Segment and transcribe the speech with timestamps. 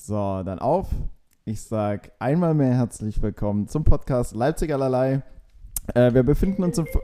[0.00, 0.88] So, dann auf.
[1.44, 5.22] Ich sag einmal mehr herzlich willkommen zum Podcast Leipzig allerlei.
[5.92, 6.86] Äh, wir befinden uns im.
[6.86, 6.98] F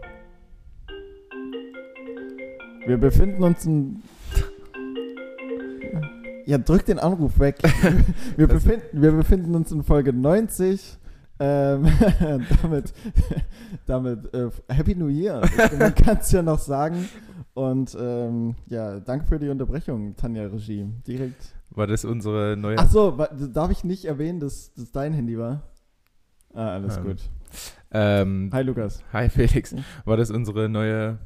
[2.86, 4.02] wir befinden uns im.
[6.46, 7.56] Ja, drück den Anruf weg.
[8.36, 10.98] Wir, befinden, wir befinden uns in Folge 90.
[11.40, 11.86] Ähm,
[12.62, 12.92] damit
[13.86, 15.40] damit äh, Happy New Year.
[15.78, 17.08] Man kann es ja noch sagen.
[17.54, 20.86] Und ähm, ja, danke für die Unterbrechung, Tanja Regie.
[21.06, 21.54] Direkt.
[21.74, 22.78] War das unsere neue.
[22.78, 25.62] Ach so, wa- darf ich nicht erwähnen, dass das dein Handy war?
[26.52, 27.18] Ah, alles Ähm, gut.
[27.90, 29.02] Ähm, Hi Lukas.
[29.12, 29.74] hi Felix.
[30.04, 31.18] War das unsere neue.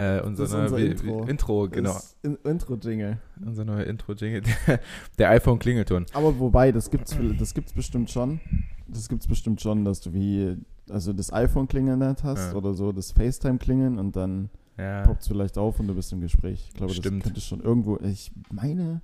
[0.00, 1.24] Äh, unser Das unser Intro.
[1.24, 1.96] Intro, genau.
[2.22, 3.18] In Intro-Jingle.
[3.44, 4.42] Unser neuer Intro-Jingle.
[4.68, 4.80] Der,
[5.18, 6.06] der iPhone-Klingelton.
[6.12, 8.40] Aber wobei, das gibt's, das gibt's bestimmt schon.
[8.86, 10.56] Das gibt's bestimmt schon, dass du wie,
[10.88, 12.54] also das iPhone klingeln nicht hast Ja.
[12.54, 15.02] oder so, das FaceTime klingeln und dann Ja.
[15.02, 16.66] poppt es vielleicht auf und du bist im Gespräch.
[16.68, 17.24] Ich glaube, Stimmt.
[17.24, 19.02] das könnte schon irgendwo, ich meine,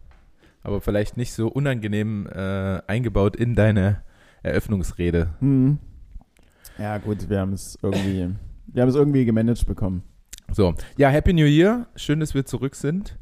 [0.65, 4.01] Aber vielleicht nicht so unangenehm äh, eingebaut in deine
[4.43, 5.29] Eröffnungsrede.
[5.39, 5.79] hm.
[6.77, 8.31] Ja gut, wir haben es irgendwie,
[8.67, 10.03] wir haben es irgendwie gemanagt bekommen.
[10.51, 11.87] So, ja, Happy New Year.
[11.95, 13.17] Schön, dass wir zurück sind.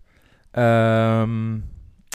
[0.54, 1.64] Ähm,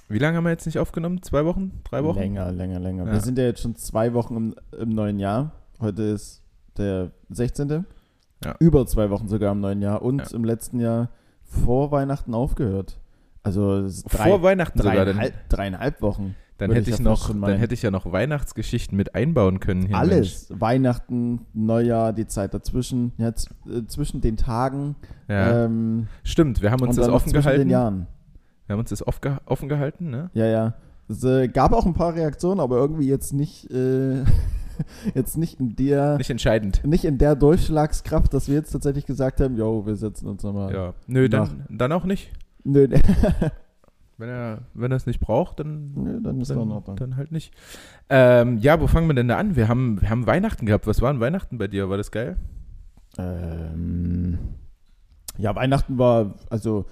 [0.09, 1.21] wie lange haben wir jetzt nicht aufgenommen?
[1.21, 1.81] Zwei Wochen?
[1.83, 2.17] Drei Wochen?
[2.17, 3.05] Länger, länger, länger.
[3.05, 3.11] Ja.
[3.11, 5.51] Wir sind ja jetzt schon zwei Wochen im, im neuen Jahr.
[5.79, 6.41] Heute ist
[6.77, 7.85] der 16.
[8.43, 8.55] Ja.
[8.59, 10.35] Über zwei Wochen sogar im neuen Jahr und Ja.
[10.35, 11.09] im letzten Jahr
[11.43, 12.99] vor Weihnachten aufgehört.
[13.47, 14.93] Also ist Vor Weihnachten sogar.
[14.95, 16.35] Dann, dreieinhalb, dreieinhalb Wochen.
[16.57, 19.83] dann, hätte ich noch, dann hätte ich ja noch Weihnachtsgeschichten mit einbauen können.
[19.83, 19.95] Mensch.
[19.95, 20.47] Alles.
[20.49, 23.13] Weihnachten, Neujahr, die Zeit dazwischen.
[23.17, 23.33] Ja, äh,
[23.87, 24.95] zwischen den Tagen.
[25.29, 25.65] Ja.
[25.65, 27.69] Ähm, Stimmt, wir haben uns das offen zwischen den gehalten.
[27.69, 28.07] Jahren.
[28.65, 30.29] Wir haben uns das off ge offen gehalten, ne?
[30.33, 30.73] Ja, ja.
[31.07, 34.23] Es äh, gab auch ein paar Reaktionen, aber irgendwie jetzt nicht, äh,
[35.15, 36.83] jetzt nicht in der, Nicht entscheidend.
[36.85, 40.73] nicht in der Durchschlagskraft, dass wir jetzt tatsächlich gesagt haben, yo, wir setzen uns nochmal.
[40.73, 40.93] Ja.
[41.07, 42.29] Nö, dann, dann auch nicht.
[42.67, 43.01] Nö, nee.
[44.19, 46.95] Wenn er, wenn er es nicht braucht, dann, Nö, dann ist dann, Ordnung.
[46.95, 47.53] dann halt nicht.
[48.09, 49.55] Ähm, ja, wo fangen wir denn da an?
[49.55, 50.87] Wir haben, wir haben Weihnachten gehabt.
[50.87, 51.87] Was war denn Weihnachten bei dir?
[51.89, 52.35] War das geil?
[53.19, 54.39] Ähm,
[55.37, 56.85] ja, Weihnachten war, also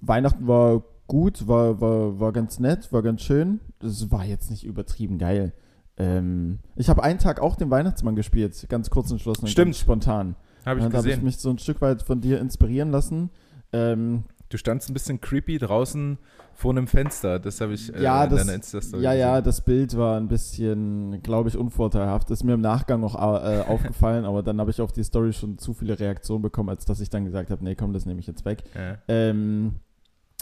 [0.00, 3.60] Weihnachten war gut, war, war, war ganz nett, war ganz schön.
[3.82, 5.54] Es war jetzt nicht übertrieben geil.
[5.96, 9.76] Ähm, ich habe einen Tag auch den Weihnachtsmann gespielt, ganz kurz entschlossen und Stimmt.
[9.76, 10.36] spontan.
[10.66, 13.30] Habe ich Und da habe ich mich so ein Stück weit von dir inspirieren lassen.
[13.72, 16.18] Ähm, Du standst ein bisschen creepy draußen
[16.54, 17.38] vor einem Fenster.
[17.38, 19.44] Das habe ich äh, Ja, in das- deiner Insta-Story ja, ja, gesehen.
[19.44, 22.30] das Bild war ein bisschen, glaube ich, unvorteilhaft.
[22.30, 25.58] Ist mir im Nachgang auch äh, aufgefallen, aber dann habe ich auf die Story schon
[25.58, 28.26] zu viele Reaktionen bekommen, als dass ich dann gesagt habe, nee, komm, das nehme ich
[28.26, 28.62] jetzt weg.
[28.74, 28.98] Ja.
[29.08, 29.74] Ähm,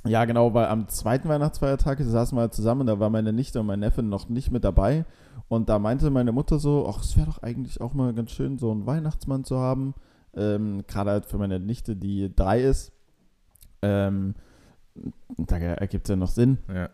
[0.07, 3.67] ja, genau, weil am zweiten Weihnachtsfeiertag saßen wir halt zusammen, da war meine Nichte und
[3.67, 5.07] mein Neffe noch nicht mit dabei.
[5.49, 8.59] Und da meinte meine Mutter so, ach, es wäre doch eigentlich auch mal ganz schön,
[8.59, 9.95] so einen Weihnachtsmann zu haben.
[10.37, 12.93] Ähm, Gerade halt für meine Nichte, die drei ist.
[13.85, 14.35] Ähm,
[15.37, 16.59] da ergibt es ja noch Sinn.
[16.73, 16.89] Ja.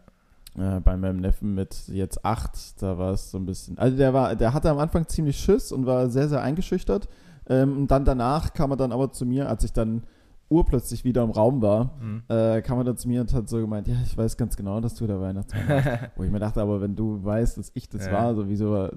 [0.59, 3.79] Äh, bei meinem Neffen mit jetzt acht, da war es so ein bisschen.
[3.79, 7.09] Also der war, der hatte am Anfang ziemlich Schiss und war sehr, sehr eingeschüchtert.
[7.49, 10.03] Ähm, und dann danach kam er dann aber zu mir, als ich dann
[10.51, 12.23] urplötzlich wieder im Raum war, Mhm.
[12.29, 14.81] äh, kam er dann zu mir und hat so gemeint, ja, ich weiß ganz genau,
[14.81, 15.89] dass du der Weihnachtsmann bist.
[16.17, 18.13] Wo ich mir dachte, aber wenn du weißt, dass ich das Ja.
[18.13, 18.89] war, so wieso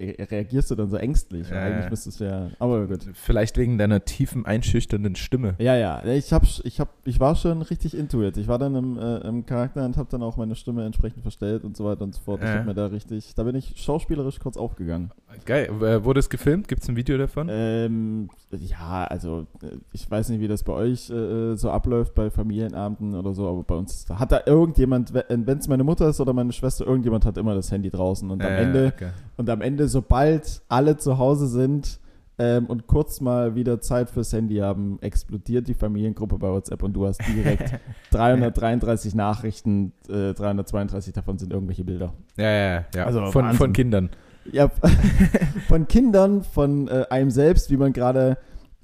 [0.00, 1.50] reagierst du dann so ängstlich?
[1.50, 2.50] Ja, eigentlich müsstest du ja.
[2.58, 3.00] Aber gut.
[3.14, 5.54] Vielleicht wegen deiner tiefen, einschüchternden Stimme.
[5.58, 8.36] Ja, ja, ich, hab, ich, hab, ich war schon richtig into it.
[8.36, 11.64] Ich war dann im, äh, im Charakter und habe dann auch meine Stimme entsprechend verstellt
[11.64, 12.42] und so weiter und so fort.
[12.42, 12.56] Ich Ja.
[12.56, 15.10] hab mir da richtig, da bin ich schauspielerisch kurz aufgegangen.
[15.44, 15.66] Geil.
[15.82, 16.68] Äh, wurde es gefilmt?
[16.68, 17.48] Gibt es ein Video davon?
[17.50, 22.30] Ähm, ja, also äh, ich weiß nicht, wie das bei euch äh, so abläuft bei
[22.30, 26.20] Familienabenden oder so, aber bei uns da hat da irgendjemand, wenn es meine Mutter ist
[26.20, 29.08] oder meine Schwester, irgendjemand hat immer das Handy draußen und am Äh, Ende okay.
[29.36, 31.98] und am Ende, sobald alle zu Hause sind
[32.38, 36.92] ähm, und kurz mal wieder Zeit fürs Handy haben, explodiert die Familiengruppe bei WhatsApp und
[36.92, 37.80] du hast direkt
[38.10, 42.12] 333 Nachrichten, äh, 332 davon sind irgendwelche Bilder.
[42.36, 43.04] Ja, ja, ja.
[43.06, 43.58] Also von, Wahnsinn.
[43.58, 44.10] von Kindern.
[44.52, 44.68] Ja,
[45.68, 48.36] von Kindern, von äh, einem selbst, wie man gerade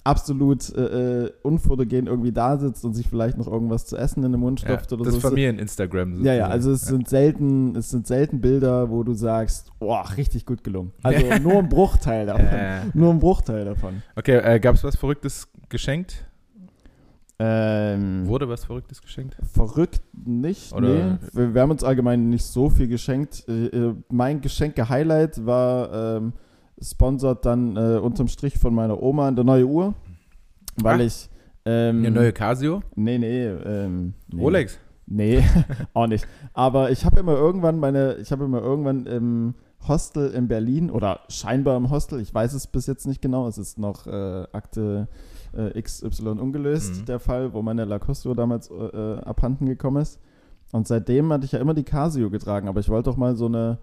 [0.04, 4.32] absolut äh, äh, unfotogen irgendwie da sitzt und sich vielleicht noch irgendwas zu essen in
[4.32, 5.20] den Mund Ja, stopft oder das so.
[5.20, 6.24] Familien-Instagram.
[6.24, 6.52] Ja, ja, sozusagen.
[6.52, 10.92] also es sind selten, es sind selten Bilder, wo du sagst, boah, richtig gut gelungen.
[11.02, 12.46] Also nur ein Bruchteil davon.
[12.94, 14.02] Nur ein Bruchteil davon.
[14.16, 16.26] okay, äh, gab es was Verrücktes geschenkt?
[17.38, 19.36] Ähm, Wurde was Verrücktes geschenkt?
[19.52, 21.16] verrückt nicht, Oder- nee.
[21.32, 23.44] Wir, wir haben uns allgemein nicht so viel geschenkt.
[23.48, 26.32] Äh, äh, mein Geschenke-Highlight war ähm,
[26.82, 29.94] sponsert dann äh, unterm Strich von meiner Oma eine neue Uhr,
[30.80, 31.04] weil Ah.
[31.04, 31.28] ich
[31.64, 32.82] ähm, Eine neue Casio?
[32.96, 34.42] Nee, nee, ähm, nee.
[34.42, 34.78] Rolex?
[35.06, 35.42] Nee,
[35.94, 36.26] auch nicht.
[36.54, 39.54] Aber ich habe immer irgendwann meine, ich habe immer irgendwann im
[39.86, 43.58] Hostel in Berlin oder scheinbar im Hostel, ich weiß es bis jetzt nicht genau, es
[43.58, 45.08] ist noch äh, Akte
[45.56, 47.04] äh, XY ungelöst, Mhm.
[47.06, 50.20] der Fall, wo meine Lacoste damals äh, äh, abhanden gekommen ist.
[50.72, 53.46] Und seitdem hatte ich ja immer die Casio getragen, aber ich wollte doch mal so
[53.46, 53.78] eine,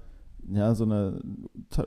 [0.52, 1.22] ja, so eine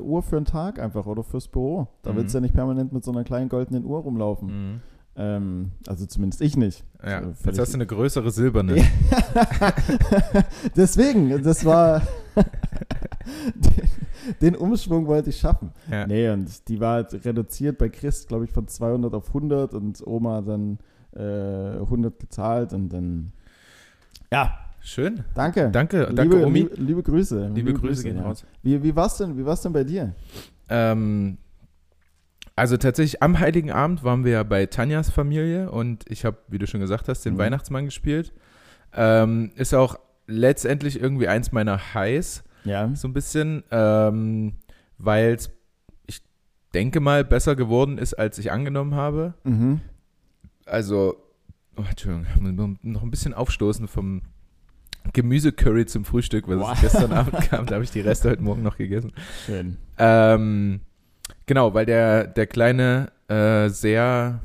[0.00, 1.88] Uhr für einen Tag einfach oder fürs Büro.
[2.02, 2.16] Da Mhm.
[2.16, 4.48] willst du ja nicht permanent mit so einer kleinen goldenen Uhr rumlaufen.
[4.74, 4.80] Mhm.
[5.14, 6.84] Ähm, also zumindest ich nicht.
[7.04, 8.76] Ja, So, jetzt hast du eine größere silberne.
[10.76, 12.02] Deswegen, das war.
[13.54, 13.88] den,
[14.40, 15.70] den Umschwung wollte ich schaffen.
[15.90, 16.06] Ja.
[16.06, 20.04] Nee, und die war halt reduziert bei Chris, glaube ich, von 200 auf 100 und
[20.06, 20.78] Oma dann
[21.14, 23.32] äh, 100 gezahlt und dann.
[24.32, 25.24] Ja, Schön.
[25.34, 25.70] danke.
[25.70, 26.58] Danke, danke liebe, Omi.
[26.60, 27.50] Liebe, liebe Grüße.
[27.54, 28.22] Liebe, Grüße gehen ja.
[28.24, 28.44] raus.
[28.62, 29.36] Wie, wie war's denn?
[29.38, 30.14] Wie war's denn bei dir?
[30.68, 31.38] Ähm,
[32.56, 36.58] also tatsächlich am Heiligen Abend waren wir ja bei Tanjas Familie und ich habe, wie
[36.58, 37.38] du schon gesagt hast, den Mhm.
[37.38, 38.32] Weihnachtsmann gespielt.
[38.94, 42.94] Ähm, ist auch letztendlich irgendwie eins meiner Highs, Ja.
[42.94, 44.54] so ein bisschen, ähm,
[44.98, 45.50] weil es,
[46.06, 46.22] ich
[46.74, 49.34] denke mal, besser geworden ist, als ich angenommen habe.
[49.44, 49.80] Mhm.
[50.66, 51.16] Also,
[51.76, 54.22] oh, Entschuldigung, noch ein bisschen aufstoßen vom
[55.12, 56.72] Gemüsecurry zum Frühstück, was Wow.
[56.74, 57.66] es gestern Abend kam.
[57.66, 59.12] Da habe ich die Reste heute Morgen noch gegessen.
[59.46, 59.76] Schön.
[59.98, 60.80] Ähm,
[61.46, 64.40] genau, weil der, der Kleine äh, sehr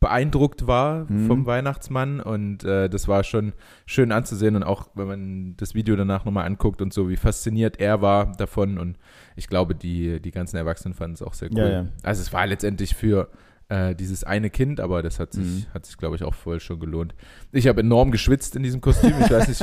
[0.00, 1.26] beeindruckt war Mhm.
[1.26, 3.54] vom Weihnachtsmann und äh, das war schon
[3.86, 7.80] schön anzusehen und auch wenn man das Video danach nochmal anguckt und so, wie fasziniert
[7.80, 8.98] er war davon und
[9.34, 11.58] ich glaube, die, die ganzen Erwachsenen fanden es auch sehr cool.
[11.58, 11.86] Ja, ja.
[12.02, 13.30] Also es war letztendlich für
[13.68, 15.66] äh, dieses eine Kind, aber das hat sich, Mhm.
[15.74, 17.14] hat sich glaube ich, auch voll schon gelohnt.
[17.52, 19.14] Ich habe enorm geschwitzt in diesem Kostüm.
[19.20, 19.60] Ich weiß nicht,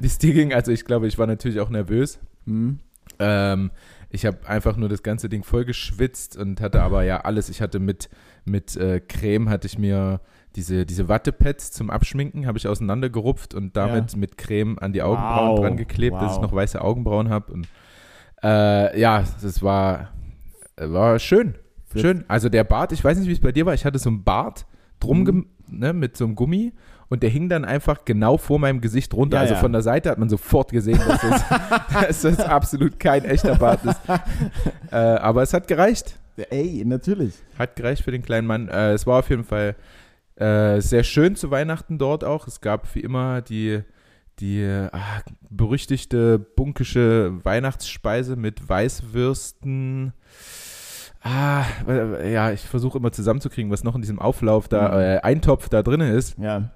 [0.00, 0.52] wie es dir, ging.
[0.54, 2.18] Also ich glaube, ich war natürlich auch nervös.
[2.46, 2.78] Mhm.
[3.18, 3.70] Ähm,
[4.08, 7.48] ich habe einfach nur das ganze Ding voll geschwitzt und hatte aber ja alles.
[7.48, 8.08] Ich hatte mit,
[8.44, 10.20] mit äh, Creme hatte ich mir
[10.56, 15.50] diese, diese Wattepads zum Abschminken, habe ich auseinandergerupft und damit mit Creme an die Augenbrauen
[15.50, 15.60] Wow.
[15.60, 16.42] dran geklebt, dass ich Wow.
[16.42, 17.52] noch weiße Augenbrauen habe.
[17.52, 17.68] Und
[18.42, 20.08] äh, ja, das war,
[20.76, 21.54] war schön.
[21.94, 22.24] Schön.
[22.28, 24.22] Also der Bart, ich weiß nicht, wie es bei dir war, ich hatte so einen
[24.24, 24.66] Bart
[25.00, 25.46] drum Mhm.
[25.68, 26.72] ne, mit so einem Gummi
[27.08, 29.38] und der hing dann einfach genau vor meinem Gesicht runter.
[29.38, 29.60] Ja, also ja.
[29.60, 31.44] von der Seite hat man sofort gesehen, dass das,
[32.06, 34.00] dass das absolut kein echter Bart ist.
[34.92, 36.16] äh, aber es hat gereicht.
[36.50, 37.34] Ey, natürlich.
[37.58, 38.68] Hat gereicht für den kleinen Mann.
[38.68, 39.74] Äh, es war auf jeden Fall
[40.36, 42.46] äh, sehr schön zu Weihnachten dort auch.
[42.46, 43.80] Es gab wie immer die,
[44.38, 50.12] die ah, berüchtigte bunkische Weihnachtsspeise mit Weißwürsten.
[51.22, 51.64] Ah,
[52.24, 54.94] ja, ich versuche immer zusammenzukriegen, was noch in diesem Auflauf da, Mhm.
[55.00, 56.38] äh, Eintopf da drin ist.
[56.38, 56.70] Ja.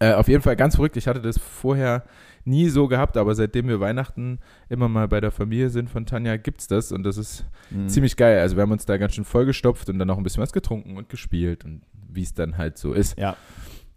[0.00, 0.96] Äh, auf jeden Fall ganz verrückt.
[0.96, 2.02] Ich hatte das vorher
[2.44, 6.36] nie so gehabt, aber seitdem wir Weihnachten immer mal bei der Familie sind von Tanja,
[6.36, 7.88] gibt's das und das ist Mhm.
[7.88, 8.40] ziemlich geil.
[8.40, 10.96] Also wir haben uns da ganz schön vollgestopft und dann noch ein bisschen was getrunken
[10.96, 13.16] und gespielt und wie es dann halt so ist.
[13.18, 13.36] Ja.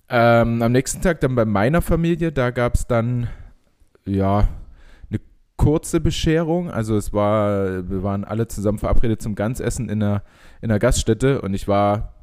[0.09, 3.27] Ähm, am nächsten Tag dann bei meiner Familie, da gab es dann,
[4.05, 4.47] ja,
[5.67, 6.71] kurze Bescherung.
[6.71, 10.23] Also es war, wir waren alle zusammen verabredet zum Ganzessen in einer,
[10.61, 12.13] in einer Gaststätte und ich war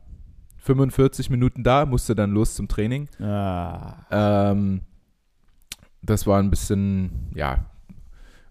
[0.57, 3.07] 45 Minuten da, musste dann los zum Training.
[3.21, 3.97] Ah.
[4.11, 4.81] Ähm,
[6.01, 7.67] das war ein bisschen, ja,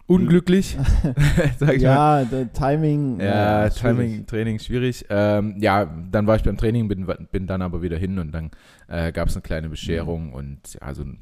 [0.06, 0.78] unglücklich.
[1.76, 3.18] Ja, der Timing.
[3.18, 4.26] Ja, äh, Timing, schwierig.
[4.28, 5.06] Training schwierig.
[5.10, 8.52] Ähm, ja, dann war ich beim Training, bin, bin dann aber wieder hin und dann
[8.86, 11.18] äh, gab es eine kleine Bescherung und ja, so ein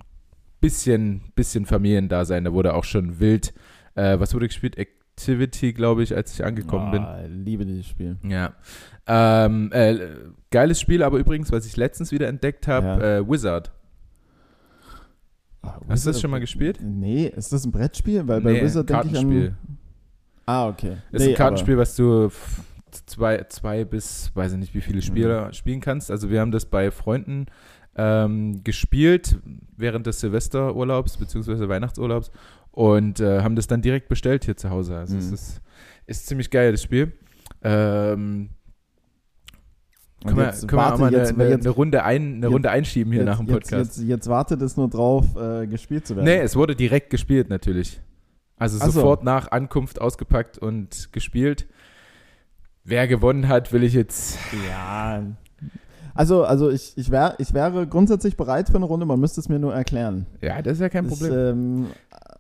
[0.63, 2.45] bisschen, bisschen Familiendasein.
[2.45, 3.55] Da wurde auch schon wild,
[3.95, 4.77] äh, was wurde gespielt?
[4.79, 7.03] Activity, glaube ich, als ich angekommen bin.
[7.03, 8.17] Ah, liebe dieses Spiel.
[8.27, 8.55] Ja.
[9.07, 9.99] Ähm, äh,
[10.51, 13.17] geiles Spiel, aber übrigens, was ich letztens wieder entdeckt habe, Ja.
[13.19, 13.73] äh, Wizard.
[15.63, 16.79] Ah, Hast du das Wizard- schon mal gespielt?
[16.83, 18.27] Nee, ist das ein Brettspiel?
[18.27, 19.49] Weil bei Nee, Wizard denke ich Kartenspiel.
[19.49, 19.79] an.
[20.47, 20.97] Ah, okay.
[21.13, 22.31] Ist Nee, ein Kartenspiel, was du
[23.07, 25.03] zwei, zwei bis, weiß ich nicht, wie viele Mhm.
[25.03, 26.11] Spieler spielen kannst.
[26.11, 27.47] Also wir haben das bei Freunden
[27.95, 29.39] ähm, gespielt
[29.77, 31.69] während des Silvesterurlaubs bzw.
[31.69, 32.31] Weihnachtsurlaubs
[32.73, 34.97] und äh, haben das dann direkt bestellt hier zu Hause.
[34.97, 35.35] Also es Mhm.
[35.35, 35.61] ist,
[36.07, 37.13] ist ziemlich geil, das Spiel.
[37.63, 38.51] Ähm,
[40.25, 42.47] können wir, jetzt können wir auch mal eine, jetzt- eine, jetzt- eine, Runde ein, eine
[42.47, 43.99] jetzt- Runde einschieben hier nach dem Podcast.
[43.99, 46.27] jetzt, jetzt wartet es nur drauf, äh, gespielt zu werden.
[46.27, 48.01] Nee, es wurde direkt gespielt natürlich.
[48.57, 48.93] Also Ach so.
[48.93, 51.67] sofort nach Ankunft ausgepackt und gespielt.
[52.85, 54.39] Wer gewonnen hat, will ich jetzt
[54.69, 55.23] Ja.
[56.15, 59.49] Also, also ich, ich, wär, ich wäre grundsätzlich bereit für eine Runde, man müsste es
[59.49, 60.27] mir nur erklären.
[60.43, 61.33] Ja, das ist ja kein Ich Problem.
[61.33, 61.87] ähm,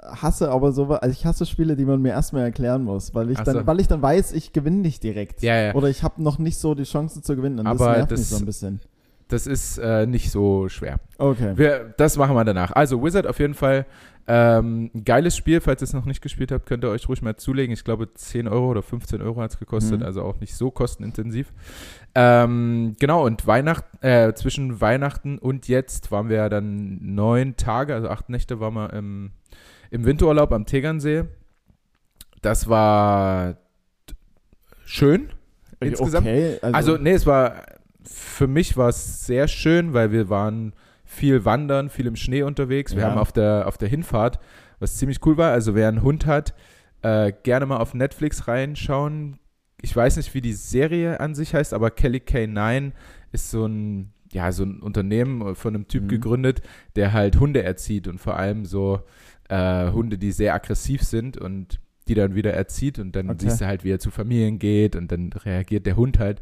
[0.03, 3.39] hasse aber so, also ich hasse Spiele, die man mir erstmal erklären muss, weil ich,
[3.39, 3.67] Ach dann, so.
[3.67, 5.43] weil ich dann weiß, ich gewinne nicht direkt.
[5.43, 5.75] Ja, ja.
[5.75, 7.61] Oder ich habe noch nicht so die Chance zu gewinnen.
[7.61, 8.81] Und Aber das nervt das- mich so ein bisschen.
[9.29, 11.01] Das ist äh, nicht so schwer.
[11.17, 11.53] Okay.
[11.57, 12.73] Wir, das machen wir danach.
[12.73, 13.87] Also Wizard auf jeden Fall.
[14.29, 17.35] Ähm, geiles Spiel, falls ihr es noch nicht gespielt habt, könnt ihr euch ruhig mal
[17.37, 17.73] zulegen.
[17.73, 20.07] Ich glaube 10 Euro oder 15 Euro hat es gekostet, Mhm.
[20.07, 21.51] also auch nicht so kostenintensiv.
[22.15, 27.95] Ähm, genau, und Weihnacht, äh, zwischen Weihnachten und jetzt waren wir ja dann neun Tage,
[27.95, 29.31] also acht Nächte waren wir im,
[29.93, 31.25] im Winterurlaub am Tegernsee.
[32.41, 33.57] Das war
[34.85, 35.29] schön
[35.81, 36.27] insgesamt.
[36.27, 37.63] Okay, Also, nee, es war,
[38.05, 40.73] für mich war es sehr schön, weil wir waren
[41.05, 42.95] viel wandern, viel im Schnee unterwegs.
[42.95, 43.11] Wir Ja.
[43.11, 44.39] haben auf der, auf der Hinfahrt,
[44.81, 46.55] was ziemlich cool war, also wer einen Hund hat,
[47.03, 49.39] äh, gerne mal auf Netflix reinschauen.
[49.83, 52.93] Ich weiß nicht, wie die Serie an sich heißt, aber Kelly K9
[53.33, 56.09] ist so ein, ja, so ein Unternehmen von einem Typ Mhm.
[56.09, 56.63] gegründet,
[56.97, 59.01] der halt Hunde erzieht und vor allem so
[59.49, 63.39] äh, Hunde, die sehr aggressiv sind und die dann wieder erzieht und dann Okay.
[63.43, 66.41] siehst du halt, wie er zu Familien geht und dann reagiert der Hund halt.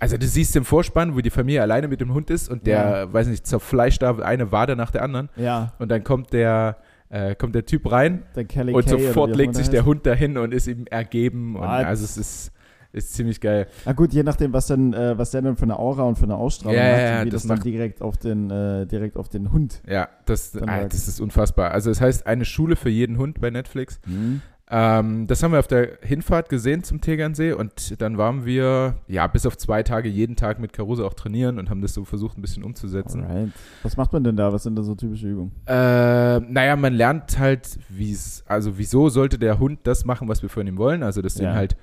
[0.00, 3.12] Also du siehst im Vorspann, wo die Familie alleine mit dem Hund ist und der,
[3.12, 7.34] weiß nicht, zerfleischt da eine Wade nach der anderen Ja, und dann kommt der, äh,
[7.34, 8.42] kommt der Typ rein der
[8.74, 9.84] und Kay sofort legt sich der.
[9.86, 11.68] Hund dahin und ist ihm ergeben und What?
[11.86, 12.52] also es ist,
[12.96, 13.66] ist ziemlich geil.
[13.84, 16.24] Na gut, je nachdem, was denn, äh, was der dann für eine Aura und für
[16.24, 19.16] eine Ausstrahlung Ja, hat, ja, wie das das, dann macht- direkt auf den, äh, direkt
[19.16, 19.82] auf den Hund.
[19.88, 21.70] Ja, das, ah, das ist unfassbar.
[21.70, 24.00] Also es heißt eine Schule für jeden Hund bei Netflix.
[24.06, 24.40] Hm.
[24.68, 29.24] Ähm, das haben wir auf der Hinfahrt gesehen zum Tegernsee und dann waren wir, ja,
[29.28, 32.36] bis auf zwei Tage jeden Tag mit Caruso auch trainieren und haben das so versucht,
[32.36, 33.22] ein bisschen umzusetzen.
[33.22, 33.52] Alright.
[33.84, 34.52] Was macht man denn da?
[34.52, 35.52] Was sind da so typische Übungen?
[35.66, 40.42] Äh, naja, man lernt halt, wie es, also wieso sollte der Hund das machen, was
[40.42, 41.04] wir von ihm wollen?
[41.04, 41.50] Also, dass du Ja.
[41.52, 41.76] ihn halt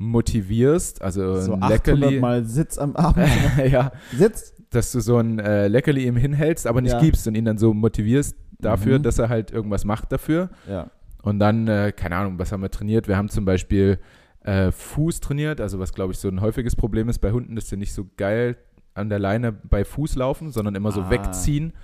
[0.00, 2.20] motivierst, also So ein 800 Leckerli.
[2.20, 3.28] Mal Sitz am Abend.
[3.70, 4.54] ja, Sitz!
[4.70, 7.00] dass du so ein äh, Leckerli ihm hinhältst, aber nicht Ja.
[7.00, 9.02] gibst und ihn dann so motivierst dafür, Mhm.
[9.02, 10.48] dass er halt irgendwas macht dafür.
[10.68, 10.90] Ja.
[11.22, 13.08] Und dann, äh, keine Ahnung, was haben wir trainiert?
[13.08, 13.98] Wir haben zum Beispiel
[14.42, 17.68] äh, Fuß trainiert, also was, glaube ich, so ein häufiges Problem ist bei Hunden, dass
[17.68, 18.56] sie nicht so geil
[18.94, 21.10] an der Leine bei Fuß laufen, sondern immer so Ah.
[21.10, 21.74] wegziehen.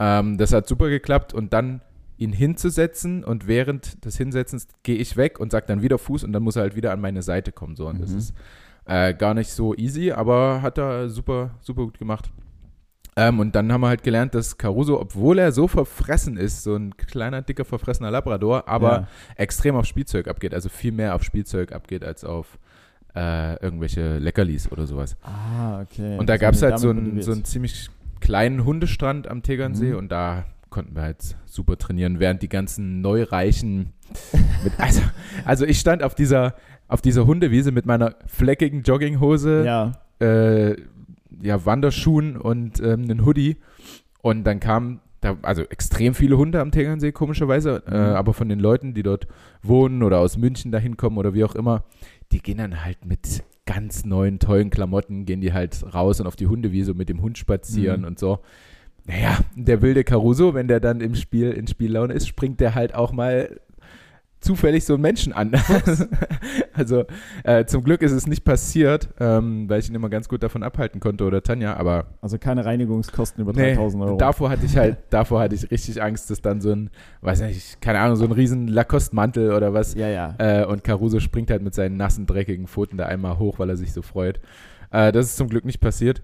[0.00, 1.82] Ähm, das hat super geklappt und dann
[2.16, 6.32] ihn hinzusetzen und während des Hinsetzens gehe ich weg und sage dann wieder Fuß und
[6.32, 7.74] dann muss er halt wieder an meine Seite kommen.
[7.76, 7.88] So.
[7.88, 8.18] Und das Mhm.
[8.18, 8.34] ist
[8.86, 12.30] äh, gar nicht so easy, aber hat er super, super gut gemacht.
[13.16, 16.74] Ähm, und dann haben wir halt gelernt, dass Caruso, obwohl er so verfressen ist, so
[16.74, 19.08] ein kleiner, dicker, verfressener Labrador, aber ja.
[19.36, 22.58] extrem auf Spielzeug abgeht, also viel mehr auf Spielzeug abgeht als auf
[23.14, 25.16] äh, irgendwelche Leckerlis oder sowas.
[25.22, 26.18] Ah, okay.
[26.18, 27.88] Und da Das gab es halt so einen, so einen ziemlich
[28.20, 29.96] kleinen Hundestrand am Tegernsee Mhm.
[29.98, 30.44] und da
[30.74, 33.92] konnten wir halt super trainieren, während die ganzen Neureichen
[34.64, 35.00] mit, also,
[35.44, 36.54] also ich stand auf dieser,
[36.88, 39.92] auf dieser Hundewiese mit meiner fleckigen Jogginghose, Ja.
[40.20, 40.76] äh,
[41.42, 43.56] ja, Wanderschuhen und ähm, einen Hoodie.
[44.20, 47.82] Und dann kamen da, also extrem viele Hunde am Tegernsee, komischerweise.
[47.86, 48.16] Äh, Mhm.
[48.16, 49.26] aber von den Leuten, die dort
[49.62, 51.84] wohnen oder aus München dahin kommen oder wie auch immer,
[52.32, 56.36] die gehen dann halt mit ganz neuen, tollen Klamotten, gehen die halt raus und auf
[56.36, 58.06] die Hundewiese und mit dem Hund spazieren Mhm.
[58.08, 58.40] und so.
[59.06, 62.94] Naja, der wilde Caruso, wenn der dann im Spiel in Spiellaune ist, springt der halt
[62.94, 63.60] auch mal
[64.44, 65.52] zufällig so einen Menschen an.
[66.74, 67.04] also
[67.44, 70.62] äh, zum Glück ist es nicht passiert, ähm, weil ich ihn immer ganz gut davon
[70.62, 74.16] abhalten konnte oder Tanja, aber Also keine Reinigungskosten über nee, 3000 Euro.
[74.16, 76.90] davor hatte ich halt, davor hatte ich richtig Angst, dass dann so ein,
[77.22, 80.34] weiß nicht, keine Ahnung, so ein riesen Lacoste-Mantel oder was ja, ja.
[80.38, 83.76] äh, und Caruso springt halt mit seinen nassen, dreckigen Pfoten da einmal hoch, weil er
[83.76, 84.40] sich so freut.
[84.90, 86.22] Äh, das ist zum Glück nicht passiert.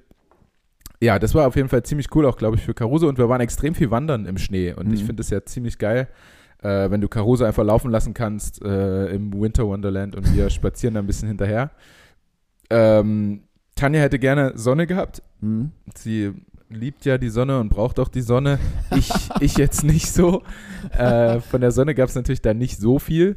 [1.03, 3.09] Ja, das war auf jeden Fall ziemlich cool, auch glaube ich, für Caruso.
[3.09, 4.73] Und wir waren extrem viel wandern im Schnee.
[4.75, 5.07] Und ich Mhm.
[5.07, 6.09] finde es ja ziemlich geil,
[6.63, 10.95] äh, wenn du Caruso einfach laufen lassen kannst äh, im Winter Wonderland und wir spazieren
[10.95, 11.71] da ein bisschen hinterher.
[12.69, 13.43] Ähm,
[13.77, 15.23] Tanja hätte gerne Sonne gehabt.
[15.41, 15.73] Hm.
[15.97, 16.33] Sie
[16.69, 18.59] liebt ja die Sonne und braucht auch die Sonne.
[18.95, 20.43] Ich, ich jetzt nicht so.
[20.97, 23.37] Äh, von der Sonne gab es natürlich da nicht so viel.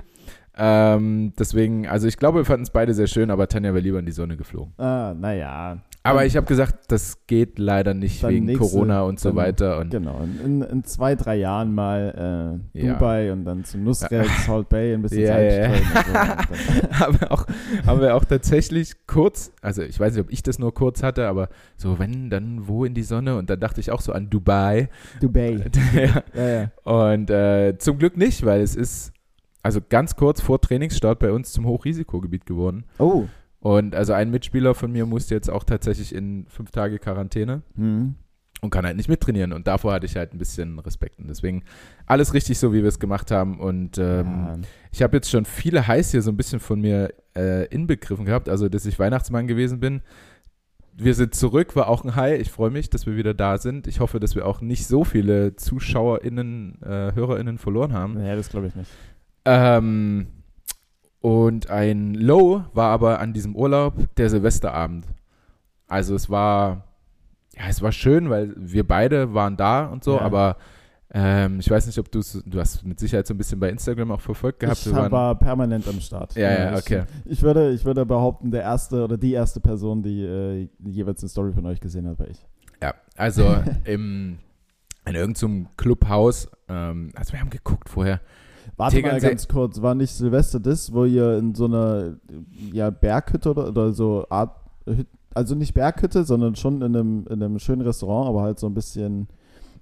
[0.56, 4.00] Ähm, deswegen, also ich glaube, wir fanden es beide sehr schön, aber Tanja wäre lieber
[4.00, 4.74] in die Sonne geflogen.
[4.78, 5.78] Ah, naja.
[6.06, 9.80] Aber ich habe gesagt, das geht leider nicht wegen nächste- Corona und so dann- weiter.
[9.80, 10.20] Und Genau.
[10.44, 12.94] In, in zwei, drei Jahren mal äh, Ja.
[12.96, 16.38] Dubai und dann zu Nusret, Salt Bay, ein bisschen Ja, Zeit ja, ja.
[16.52, 16.90] so.
[17.00, 17.46] Haben, wir auch,
[17.88, 21.26] haben wir auch tatsächlich kurz, also ich weiß nicht, ob ich das nur kurz hatte,
[21.28, 23.38] aber so, wenn, dann wo in die Sonne?
[23.38, 24.90] Und dann dachte ich auch so an Dubai.
[25.22, 25.64] Dubai.
[25.96, 26.24] ja.
[26.36, 26.72] Ja, ja.
[26.84, 29.14] Und äh, zum Glück nicht, weil es ist
[29.62, 32.84] also ganz kurz vor Trainingsstart bei uns zum Hochrisikogebiet geworden.
[33.00, 33.24] Oh.
[33.64, 38.16] Und also ein Mitspieler von mir musste jetzt auch tatsächlich in fünf Tage Quarantäne Hm.
[38.60, 39.54] und kann halt nicht mittrainieren.
[39.54, 41.18] Und davor hatte ich halt ein bisschen Respekt.
[41.20, 41.64] Und deswegen
[42.06, 43.62] alles richtig so, wie wir es gemacht haben.
[43.62, 44.56] Und ähm, Ja.
[44.92, 48.50] ich habe jetzt schon viele Highs hier so ein bisschen von mir äh, inbegriffen gehabt.
[48.50, 50.02] Also, dass ich Weihnachtsmann gewesen bin.
[50.96, 52.40] Wir sind zurück, war auch ein High.
[52.42, 53.88] Ich freue mich, dass wir wieder da sind.
[53.88, 58.22] Ich hoffe, dass wir auch nicht so viele ZuschauerInnen, äh, HörerInnen verloren haben.
[58.22, 58.92] ja, das glaube ich nicht.
[59.46, 60.28] Ähm,
[61.24, 65.06] und ein Low war aber an diesem Urlaub der Silvesterabend.
[65.88, 66.84] Also es war,
[67.58, 70.22] ja, es war schön, weil wir beide waren da und so, Ja.
[70.22, 70.58] aber
[71.16, 74.12] ähm, ich weiß nicht, ob du du hast mit Sicherheit so ein bisschen bei Instagram
[74.12, 74.86] auch verfolgt gehabt.
[74.86, 76.36] ich war permanent am Start.
[76.36, 77.04] Ja, ja, ich, okay.
[77.24, 81.30] Ich würde, ich würde behaupten, der erste oder die erste Person, die äh, jeweils eine
[81.30, 82.46] Story von euch gesehen hat, war ich.
[82.82, 84.40] ja, also im,
[85.06, 88.20] in irgendeinem Clubhaus, ähm, also wir haben geguckt vorher.
[88.78, 92.16] Warte mal Tegernsee- ganz kurz, war nicht Silvester das, wo ihr in so einer
[92.72, 94.56] ja, Berghütte oder, oder so Art,
[95.34, 98.74] also nicht Berghütte, sondern schon in einem, in einem schönen Restaurant, aber halt so ein
[98.74, 99.28] bisschen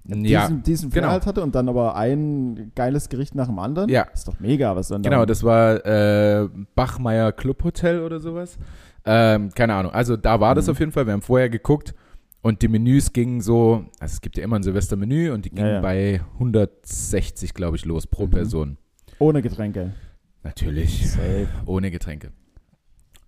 [0.04, 1.08] Ja, diesen, diesen genau.
[1.08, 3.88] Halt hatte und dann aber ein geiles Gericht nach dem anderen.
[3.88, 4.02] Ja.
[4.12, 8.58] Ist doch mega, was dann Genau, da das war äh, Bachmeier Clubhotel oder sowas.
[9.04, 9.92] Ähm, keine Ahnung.
[9.92, 10.70] Also da war das Mhm.
[10.72, 11.06] auf jeden Fall.
[11.06, 11.94] Wir haben vorher geguckt
[12.42, 15.66] und die Menüs gingen so, also es gibt ja immer ein Silvestermenü und die gingen
[15.66, 15.80] Ja, ja.
[15.80, 18.30] bei 160, glaube ich, los pro Mhm.
[18.30, 18.76] Person.
[19.18, 19.94] ohne Getränke.
[20.42, 21.08] Natürlich.
[21.10, 21.46] Safe.
[21.66, 22.32] Ohne Getränke.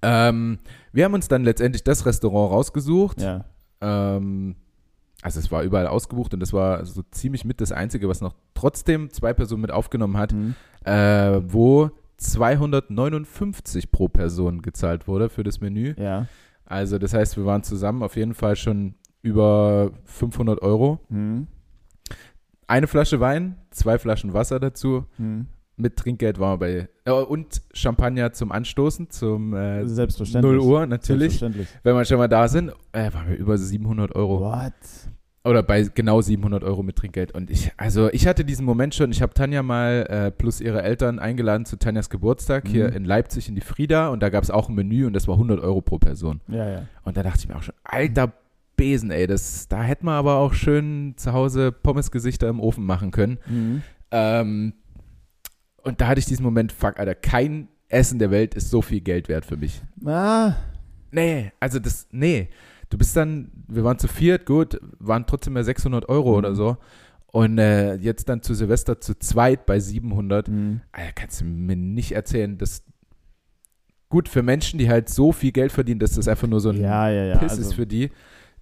[0.02, 0.58] Ähm,
[0.92, 3.20] wir haben uns dann letztendlich das Restaurant rausgesucht.
[3.22, 3.44] Ja.
[3.80, 4.56] Ähm,
[5.22, 8.34] also es war überall ausgebucht und das war so ziemlich mit das Einzige, was noch
[8.54, 10.54] trotzdem zwei Personen mit aufgenommen hat, Mhm.
[10.84, 15.94] äh, wo 259 pro Person gezahlt wurde für das Menü.
[15.96, 16.26] Ja.
[16.66, 18.94] Also das heißt, wir waren zusammen auf jeden Fall schon
[19.24, 21.00] über 500 Euro.
[21.08, 21.48] Mhm.
[22.66, 25.04] Eine Flasche Wein, zwei Flaschen Wasser dazu.
[25.18, 25.46] Mhm.
[25.76, 30.52] Mit Trinkgeld waren wir bei, äh, und Champagner zum Anstoßen, zum äh, Selbstverständlich.
[30.54, 31.38] 0 Uhr natürlich.
[31.38, 31.68] Selbstverständlich.
[31.82, 34.40] Wenn wir schon mal da sind, äh, waren wir über 700 Euro.
[34.40, 34.72] What?
[35.46, 37.32] Oder bei genau 700 Euro mit Trinkgeld.
[37.34, 40.82] Und ich, also ich hatte diesen Moment schon, ich habe Tanja mal äh, plus ihre
[40.82, 42.96] Eltern eingeladen zu Tanjas Geburtstag hier Mhm.
[42.96, 45.34] in Leipzig in die Frieda und da gab es auch ein Menü und das war
[45.34, 46.40] 100 Euro pro Person.
[46.48, 46.82] Ja, ja.
[47.02, 48.32] Und da dachte ich mir auch schon, alter
[48.76, 53.10] Besen, ey, das, da hätten wir aber auch schön zu Hause Pommesgesichter im Ofen machen
[53.10, 53.38] können.
[53.46, 53.82] Mhm.
[54.10, 54.72] Ähm,
[55.82, 59.00] und da hatte ich diesen Moment, fuck, Alter, kein Essen der Welt ist so viel
[59.00, 59.82] Geld wert für mich.
[60.04, 60.54] Ah,
[61.10, 62.48] Nee, also das, nee.
[62.90, 66.36] Du bist dann, wir waren zu viert, gut, waren trotzdem mehr 600 Euro Mhm.
[66.38, 66.76] oder so.
[67.28, 70.48] Und äh, jetzt dann zu Silvester zu zweit bei 700.
[70.48, 70.80] mhm.
[70.90, 72.82] Alter, kannst du mir nicht erzählen, dass
[74.08, 76.80] gut für Menschen, die halt so viel Geld verdienen, dass das einfach nur so ein
[76.80, 77.38] ja, ja, ja.
[77.38, 78.10] Piss also, ist für die.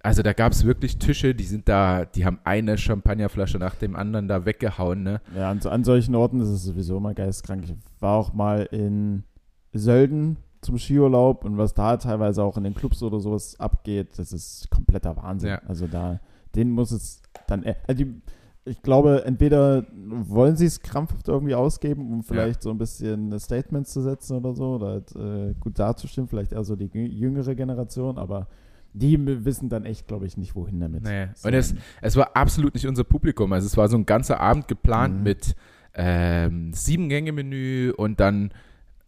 [0.03, 3.95] Also da gab es wirklich Tische, die sind da, die haben eine Champagnerflasche nach dem
[3.95, 5.21] anderen da weggehauen, ne?
[5.35, 7.63] Ja, an, an solchen Orten ist es sowieso immer geistkrank.
[7.63, 9.23] Ich war auch mal in
[9.71, 14.33] Sölden zum Skiurlaub und was da teilweise auch in den Clubs oder sowas abgeht, das
[14.33, 15.49] ist kompletter Wahnsinn.
[15.51, 15.61] Ja.
[15.67, 16.19] Also da,
[16.53, 18.21] denen muss es dann, also die,
[18.65, 23.93] ich glaube, entweder wollen sie es krampfhaft irgendwie ausgeben, um vielleicht so ein bisschen Statements
[23.93, 27.55] zu setzen oder so, oder halt, äh, gut dazustimmen, vielleicht eher so die jü- jüngere
[27.55, 28.47] Generation, aber
[28.93, 31.03] die wissen dann echt, glaube ich, nicht, wohin damit.
[31.03, 31.27] Nee.
[31.35, 33.51] So, Und es, es war absolut nicht unser Publikum.
[33.53, 35.23] Also es war so ein ganzer Abend geplant Mhm.
[35.23, 35.55] mit
[35.95, 38.51] ähm, sieben Gänge-Menü und dann,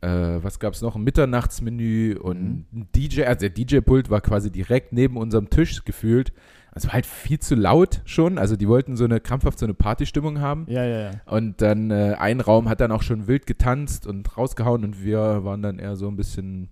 [0.01, 2.65] äh, was gab es noch, ein Mitternachtsmenü und Mhm.
[2.73, 3.23] ein DJ.
[3.23, 6.31] Also der DJ-Pult war quasi direkt neben unserem Tisch gefühlt.
[6.77, 8.37] Es war halt viel zu laut schon.
[8.37, 10.65] Also die wollten so eine krampfhaft so eine Partystimmung haben.
[10.69, 11.11] ja, ja, ja.
[11.25, 15.43] Und dann äh, ein Raum hat dann auch schon wild getanzt und rausgehauen und wir
[15.45, 16.69] waren dann eher so ein bisschen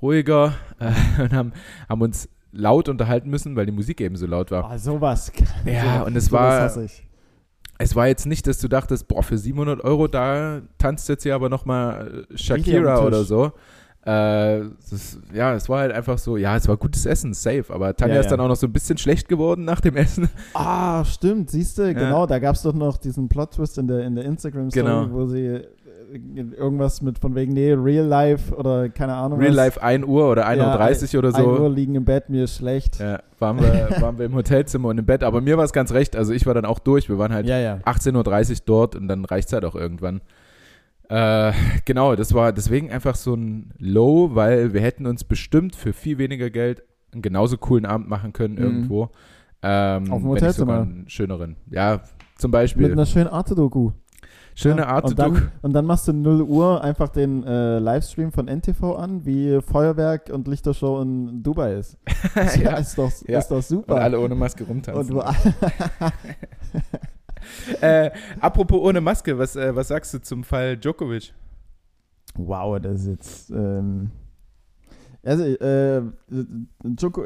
[0.00, 1.52] ruhiger äh, und haben,
[1.88, 4.70] haben uns laut unterhalten müssen, weil die Musik eben so laut war.
[4.72, 5.32] Oh, sowas.
[5.66, 6.70] Ja, so, und es war-.
[7.76, 11.34] Es war jetzt nicht, dass du dachtest, boah, für 700 Euro, da tanzt jetzt hier
[11.34, 13.46] aber nochmal Richtig Shakira oder so.
[14.06, 17.96] Äh, das, ja, es war halt einfach so, ja, es war gutes Essen, safe, aber
[17.96, 18.36] Tanja Ja, ist ja.
[18.36, 20.28] dann auch noch so ein bisschen schlecht geworden nach dem Essen.
[20.52, 24.14] Ah, stimmt, siehst du, genau, da gab es doch noch diesen Plot-Twist in der, in
[24.14, 25.10] der Instagram-Story, Genau.
[25.10, 25.66] wo sie äh,
[26.14, 29.56] irgendwas mit von wegen, nee, Real Life oder keine Ahnung Real was.
[29.56, 31.68] Life 1 Uhr oder 1.30 Uhr oder 1 Uhr so.
[31.68, 32.98] liegen im Bett, mir ist schlecht.
[33.00, 35.92] Ja, waren, wir, waren wir im Hotelzimmer und im Bett, aber mir war es ganz
[35.92, 37.58] recht, also ich war dann auch durch, wir waren halt ja.
[37.58, 37.78] ja.
[37.84, 40.20] 18.30 Uhr dort und dann reicht es halt auch irgendwann.
[41.08, 41.52] Äh,
[41.84, 46.18] genau, das war deswegen einfach so ein Low, weil wir hätten uns bestimmt für viel
[46.18, 48.62] weniger Geld einen genauso coolen Abend machen können Mhm.
[48.62, 49.10] irgendwo.
[49.62, 50.80] Ähm, Auf dem Hotelzimmer.
[50.82, 51.56] einen schöneren.
[51.70, 52.00] Ja,
[52.36, 52.92] zum Mit Beispiel.
[52.92, 53.92] einer schönen Arte-Doku.
[54.56, 58.46] Schöne Art und dann, und dann machst du 0 Uhr einfach den äh, Livestream von
[58.46, 61.98] NTV an, wie Feuerwerk und Lichtershow in Dubai ist.
[62.36, 62.76] ja, ja.
[62.76, 63.40] ist doch, Ja.
[63.40, 63.96] ist doch Und super.
[63.96, 65.20] alle ohne Maske Und rumtanzen.
[67.80, 71.32] äh, apropos ohne Maske, was, äh, was sagst du zum Fall Djokovic?
[72.36, 73.50] Wow, das ist jetzt.
[73.50, 74.10] Ähm,
[75.24, 76.02] also, äh,
[76.84, 77.24] Djoko,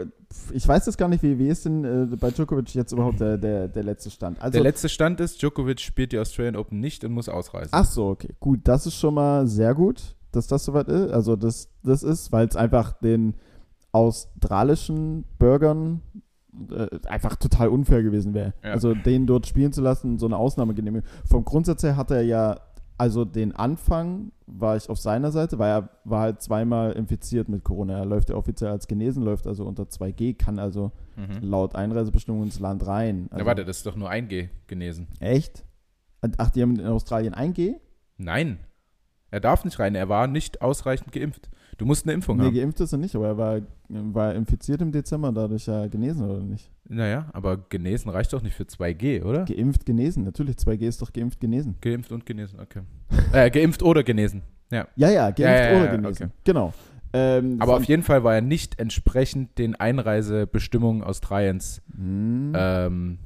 [0.52, 3.38] ich weiß jetzt gar nicht, wie, wie ist denn äh, bei Djokovic jetzt überhaupt der,
[3.38, 4.40] der, der letzte Stand?
[4.40, 7.70] Also, Der letzte Stand ist, Djokovic spielt die Australian Open nicht und muss ausreisen.
[7.72, 8.34] ach so, okay.
[8.40, 11.10] Gut, das ist schon mal sehr gut, dass das soweit ist.
[11.12, 13.34] Also, das, das ist, weil es einfach den
[13.92, 16.02] australischen Bürgern
[16.70, 18.52] äh, einfach total unfair gewesen wäre.
[18.62, 18.72] Ja.
[18.72, 21.08] Also, den dort spielen zu lassen, so eine Ausnahmegenehmigung.
[21.24, 22.60] Vom Grundsatz her hat er ja,
[22.98, 27.64] also den Anfang war ich auf seiner Seite, weil er war halt zweimal infiziert mit
[27.64, 27.98] Corona.
[27.98, 31.38] Er läuft ja offiziell als genesen, läuft also unter 2G, kann also Mhm.
[31.42, 33.26] laut Einreisebestimmungen ins Land rein.
[33.30, 35.08] Also, Ja, warte, das ist doch nur ein G genesen.
[35.20, 35.64] Echt?
[36.36, 37.76] Ach, die haben in Australien 1G?
[38.16, 38.58] Nein.
[39.30, 39.94] Er darf nicht rein.
[39.94, 41.50] Er war nicht ausreichend geimpft.
[41.78, 42.54] Du musst eine Impfung Nee, haben.
[42.54, 46.40] geimpft ist er nicht, aber er war, war infiziert im Dezember, dadurch ja genesen oder
[46.42, 46.70] nicht?
[46.88, 49.44] Naja, aber genesen reicht doch nicht für 2G, oder?
[49.44, 50.56] Geimpft, genesen, natürlich.
[50.56, 51.76] 2G ist doch geimpft, genesen.
[51.80, 52.80] Geimpft und genesen, okay.
[53.32, 54.42] äh, geimpft oder genesen.
[54.70, 54.86] Ja.
[54.96, 56.26] Ja, ja, geimpft Ja, ja, ja, oder genesen.
[56.26, 56.32] okay.
[56.44, 56.74] Genau.
[57.12, 62.52] Ähm, Aber auf jeden Fall war er nicht entsprechend den Einreisebestimmungen Australiens Hm.
[62.54, 63.18] ähm,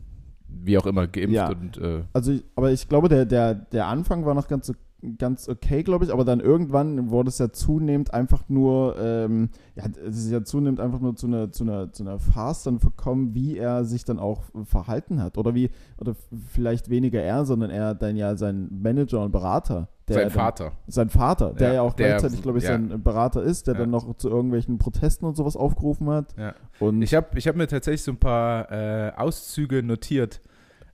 [0.49, 4.35] wie auch immer geimpft und äh, Also, aber ich glaube, der, der, der Anfang war
[4.35, 4.73] noch ganz,
[5.19, 9.85] ganz okay, glaube ich, aber dann irgendwann wurde es ja zunehmend einfach nur, ähm, ja,
[10.07, 13.35] es ist ja zunehmend einfach nur zu einer, zu einer, zu einer Farce dann verkommen,
[13.35, 15.39] wie er sich dann auch verhalten hat.
[15.39, 16.15] Oder wie, oder
[16.53, 19.89] vielleicht weniger er, sondern er dann ja sein Manager und Berater.
[20.09, 20.73] Der sein dann, Vater.
[20.87, 22.71] Sein Vater, der Ja, ja, auch der- gleichzeitig, glaube ich, ja.
[22.71, 23.81] sein Berater ist, der Ja.
[23.81, 26.35] dann noch zu irgendwelchen Protesten und sowas aufgerufen hat.
[26.81, 30.41] Und Ich habe ich hab mir tatsächlich so ein paar äh, Auszüge notiert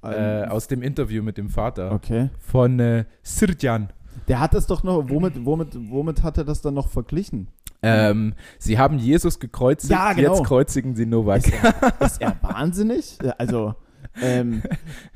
[0.03, 2.31] äh, aus dem Interview mit dem Vater okay.
[2.39, 3.89] von äh, Sirjan.
[4.27, 7.49] Der hat das doch noch, womit, womit, womit hat er das dann noch verglichen?
[7.81, 10.35] Ähm, sie haben Jesus gekreuzigt, Ja, genau.
[10.35, 11.47] jetzt kreuzigen sie Novak.
[11.47, 13.19] Ist er, ist er wahnsinnig?
[13.39, 13.75] Also,
[14.21, 14.63] ähm,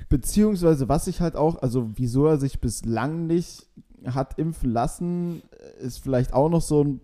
[0.09, 3.67] beziehungsweise was ich halt auch, also wieso er sich bislang nicht
[4.07, 5.43] hat impfen lassen,
[5.81, 7.01] ist vielleicht auch noch so ein,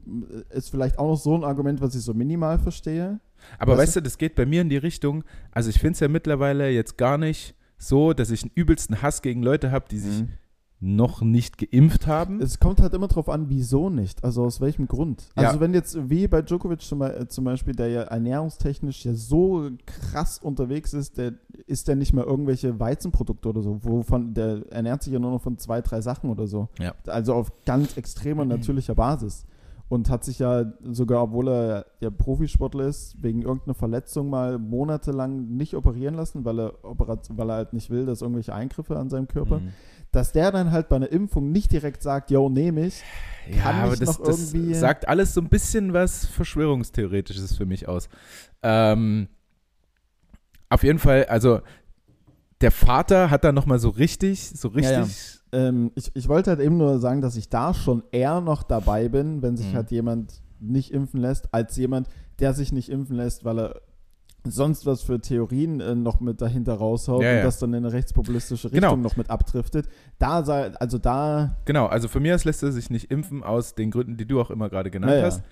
[0.51, 3.21] ist vielleicht auch noch so ein Argument, was ich so minimal verstehe.
[3.59, 6.01] Aber Weißt weißt du, das geht bei mir in die Richtung, also ich finde es
[6.01, 9.99] ja mittlerweile jetzt gar nicht so, dass ich einen übelsten Hass gegen Leute habe, die
[9.99, 10.25] sich
[10.81, 12.41] noch nicht geimpft haben.
[12.41, 14.23] Es kommt halt immer drauf an, wieso nicht.
[14.23, 15.29] Also aus welchem Grund.
[15.37, 15.49] Ja.
[15.49, 20.39] Also wenn jetzt, wie bei Djokovic zum, zum Beispiel, der ja ernährungstechnisch ja so krass
[20.39, 21.35] unterwegs ist, der
[21.67, 25.43] isst ja nicht mehr irgendwelche Weizenprodukte oder so, wovon der ernährt sich ja nur noch
[25.43, 26.69] von zwei, drei Sachen oder so.
[26.79, 26.95] Ja.
[27.07, 29.47] Also auf ganz extremer natürlicher Basis.
[29.91, 35.57] Und hat sich ja sogar, obwohl er ja Profisportler ist, wegen irgendeiner Verletzung mal monatelang
[35.57, 39.29] nicht operieren lassen, weil er, weil er halt nicht will, dass irgendwelche Eingriffe an seinem
[39.29, 39.73] Körper Mhm.
[40.13, 43.03] Dass der dann halt bei einer Impfung nicht direkt sagt, yo, nehme ich.
[43.57, 48.09] Ja, aber das, das sagt alles so ein bisschen was Verschwörungstheoretisches für mich aus.
[48.63, 49.29] Ähm,
[50.69, 51.61] auf jeden Fall, also
[52.61, 54.93] der Vater hat da nochmal so richtig, so richtig.
[55.53, 58.63] Ja, Ähm, ich, ich wollte halt eben nur sagen, dass ich da schon eher noch
[58.63, 59.77] dabei bin, wenn sich Mhm.
[59.77, 62.09] halt jemand nicht impfen lässt, als jemand,
[62.41, 63.81] der sich nicht impfen lässt, weil er
[64.51, 67.43] sonst was für Theorien äh, noch mit dahinter raushaut Ja, und ja.
[67.45, 68.97] das dann in eine rechtspopulistische Richtung Genau.
[68.97, 69.89] noch mit abdriftet.
[70.19, 73.91] Da sei, also da, Genau, also mir aus lässt er sich nicht impfen, aus den
[73.91, 75.27] Gründen, die du auch immer gerade genannt Naja.
[75.27, 75.43] hast.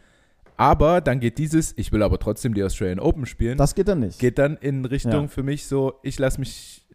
[0.59, 4.01] Aber dann geht dieses, ich will aber trotzdem die Australian Open spielen, das geht dann
[4.01, 4.19] nicht.
[4.19, 5.29] geht dann in Richtung Ja.
[5.29, 6.87] für mich so, ich lasse mich,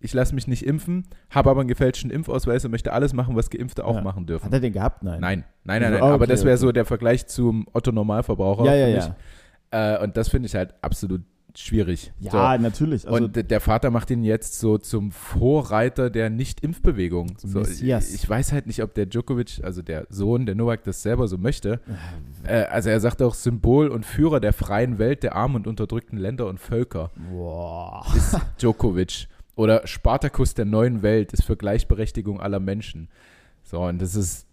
[0.00, 3.50] ich lasse mich nicht impfen, habe aber einen gefälschten Impfausweis und möchte alles machen, was
[3.50, 4.00] Geimpfte auch Ja.
[4.02, 4.46] machen dürfen.
[4.46, 5.04] Hat er den gehabt?
[5.04, 5.20] Nein.
[5.20, 6.02] Nein, nein, nein, nein.
[6.02, 6.60] okay, aber das wäre okay.
[6.66, 8.64] so der Vergleich zum Otto Normalverbraucher.
[8.64, 8.96] Ja, ja, für ja.
[9.08, 9.14] mich.
[9.70, 11.22] Äh, und das finde ich halt absolut
[11.56, 12.12] schwierig.
[12.18, 13.06] Ja, natürlich.
[13.08, 17.36] Also, und der Vater macht ihn jetzt so zum Vorreiter der Nicht-Impfbewegung.
[17.38, 18.12] So, Messias.
[18.12, 21.38] ich weiß halt nicht, ob der Djokovic, also der Sohn, der Novak, das selber so
[21.38, 21.80] möchte.
[22.44, 26.18] Äh, also er sagt auch Symbol und Führer der freien Welt, der armen und unterdrückten
[26.18, 28.04] Länder und Völker boah.
[28.16, 29.28] ist Djokovic.
[29.56, 33.08] Oder Spartakus der neuen Welt ist für Gleichberechtigung aller Menschen.
[33.62, 34.46] So, und das ist,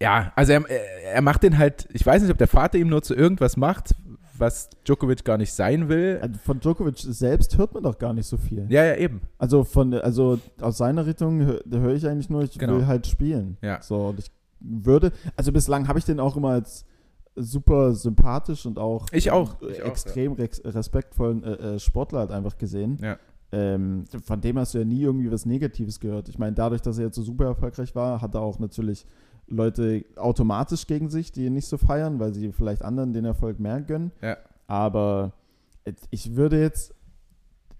[0.00, 2.88] ja, also er, er er macht den halt, ich weiß nicht, ob der Vater ihm
[2.88, 3.94] nur zu irgendwas macht,
[4.40, 6.18] was Djokovic gar nicht sein will.
[6.22, 8.66] Also Von Djokovic selbst hört man doch gar nicht so viel.
[8.68, 9.20] Ja, ja, eben.
[9.38, 12.76] Also von also aus seiner Richtung höre ich eigentlich nur, ich Genau.
[12.78, 13.56] will halt spielen.
[13.62, 13.80] Ja.
[13.82, 16.84] So und ich würde, also bislang habe ich den auch immer als
[17.36, 19.60] super sympathisch und auch, Ich auch.
[19.62, 22.98] äh, Ich auch, extrem rex- respektvollen äh, äh, Sportler halt einfach gesehen.
[23.00, 23.18] Ja.
[23.52, 26.28] Ähm, von dem hast du ja nie irgendwie was Negatives gehört.
[26.28, 29.04] Ich meine, dadurch, dass er jetzt so super erfolgreich war, hat er auch natürlich
[29.50, 33.58] Leute automatisch gegen sich, die ihn nicht so feiern, weil sie vielleicht anderen den Erfolg
[33.60, 34.12] mehr gönnen.
[34.22, 34.36] Ja.
[34.66, 35.32] Aber
[36.10, 36.94] ich würde jetzt,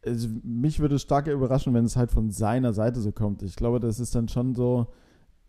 [0.04, 3.42] also mich würde es stark überraschen, wenn es halt von seiner Seite so kommt.
[3.42, 4.88] Ich glaube, das ist dann schon so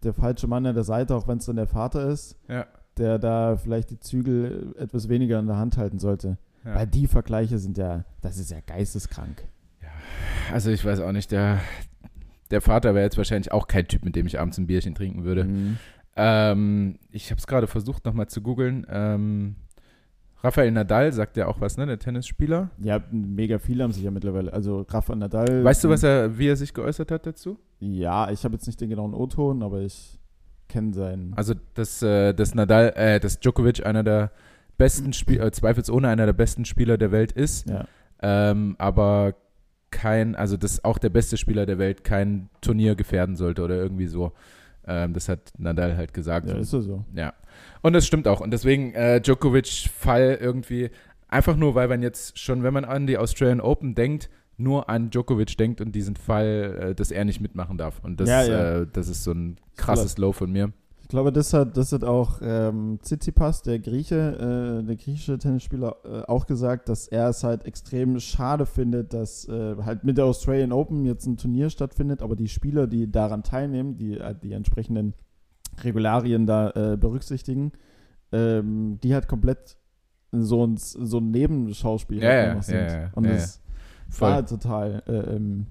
[0.03, 2.65] der falsche Mann an der Seite, auch wenn es dann der Vater ist, Ja.
[2.97, 6.37] der da vielleicht die Zügel etwas weniger in der Hand halten sollte.
[6.65, 6.75] Ja.
[6.75, 9.43] Weil die Vergleiche sind ja, das ist ja geisteskrank.
[10.53, 11.59] Also ich weiß auch nicht, der,
[12.51, 15.23] der Vater wäre jetzt wahrscheinlich auch kein Typ, mit dem ich abends ein Bierchen trinken
[15.23, 15.45] würde.
[15.45, 15.77] Mhm.
[16.15, 18.85] Ähm, ich habe es gerade versucht nochmal zu googeln.
[18.89, 19.55] Ähm,
[20.43, 22.71] Rafael Nadal sagt ja auch was, ne, der Tennisspieler.
[22.81, 24.51] Ja, mega viele haben sich ja mittlerweile.
[24.51, 25.63] Also Rafa Nadal.
[25.63, 27.59] Weißt du, was er, wie er sich geäußert hat dazu?
[27.79, 30.19] Ja, ich habe jetzt nicht den genauen O-Ton, aber ich
[30.67, 31.33] kenne seinen.
[31.35, 34.31] Also, dass, äh, dass Nadal, äh, dass Djokovic einer der
[34.77, 37.85] besten Spieler, äh, zweifelsohne einer der besten Spieler der Welt ist, Ja.
[38.21, 39.35] ähm, aber
[39.91, 44.07] kein, also dass auch der beste Spieler der Welt kein Turnier gefährden sollte oder irgendwie
[44.07, 44.31] so.
[44.87, 46.49] Ähm, das hat Nadal halt gesagt.
[46.49, 47.05] ja, ist ja so.
[47.13, 47.33] Ja.
[47.81, 48.41] Und das stimmt auch.
[48.41, 50.89] Und deswegen äh, Djokovic-Fall irgendwie,
[51.27, 55.09] einfach nur, weil man jetzt schon, wenn man an die Australian Open denkt, nur an
[55.09, 57.99] Djokovic denkt und diesen Fall, äh, dass er nicht mitmachen darf.
[58.03, 58.79] Und das, Ja, ja.
[58.81, 60.71] Äh, das ist so ein krasses Low von mir.
[61.11, 65.97] Ich glaube, das hat, das hat auch ähm, Tsitsipas, der Grieche, äh, der griechische Tennisspieler,
[66.05, 70.23] äh, auch gesagt, dass er es halt extrem schade findet, dass äh, halt mit der
[70.23, 74.53] Australian Open jetzt ein Turnier stattfindet, aber die Spieler, die daran teilnehmen, die äh, die
[74.53, 75.13] entsprechenden
[75.83, 77.73] Regularien da äh, berücksichtigen,
[78.31, 79.75] ähm, die halt komplett
[80.31, 82.75] so ein, so ein Nebenschauspiel Ja, halt ja, noch sind.
[82.75, 83.61] ja, ja, Und ja, das,
[84.17, 85.65] war total, äh, ähm,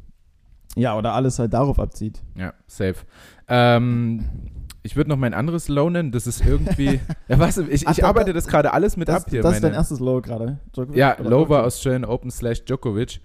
[0.76, 2.22] ja, oder alles halt darauf abzieht.
[2.36, 2.96] Ja, safe.
[3.48, 4.24] Ähm,
[4.82, 6.10] ich würde noch mein anderes Low nennen.
[6.12, 7.00] Das ist irgendwie.
[7.28, 7.58] ja, was?
[7.58, 9.42] Ich, Ach, ich arbeite das gerade alles mit Das, ab hier.
[9.42, 10.58] das ist dein meine- erstes Low gerade.
[10.92, 11.64] Ja, Low war?
[11.64, 13.20] Australian Open slash Djokovic.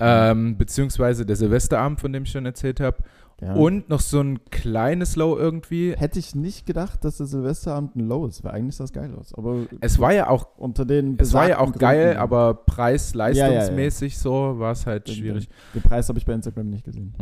[0.00, 2.98] Ähm, beziehungsweise der Silvesterabend, von dem ich schon erzählt habe.
[3.40, 3.54] Ja.
[3.54, 5.94] Und noch so ein kleines Low irgendwie.
[5.96, 8.42] Hätte ich nicht gedacht, dass der Silvesterabend ein Low ist.
[8.42, 9.32] Wäre eigentlich das geil aus.
[9.34, 14.18] Aber Es war ja auch, unter den es war ja auch geil, aber preis-leistungsmäßig Ja,
[14.18, 15.48] so war es halt schwierig.
[15.72, 17.14] Den Preis habe ich bei Instagram nicht gesehen.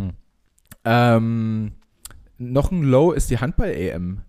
[0.84, 1.72] Ähm,
[2.38, 4.22] noch ein Low ist die Handball-EM.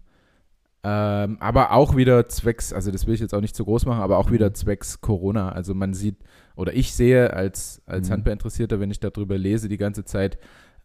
[0.83, 4.01] Ähm, aber auch wieder zwecks, also das will ich jetzt auch nicht zu groß machen,
[4.01, 5.49] aber auch wieder zwecks Corona.
[5.49, 6.17] Also man sieht,
[6.57, 8.13] oder ich sehe als, als Mhm.
[8.13, 10.37] Handballinteressierter, wenn ich darüber lese die ganze Zeit,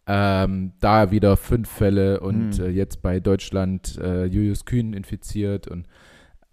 [0.07, 2.65] ähm, da wieder fünf Fälle und Mhm.
[2.65, 5.87] äh, jetzt bei Deutschland äh, Julius Kühn infiziert und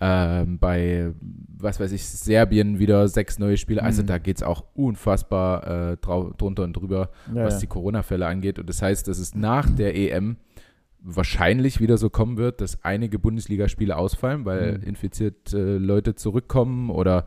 [0.03, 1.13] ähm, bei,
[1.59, 3.83] was weiß ich, Serbien wieder sechs neue Spiele.
[3.83, 4.07] Also Mhm.
[4.07, 7.61] da geht es auch unfassbar äh, drunter und drüber Ja, was ja.
[7.61, 8.59] die Corona-Fälle angeht.
[8.59, 10.37] Und das heißt, dass es nach der EM
[11.03, 14.85] wahrscheinlich wieder so kommen wird, dass einige Bundesligaspiele ausfallen, weil Mhm.
[14.85, 17.27] infizierte äh, Leute zurückkommen oder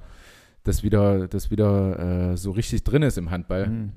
[0.64, 3.68] das wieder, das wieder äh, so richtig drin ist im Handball.
[3.68, 3.92] Mhm.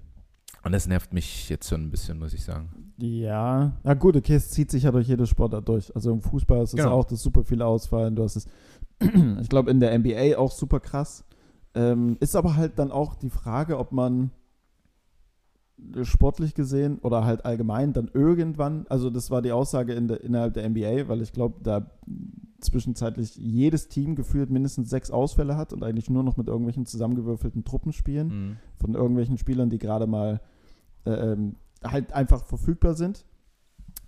[0.65, 2.93] Und das nervt mich jetzt schon ein bisschen, muss ich sagen.
[2.99, 5.95] Ja, na gut, okay, es zieht sich ja durch jede Sportart durch.
[5.95, 6.91] Also im Fußball ist es Genau.
[6.93, 8.17] auch, dass super viele ausfallen.
[8.17, 8.47] Du hast es,
[9.41, 11.25] ich glaube, in der NBA auch super krass.
[11.75, 14.31] Ähm, ist aber halt dann auch die Frage, ob man
[16.03, 20.55] sportlich gesehen oder halt allgemein dann irgendwann, also das war die Aussage in der, innerhalb
[20.55, 21.91] der NBA, weil ich glaube, da
[22.61, 27.65] zwischenzeitlich jedes Team gefühlt mindestens sechs Ausfälle hat und eigentlich nur noch mit irgendwelchen zusammengewürfelten
[27.65, 28.57] Truppen spielen Mhm.
[28.77, 30.41] von irgendwelchen Spielern, die gerade mal
[31.05, 33.25] äh, ähm, halt einfach verfügbar sind.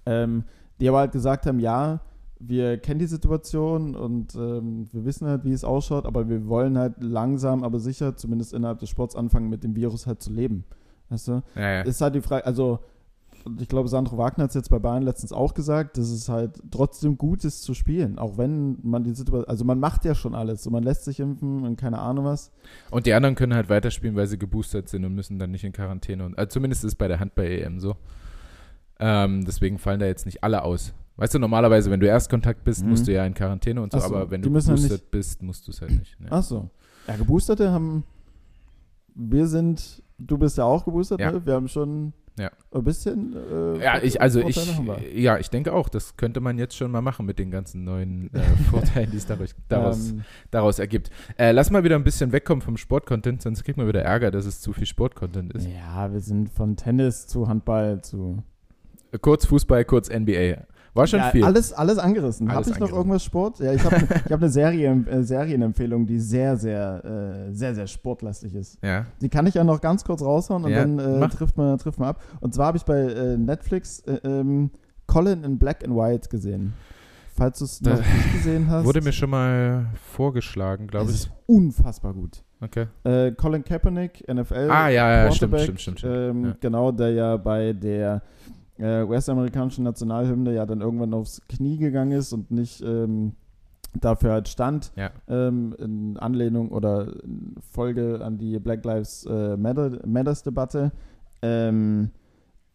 [0.06, 0.44] Ähm,
[0.80, 2.00] die aber halt gesagt haben, ja,
[2.40, 6.78] wir kennen die Situation und ähm, wir wissen halt, wie es ausschaut, aber wir wollen
[6.78, 10.64] halt langsam, aber sicher, zumindest innerhalb des Sports, anfangen, mit dem Virus halt zu leben.
[11.08, 11.42] Weißt du?
[11.56, 11.80] Ja, ja.
[11.82, 12.78] Ist halt die Frage, also
[13.60, 16.60] ich glaube, Sandro Wagner hat es jetzt bei Bayern letztens auch gesagt, dass es halt
[16.70, 20.34] trotzdem gut ist zu spielen, auch wenn man die Situation, also man macht ja schon
[20.34, 22.50] alles, so man lässt sich impfen und keine Ahnung was.
[22.90, 25.72] Und die anderen können halt weiterspielen, weil sie geboostert sind und müssen dann nicht in
[25.72, 26.24] Quarantäne.
[26.24, 27.96] Und, also zumindest ist es bei der Handball-EM so.
[29.00, 30.92] Ähm, deswegen fallen da jetzt nicht alle aus.
[31.16, 32.90] Weißt du, normalerweise, wenn du Erstkontakt bist, Mhm.
[32.90, 35.72] musst du ja in Quarantäne und so, so, aber wenn du geboostert bist, musst du
[35.72, 36.18] es halt nicht.
[36.20, 36.28] Ne?
[36.30, 36.70] Ach so.
[37.06, 38.04] Ja, Geboosterte haben.
[39.14, 40.02] Wir sind.
[40.18, 41.32] Du bist ja auch geboostert, Ja.
[41.32, 41.44] ne?
[41.46, 42.50] Wir haben schon Ja.
[42.72, 43.34] ein bisschen.
[43.34, 44.56] Äh, Ja, ich, also ich,
[45.14, 48.32] ja, ich denke auch, das könnte man jetzt schon mal machen mit den ganzen neuen
[48.32, 51.10] äh, Vorteilen, die es daraus, daraus, Ähm, daraus ergibt.
[51.36, 54.46] Äh, lass mal wieder ein bisschen wegkommen vom Sportcontent, sonst kriegt man wieder Ärger, dass
[54.46, 55.66] es zu viel Sportcontent ist.
[55.66, 58.42] ja, wir sind von Tennis zu Handball zu.
[59.20, 60.66] Kurz Fußball, kurz NBA.
[60.98, 61.44] War schon ja, viel.
[61.44, 62.50] Alles, alles angerissen.
[62.50, 62.96] Habe ich noch angerissen.
[62.96, 63.60] irgendwas Sport?
[63.60, 67.04] Ja, ich habe ich hab eine Serie, äh, Serienempfehlung, die sehr, sehr,
[67.48, 68.78] äh, sehr, sehr sportlastig ist.
[68.82, 69.06] ja.
[69.20, 71.98] Die kann ich ja noch ganz kurz raushauen und Ja, dann äh, trifft, man, trifft
[71.98, 72.22] man ab.
[72.40, 74.70] Und zwar habe ich bei äh, Netflix äh, ähm,
[75.06, 76.74] Colin in Black and White gesehen.
[77.36, 78.84] Falls du es noch nicht gesehen hast.
[78.84, 81.20] Wurde mir schon mal vorgeschlagen, glaube es ich.
[81.26, 82.42] ist unfassbar gut.
[82.60, 82.86] Okay.
[83.04, 84.68] Äh, Colin Kaepernick, NFL.
[84.68, 86.14] Ah, ja, ja, stimmt, stimmt, stimmt, stimmt.
[86.16, 86.56] Ähm, Ja.
[86.60, 88.22] Genau, der ja bei der
[88.78, 93.32] äh, US-amerikanischen Nationalhymne ja dann irgendwann aufs Knie gegangen ist und nicht ähm,
[94.00, 94.92] dafür halt stand.
[94.96, 95.10] Ja.
[95.28, 100.92] Ähm, in Anlehnung oder in Folge an die Black Lives äh, Matter, Matters Debatte.
[101.42, 102.10] Ähm,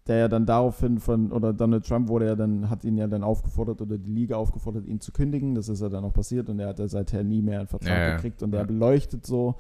[0.07, 3.23] der ja dann daraufhin von, oder Donald Trump wurde ja dann, hat ihn ja dann
[3.23, 5.55] aufgefordert oder die Liga aufgefordert, ihn zu kündigen.
[5.55, 7.97] Das ist ja dann auch passiert und er hat ja seither nie mehr einen Vertrag
[7.97, 9.55] Ja, gekriegt und er beleuchtet so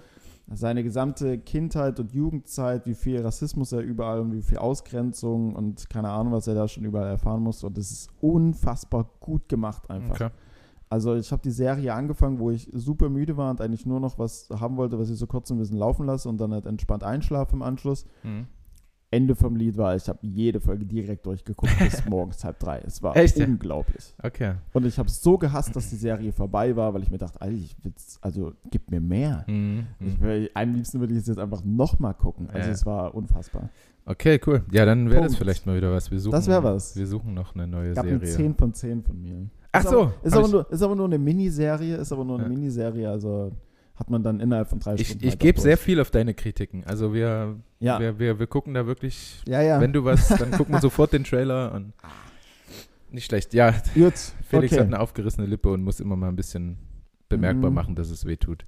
[0.51, 5.89] seine gesamte Kindheit und Jugendzeit, wie viel Rassismus er überall und wie viel Ausgrenzung und
[5.89, 7.67] keine Ahnung, was er da schon überall erfahren musste.
[7.67, 10.15] Und das ist unfassbar gut gemacht einfach.
[10.15, 10.29] Okay.
[10.89, 14.19] Also ich habe die Serie angefangen, wo ich super müde war und eigentlich nur noch
[14.19, 17.03] was haben wollte, was ich so kurz ein bisschen laufen lasse und dann halt entspannt
[17.03, 18.05] einschlafe im Anschluss.
[18.21, 18.47] Mhm.
[19.13, 22.79] Ende vom Lied war, ich habe jede Folge direkt durchgeguckt bis morgens halb drei.
[22.85, 24.13] Es war Echt, unglaublich.
[24.21, 24.55] Okay.
[24.73, 27.39] Und ich habe es so gehasst, dass die Serie vorbei war, weil ich mir dachte,
[27.41, 29.45] Alter, ich will's, also gib mir mehr.
[29.47, 29.87] Mhm.
[29.99, 30.21] Ich Mhm.
[30.23, 32.49] will, am liebsten würde ich es jetzt einfach nochmal gucken.
[32.49, 32.73] Also Ja.
[32.73, 33.69] es war unfassbar.
[34.05, 34.63] Okay, cool.
[34.71, 36.11] Ja, dann wäre das vielleicht mal wieder was.
[36.11, 36.97] Wir suchen, Das wär was.
[36.97, 38.35] Wir suchen noch eine neue Gab eine Serie.
[38.35, 39.47] 10 von 10 von mir.
[39.71, 40.01] Ach ist so.
[40.01, 42.49] Aber, ist, aber ich- nur, ist aber nur eine Miniserie, ist aber nur eine Ja.
[42.49, 43.51] Miniserie, also
[43.95, 45.27] hat man dann innerhalb von drei ich Stunden.
[45.27, 46.83] ich gebe sehr viel auf deine Kritiken.
[46.85, 49.79] Also wir, Ja, wir, wir, wir gucken da wirklich, ja, ja.
[49.79, 51.93] wenn du was, dann gucken wir sofort den Trailer und
[53.11, 53.53] nicht schlecht.
[53.53, 54.13] Ja, Gut,
[54.49, 54.81] Felix okay.
[54.81, 56.77] hat eine aufgerissene Lippe und muss immer mal ein bisschen
[57.29, 57.75] bemerkbar Mhm.
[57.75, 58.65] machen, dass es weh tut.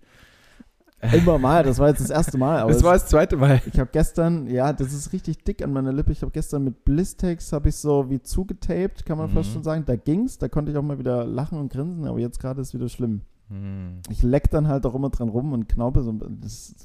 [1.14, 2.60] Immer mal, das war jetzt das erste Mal.
[2.60, 3.62] Aber Das war das zweite Mal.
[3.72, 6.12] Ich habe gestern, ja, das ist richtig dick an meiner Lippe.
[6.12, 9.54] Ich habe gestern mit Blistex habe ich so wie zugetaped, kann man fast Mhm.
[9.54, 9.84] schon sagen.
[9.86, 12.74] Da ging's, da konnte ich auch mal wieder lachen und grinsen, aber jetzt gerade ist
[12.74, 13.22] wieder schlimm.
[13.50, 14.02] Hm.
[14.10, 16.12] Ich leck dann halt auch immer dran rum und knaube so.
[16.12, 16.76] Das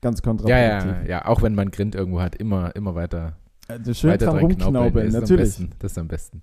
[0.00, 1.08] ganz Ja, kontraproduktiv.
[1.08, 3.36] ja, ja, auch wenn man Grind irgendwo hat, immer, immer weiter,
[3.68, 4.62] Also schön weiter dran dran knaubeln.
[4.74, 5.44] rumknaubeln, ist Am natürlich.
[5.44, 6.42] besten, das ist am besten.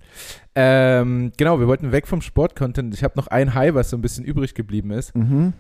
[0.56, 2.94] Ähm, genau, wir wollten weg vom Sport-Content.
[2.96, 5.16] Ich habe noch ein High, was so ein bisschen übrig geblieben ist.
[5.16, 5.54] Mhm.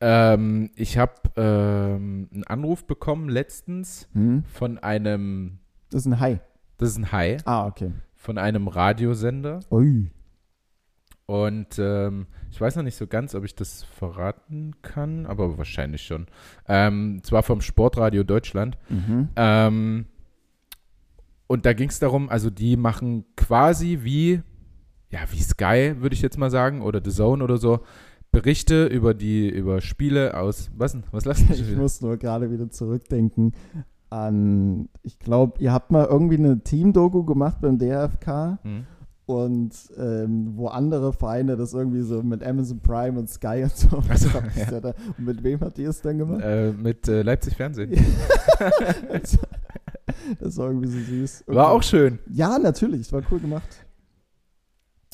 [0.00, 4.44] Ähm, ich habe ähm, einen Anruf bekommen letztens Mhm.
[4.44, 5.58] von einem,
[5.90, 6.40] Das ist ein Hai.
[6.78, 7.90] das ist ein High, Ah, okay.
[8.16, 9.60] von einem Radiosender.
[9.70, 10.10] Ui.
[11.32, 16.02] Und ähm, ich weiß noch nicht so ganz, ob ich das verraten kann, aber wahrscheinlich
[16.02, 16.26] schon.
[16.68, 18.76] Ähm, zwar vom Sportradio Deutschland.
[18.90, 19.30] Mhm.
[19.36, 20.04] Ähm,
[21.46, 24.42] und da ging es darum, also die machen quasi wie,
[25.08, 27.80] ja, wie Sky, würde ich jetzt mal sagen, oder The Zone oder so,
[28.30, 31.04] Berichte über die, über Spiele aus, was denn?
[31.12, 33.54] Was lassen Ich muss nur gerade wieder zurückdenken
[34.10, 38.84] an, ich glaube, ihr habt mal irgendwie eine Team-Doku gemacht beim DFK Hm.
[39.32, 43.88] Und ähm, wo andere Vereine das irgendwie so mit Amazon Prime und Sky und so.
[44.08, 44.80] Ach so, Das habt ihr ja.
[44.80, 46.42] da- Und mit wem habt ihr es dann gemacht?
[46.42, 47.92] Äh, mit äh, Leipzig Fernsehen.
[49.12, 49.38] das,
[50.40, 51.44] das war irgendwie so süß.
[51.48, 52.18] War auch schön.
[52.30, 53.84] Ja, natürlich, war cool gemacht.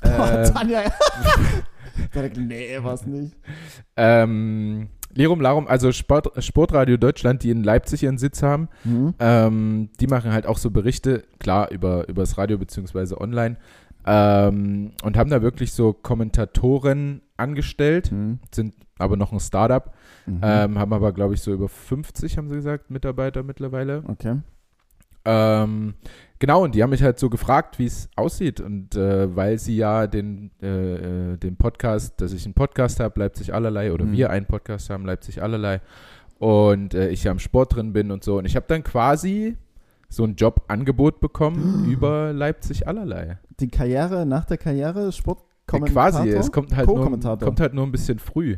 [0.03, 0.09] Äh,
[0.53, 0.83] Tanja.
[2.15, 3.37] Direkt, nee, war's nicht.
[3.97, 9.15] ähm, Lirum Larum, also Sport, Sportradio Deutschland, die in Leipzig ihren Sitz haben, Mhm.
[9.19, 13.57] Ähm, die machen halt auch so Berichte, klar, über, über das Radio beziehungsweise online.
[14.07, 18.39] Ähm, und haben da wirklich so Kommentatoren angestellt, Mhm.
[18.53, 19.93] sind aber noch ein Startup,
[20.27, 20.41] Mhm.
[20.43, 24.03] ähm, haben aber, glaube ich, so über 50, haben sie gesagt, Mitarbeiter mittlerweile.
[24.09, 24.39] okay.
[25.25, 25.95] Ähm,
[26.39, 28.61] genau, und die haben mich halt so gefragt, wie es aussieht.
[28.61, 33.21] Und äh, weil sie ja den, äh, äh, den Podcast, dass ich einen Podcast habe,
[33.21, 34.13] Leipzig allerlei, oder Mhm.
[34.13, 35.81] wir einen Podcast haben, Leipzig allerlei,
[36.39, 38.39] und äh, ich ja im Sport drin bin und so.
[38.39, 39.59] Und ich habe dann quasi
[40.09, 43.39] so ein Jobangebot bekommen über Leipzig allerlei.
[43.61, 46.11] Die Karriere nach der Karriere, Sportkommentator?
[46.11, 48.57] quasi, es kommt halt, nur, kommt halt nur ein bisschen früh.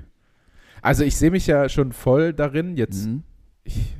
[0.82, 3.22] Also ich sehe mich ja schon voll darin, jetzt Mhm.
[3.62, 3.94] Ich,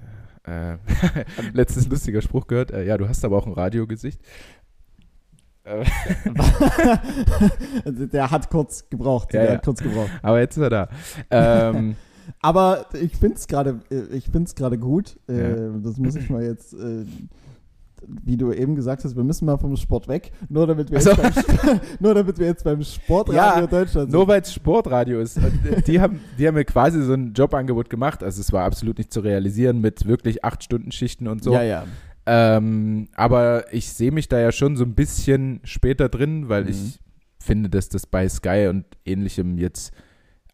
[0.45, 0.79] äh,
[1.53, 2.71] letztens ein lustiger Spruch gehört.
[2.71, 4.21] Äh, ja, du hast aber auch ein Radiogesicht.
[5.65, 5.85] Äh,
[7.85, 9.35] der hat kurz gebraucht.
[9.35, 9.57] Ja, der ja.
[9.57, 10.11] hat kurz gebraucht.
[10.23, 10.89] aber jetzt ist er da.
[11.31, 11.97] Ähm,
[12.41, 15.19] Aber ich finde es gerade, äh, ich finde es gerade gut.
[15.29, 15.69] Äh, Ja.
[15.83, 17.05] Das muss ich mal jetzt, äh,
[18.25, 20.33] wie du eben gesagt hast, wir müssen mal vom Sport weg.
[20.49, 21.11] Nur damit wir, Ach so.
[21.11, 25.37] jetzt, beim, nur damit wir jetzt beim Sportradio Ja, Deutschland nur weil es Sportradio ist.
[25.37, 28.23] Und, die, haben, die haben mir quasi so ein Jobangebot gemacht.
[28.23, 31.53] Also es war absolut nicht zu realisieren mit wirklich acht Stunden Schichten und so.
[31.53, 31.85] Ja, ja.
[32.27, 36.71] Ähm, aber ich sehe mich da ja schon so ein bisschen später drin, weil Mhm.
[36.71, 37.01] ich
[37.39, 39.93] finde, dass das bei Sky und ähnlichem jetzt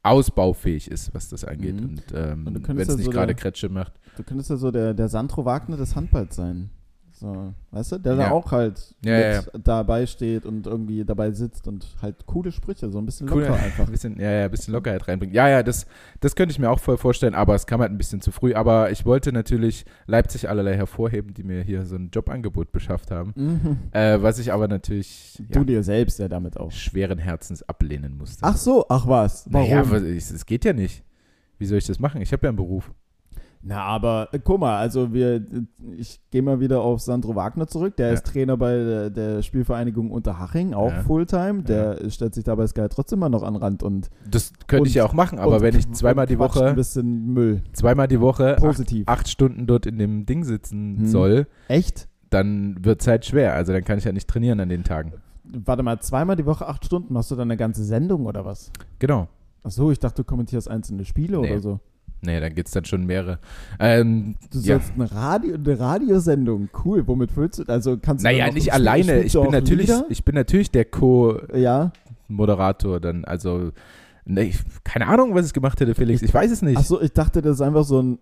[0.06, 1.80] ausbaufähig ist, was das angeht.
[1.80, 1.88] Mhm.
[1.88, 3.92] Und, ähm, wenn es ja nicht so gerade Kretsche macht.
[4.16, 6.70] Du könntest ja so der, der Sandro Wagner des Handballs sein.
[7.18, 7.98] So, weißt du?
[7.98, 8.30] Der da Ja.
[8.32, 12.98] auch halt Ja, mit dabei steht und irgendwie dabei sitzt und halt coole Sprüche, so
[12.98, 13.86] ein bisschen Cool, locker einfach.
[13.86, 15.34] Ein bisschen, ja, ja, ein bisschen Lockerheit reinbringen.
[15.34, 15.86] Ja, ja, das,
[16.20, 18.52] das könnte ich mir auch voll vorstellen, aber es kam halt ein bisschen zu früh.
[18.54, 23.32] Aber ich wollte natürlich Leipzig allerlei hervorheben, die mir hier so ein Jobangebot beschafft haben.
[23.34, 23.78] Mhm.
[23.92, 26.70] Äh, was ich aber natürlich Du ja, dir selbst ja damit auch.
[26.70, 28.44] schweren Herzens ablehnen musste.
[28.44, 29.46] Ach so, ach was.
[29.50, 29.70] Warum?
[29.90, 31.02] Naja, es geht ja nicht.
[31.58, 32.20] Wie soll ich das machen?
[32.20, 32.92] Ich habe ja einen Beruf.
[33.68, 35.44] Na, aber äh, guck mal, also wir,
[35.96, 37.96] ich gehe mal wieder auf Sandro Wagner zurück.
[37.96, 38.12] Der Ja.
[38.12, 41.02] ist Trainer bei der, der Spielvereinigung Unterhaching, auch Ja.
[41.02, 41.64] Fulltime.
[41.64, 44.94] Der stellt sich dabei Sky trotzdem mal noch an Rand und Das könnte ich Und-
[44.94, 47.62] ja auch machen, aber wenn ich zweimal die quatscht ein Woche, bisschen Müll.
[47.72, 49.08] zweimal die Woche acht, Positiv.
[49.08, 51.06] acht Stunden dort in dem Ding sitzen Hm.
[51.06, 52.06] soll, Echt?
[52.30, 53.54] dann wird es halt schwer.
[53.54, 55.12] Also dann kann ich ja nicht trainieren an den Tagen.
[55.42, 58.70] Warte mal, zweimal die Woche acht Stunden, machst du dann eine ganze Sendung oder was?
[59.00, 59.26] Genau.
[59.64, 61.50] Ach so, ich dachte, du kommentierst einzelne Spiele Nee.
[61.50, 61.80] oder so.
[62.26, 63.38] Nee, dann geht es dann schon mehrere.
[63.80, 64.78] Ähm, Du ja.
[64.78, 67.06] sollst eine, Radio, eine Radiosendung, cool.
[67.06, 67.64] Womit füllst du?
[67.68, 69.22] Also kannst du Naja, nicht alleine.
[69.22, 70.04] Ich bin, natürlich, Lieder?
[70.08, 73.00] ich bin natürlich der Co-Moderator Ja.
[73.00, 73.24] dann.
[73.24, 73.70] Also,
[74.24, 74.52] nee,
[74.84, 76.22] keine Ahnung, was ich gemacht hätte, Felix.
[76.22, 76.76] Ich weiß es nicht.
[76.76, 78.18] Ach so, ich dachte, das ist einfach so ein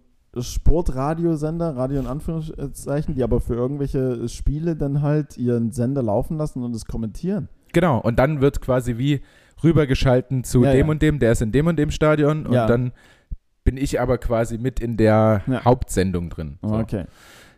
[0.69, 6.63] Sportradiosender, Radio in Anführungszeichen, die aber für irgendwelche Spiele dann halt ihren Sender laufen lassen
[6.63, 7.49] und es kommentieren.
[7.73, 8.01] Genau.
[8.01, 9.21] Und dann wird quasi wie
[9.63, 10.91] rübergeschalten zu Ja, dem ja.
[10.91, 12.47] und dem, der ist in dem und dem Stadion.
[12.47, 12.67] Und Ja.
[12.67, 12.93] dann
[13.65, 15.65] bin ich aber quasi mit in der Ja.
[15.65, 16.59] Hauptsendung drin.
[16.63, 16.75] So.
[16.75, 17.05] Okay.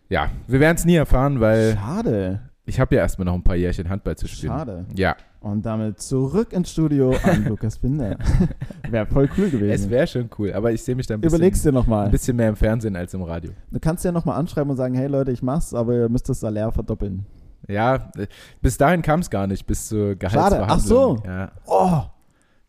[0.09, 2.41] Ja, wir werden es nie erfahren, weil Schade.
[2.65, 4.53] ich habe ja erstmal noch ein paar Jährchen Handball zu spielen.
[4.53, 4.87] Schade.
[4.95, 8.17] Ja, Und damit zurück ins Studio an Lukas Binder.
[8.89, 9.91] Wäre voll cool es gewesen.
[9.91, 12.09] wäre schon cool, aber ich sehe mich da ein bisschen, Überlegst dir ein nochmal.
[12.09, 13.51] bisschen mehr im Fernsehen als im Radio.
[13.73, 16.39] Du kannst ja nochmal anschreiben und sagen, hey Leute, ich mach's, aber ihr müsst das
[16.39, 17.27] Salär verdoppeln.
[17.67, 18.29] Ja, äh,
[18.63, 20.69] bis dahin kam es gar nicht, bis zur Gehaltsverhandlung.
[20.71, 21.19] Ach so.
[21.27, 22.03] Ja, Oh,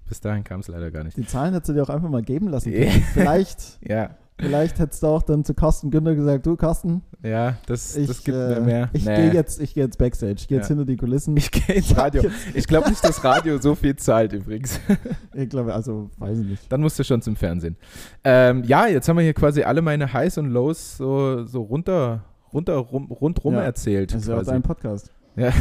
[0.07, 1.17] bis dahin kam es leider gar nicht.
[1.17, 2.71] die Zahlen hättest du dir auch einfach mal geben lassen.
[2.73, 3.03] Können.
[3.13, 7.97] Vielleicht Ja, Vielleicht hättest du auch dann zu Carsten Günther gesagt, du Carsten, Ja, das,
[7.97, 8.89] ich, das gibt äh, mir mehr.
[8.93, 9.15] ich Nee.
[9.15, 10.75] gehe jetzt, ich gehe jetzt Backstage, ich gehe jetzt Ja.
[10.75, 11.35] hinter die Kulissen.
[11.35, 12.21] Ich gehe ins Radio.
[12.53, 14.79] Ich glaube nicht, dass Radio so viel zahlt übrigens.
[15.33, 16.71] Ich glaube, also, weiß ich nicht.
[16.71, 17.77] Dann musst du schon zum Fernsehen.
[18.23, 22.23] Ähm, ja, jetzt haben wir hier quasi alle meine Highs und Lows so, so runter,
[22.53, 24.13] runter rum, rundrum Ja, erzählt.
[24.13, 25.11] Das ist ja auch dein Podcast.
[25.37, 25.53] Ja.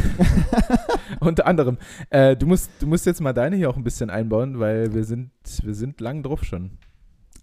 [1.19, 1.77] Unter anderem.
[2.09, 5.03] Äh, du, musst, du musst jetzt mal deine hier auch ein bisschen einbauen, weil wir
[5.03, 5.29] sind,
[5.63, 6.71] wir sind lang drauf schon.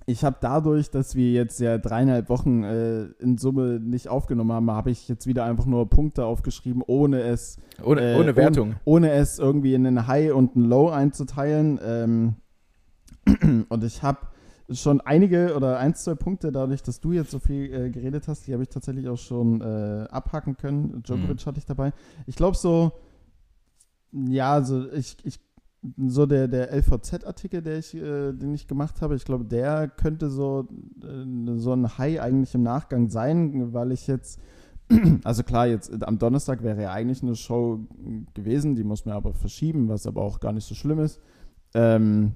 [0.06, 4.70] Ich habe dadurch, dass wir jetzt ja dreieinhalb Wochen äh, in Summe nicht aufgenommen haben,
[4.70, 8.74] habe ich jetzt wieder einfach nur Punkte aufgeschrieben, ohne es Ohne, Äh, ohne Wertung.
[8.84, 11.80] ohne es irgendwie in einen High und einen Low einzuteilen.
[11.82, 12.34] Ähm,
[13.70, 14.18] und ich habe
[14.70, 18.46] schon einige oder ein, zwei Punkte, dadurch, dass du jetzt so viel äh, geredet hast,
[18.46, 21.02] die habe ich tatsächlich auch schon äh, abhaken können.
[21.02, 21.46] Djokovic Mhm.
[21.46, 21.92] hatte ich dabei.
[22.26, 22.92] Ich glaube so,
[24.12, 25.40] ja, so ich, ich
[25.98, 30.30] so der, der LVZ-Artikel, der ich, äh, den ich gemacht habe, ich glaube, der könnte
[30.30, 30.66] so,
[31.02, 34.40] äh, so ein High eigentlich im Nachgang sein, weil ich jetzt,
[35.24, 37.86] also klar, jetzt äh, am Donnerstag wäre ja eigentlich eine Show
[38.32, 41.20] gewesen, die muss man aber verschieben, was aber auch gar nicht so schlimm ist.
[41.74, 42.32] Ähm,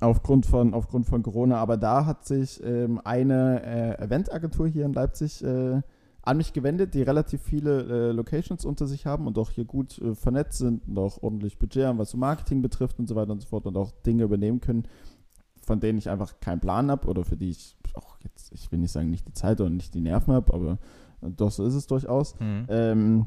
[0.00, 3.62] aufgrund von, aufgrund von Corona, aber da hat sich ähm, eine
[3.98, 5.80] äh, Eventagentur hier in Leipzig äh,
[6.22, 9.98] an mich gewendet, die relativ viele äh, Locations unter sich haben und auch hier gut
[9.98, 13.32] äh, vernetzt sind und auch ordentlich Budget haben, was so Marketing betrifft und so weiter
[13.32, 14.86] und so fort und auch Dinge übernehmen können,
[15.64, 18.78] von denen ich einfach keinen Plan habe oder für die ich auch jetzt, ich will
[18.78, 20.78] nicht sagen, nicht die Zeit oder nicht die Nerven habe, aber
[21.20, 22.38] doch so ist es durchaus.
[22.38, 22.66] Mhm.
[22.68, 23.26] Ähm,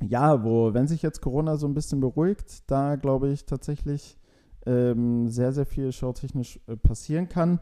[0.00, 4.18] ja, wo, wenn sich jetzt Corona so ein bisschen beruhigt, da glaube ich tatsächlich
[4.66, 7.60] ähm, sehr, sehr viel showtechnisch äh, passieren kann.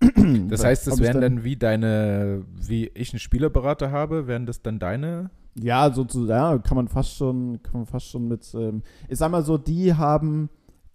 [0.48, 4.78] Das heißt, das wären dann wie deine, wie ich einen Spielerberater habe, wären das dann
[4.80, 5.30] deine?
[5.54, 9.30] Ja, sozusagen, ja, kann man fast schon, kann man fast schon mit, ähm, ich sag
[9.30, 10.48] mal so, die haben,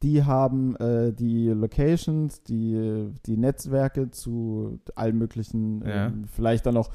[0.03, 6.07] die haben äh, die Locations, die, die Netzwerke zu allen möglichen, Ja.
[6.07, 6.89] ähm, vielleicht dann auch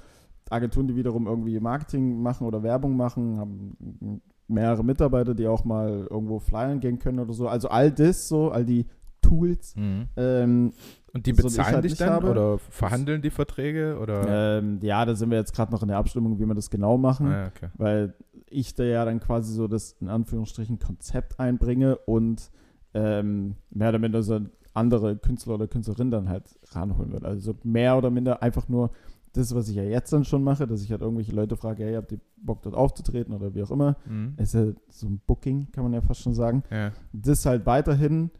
[0.51, 4.21] Agenturen, die wiederum irgendwie Marketing machen oder Werbung machen, haben
[4.53, 7.49] mehrere Mitarbeiter, die auch mal irgendwo flyern gehen können oder so.
[7.49, 8.87] Also all das so, all die
[9.21, 9.75] Tools.
[9.77, 10.09] Mhm.
[10.17, 10.73] Ähm,
[11.15, 12.31] Und die So, bezahlen halt dich dann habe.
[12.31, 14.59] oder verhandeln die Verträge oder?
[14.59, 16.99] ähm, ja, da sind wir jetzt gerade noch in der Abstimmung, wie wir das genau
[16.99, 17.29] machen.
[17.29, 17.69] Ah, okay.
[17.77, 18.15] weil
[18.51, 22.51] ich da ja dann quasi so das in Anführungsstrichen Konzept einbringe und
[22.95, 24.41] ähm, mehr oder minder so
[24.75, 27.27] andere Künstler oder Künstlerin dann halt ranholen würde.
[27.27, 28.91] Also so mehr oder minder einfach nur
[29.35, 31.95] das, was ich ja jetzt dann schon mache, dass ich halt irgendwelche Leute frage, hey,
[31.95, 33.97] habt ihr Bock dort aufzutreten oder wie auch immer.
[34.07, 34.35] Mhm.
[34.37, 36.62] Ist ja so ein Booking, kann man ja fast schon sagen.
[36.70, 36.93] Ja.
[37.12, 38.30] Das halt weiterhin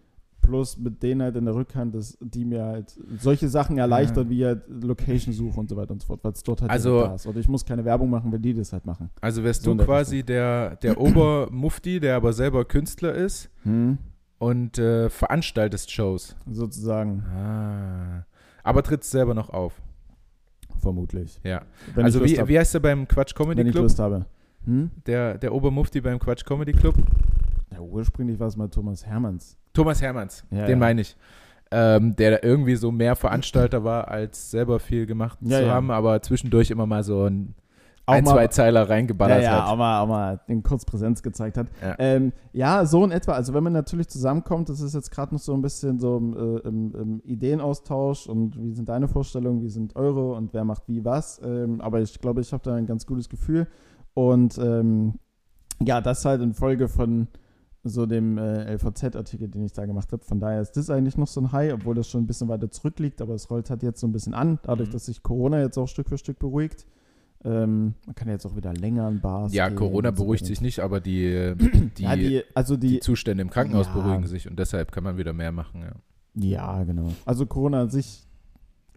[0.43, 4.45] plus mit denen halt in der Rückhand, dass die mir halt solche Sachen erleichtern, wie
[4.45, 7.15] halt Location-Suche und so weiter und so fort, weil es dort halt Also- direkt da
[7.15, 7.27] ist.
[7.29, 9.09] Oder ich muss keine Werbung machen, wenn die das halt machen.
[9.21, 13.99] Also wärst So du quasi der, der Obermufti, der aber selber Künstler ist Hm?
[14.39, 16.35] und äh, veranstaltest Shows.
[16.51, 18.27] Sozusagen, Ah.
[18.65, 19.81] Aber trittst selber noch auf.
[20.83, 21.41] Vermutlich.
[21.43, 21.63] Ja.
[21.95, 22.49] Wenn also wie, hab.
[22.49, 23.85] wie heißt er beim Quatsch Comedy wenn ich Club?
[23.85, 24.27] Lust habe.
[24.67, 24.91] Hm?
[25.07, 26.95] Der, der Obermufti beim Quatsch Comedy Club?
[27.73, 29.57] Ja, ursprünglich war es mal Thomas Hermanns.
[29.73, 30.77] Thomas Hermanns, Ja, den ja.
[30.77, 31.17] meine ich.
[31.71, 36.21] Ähm, der da irgendwie so mehr Veranstalter war, als selber viel gemacht zu haben, aber
[36.21, 37.55] zwischendurch immer mal so ein,
[38.07, 39.71] Auch ein mal- zwei Zeiler Ja, reingeballert ja, hat.
[39.73, 41.69] auch mal, auch mal in kurz Präsenz gezeigt hat.
[41.81, 41.95] Ja.
[41.99, 43.33] Ähm, ja, so in etwa.
[43.33, 46.35] Also wenn man natürlich zusammenkommt, das ist jetzt gerade noch so ein bisschen so im,
[46.37, 50.89] äh, im, im Ideenaustausch und wie sind deine Vorstellungen, wie sind eure und wer macht
[50.89, 51.41] wie was.
[51.45, 53.69] Ähm, aber ich glaube, ich habe da ein ganz gutes Gefühl.
[54.15, 55.15] Und ähm,
[55.81, 57.29] ja, das halt in Folge von
[57.85, 60.25] so dem äh, LVZ-Artikel, den ich da gemacht habe.
[60.25, 62.71] Von daher ist das eigentlich noch so ein High, obwohl das schon ein bisschen weiter
[62.71, 64.93] zurückliegt, aber es rollt halt jetzt so ein bisschen an, dadurch, Mhm.
[64.93, 66.87] dass sich Corona jetzt auch Stück für Stück beruhigt.
[67.45, 70.79] Ähm, man kann jetzt auch wieder länger in Bars Ja, Corona so beruhigt sich nicht,
[70.81, 71.55] aber die,
[71.99, 73.93] die, ja, die, also die die, Zustände im Krankenhaus Ja.
[73.95, 75.83] beruhigen sich und deshalb kann man wieder mehr machen.
[75.83, 75.93] Ja.
[76.77, 77.09] ja, genau.
[77.25, 78.27] Also Corona an sich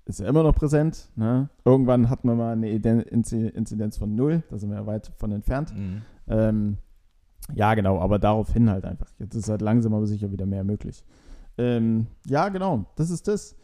[0.05, 1.09] ist ja immer noch präsent.
[1.15, 1.49] Ne?
[1.65, 5.11] Irgendwann hatten wir mal eine Iden- Inzi- Inzidenz von null, da sind wir ja weit
[5.17, 5.73] von entfernt.
[5.75, 6.01] Mhm.
[6.27, 6.77] Ähm,
[7.55, 9.07] ja, genau, aber daraufhin halt einfach.
[9.17, 11.03] Jetzt ist halt langsam aber sicher wieder mehr möglich.
[11.57, 13.55] Ähm, ja, genau, das ist das.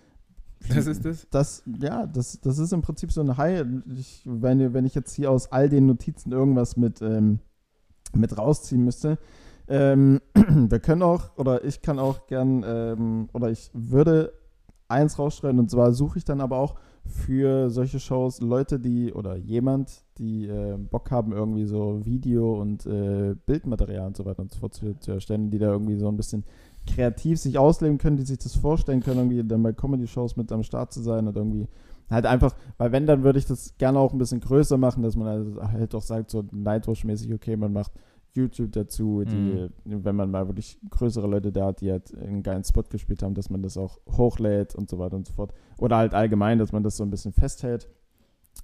[0.70, 1.28] Das ist das?
[1.30, 3.66] Das, ja, das, das ist im Prinzip so eine High.
[3.98, 7.40] Ich, wenn, wenn ich jetzt hier aus all den Notizen irgendwas mit, ähm,
[8.14, 9.18] mit rausziehen müsste,
[9.68, 14.34] ähm, wir können auch, oder ich kann auch gern, ähm, oder ich würde
[14.88, 19.36] eins rausschreiben, und zwar suche ich dann aber auch für solche Shows Leute, die, oder
[19.36, 24.52] jemand, die äh, Bock haben, irgendwie so Video und äh, Bildmaterial und so weiter und
[24.52, 26.44] so fort zu, zu erstellen, die da irgendwie so ein bisschen
[26.88, 30.64] kreativ sich ausleben können, die sich das vorstellen können, irgendwie dann bei Comedy-Shows mit am
[30.64, 31.68] Start zu sein und irgendwie
[32.10, 35.16] halt einfach, weil wenn, dann würde ich das gerne auch ein bisschen größer machen, dass
[35.16, 37.92] man halt, halt auch sagt, so Nightwatch-mäßig, okay, man macht
[38.34, 42.64] YouTube dazu, die, wenn man mal wirklich größere Leute da hat, die halt einen geilen
[42.64, 45.54] Spot gespielt haben, dass man das auch hochlädt und so weiter und so fort.
[45.78, 47.90] Oder halt allgemein, dass man das so ein bisschen festhält.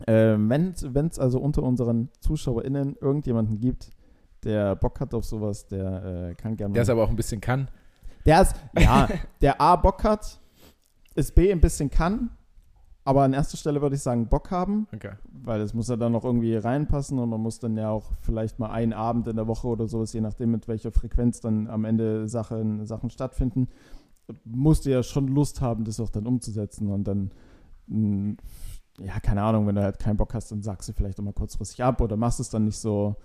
[0.06, 3.92] Ähm, wenn es also unter unseren ZuschauerInnen irgendjemanden gibt,
[4.44, 7.42] der Bock hat auf sowas, der äh, kann gerne Der es aber auch ein bisschen
[7.42, 7.70] kann.
[8.28, 9.08] Der ist, ja,
[9.42, 10.40] der A Bock hat,
[11.16, 12.30] ist B ein bisschen kann,
[13.06, 15.14] aber an erster Stelle würde ich sagen Bock haben, Okay.
[15.32, 18.60] weil es muss ja dann noch irgendwie reinpassen und man muss dann ja auch vielleicht
[18.60, 21.86] mal einen Abend in der Woche oder so, je nachdem mit welcher Frequenz dann am
[21.86, 23.70] Ende Sachen, Sachen stattfinden,
[24.44, 27.32] musst du ja schon Lust haben, das auch dann umzusetzen und dann,
[27.88, 28.36] mh,
[29.00, 31.32] ja, keine Ahnung, wenn du halt keinen Bock hast, dann sagst du vielleicht auch mal
[31.34, 33.16] kurzfristig ab oder machst es dann nicht so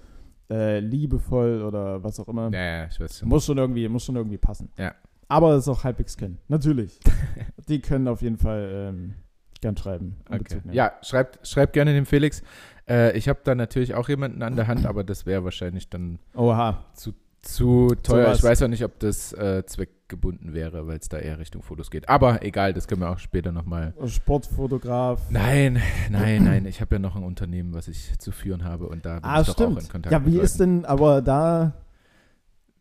[0.53, 2.51] äh, liebevoll oder was auch immer.
[2.53, 3.29] Ja, ja, ich weiß schon.
[3.29, 4.71] Muss schon irgendwie, muss schon irgendwie passen.
[4.77, 4.95] Ja.
[5.29, 6.39] Aber es ist auch halbwegs können.
[6.49, 7.01] Natürlich.
[7.69, 9.15] Die können auf jeden Fall ähm,
[9.63, 10.17] gern schreiben.
[10.29, 10.61] Okay.
[10.71, 12.43] Ja, schreibt, schreibt gerne dem Felix.
[12.87, 16.19] Äh, ich habe da natürlich auch jemanden an der Hand, aber das wäre wahrscheinlich dann
[16.35, 16.85] Oha.
[16.93, 18.25] zu teuer.
[18.27, 18.39] Sowas.
[18.39, 21.91] Ich weiß auch nicht, ob das äh, zweckgebunden wäre, weil es da eher Richtung Fotos
[21.91, 22.09] geht.
[22.09, 23.95] Aber egal, das können wir auch später nochmal.
[24.07, 25.21] Sportfotograf.
[25.31, 25.81] Nein,
[26.11, 26.67] nein, nein.
[26.67, 29.41] Ich habe ja noch ein Unternehmen, was ich zu führen habe und da bin Ah,
[29.41, 29.91] ich doch auch in stimmt.
[29.91, 31.73] Kontakt Ja, wie ist denn aber da,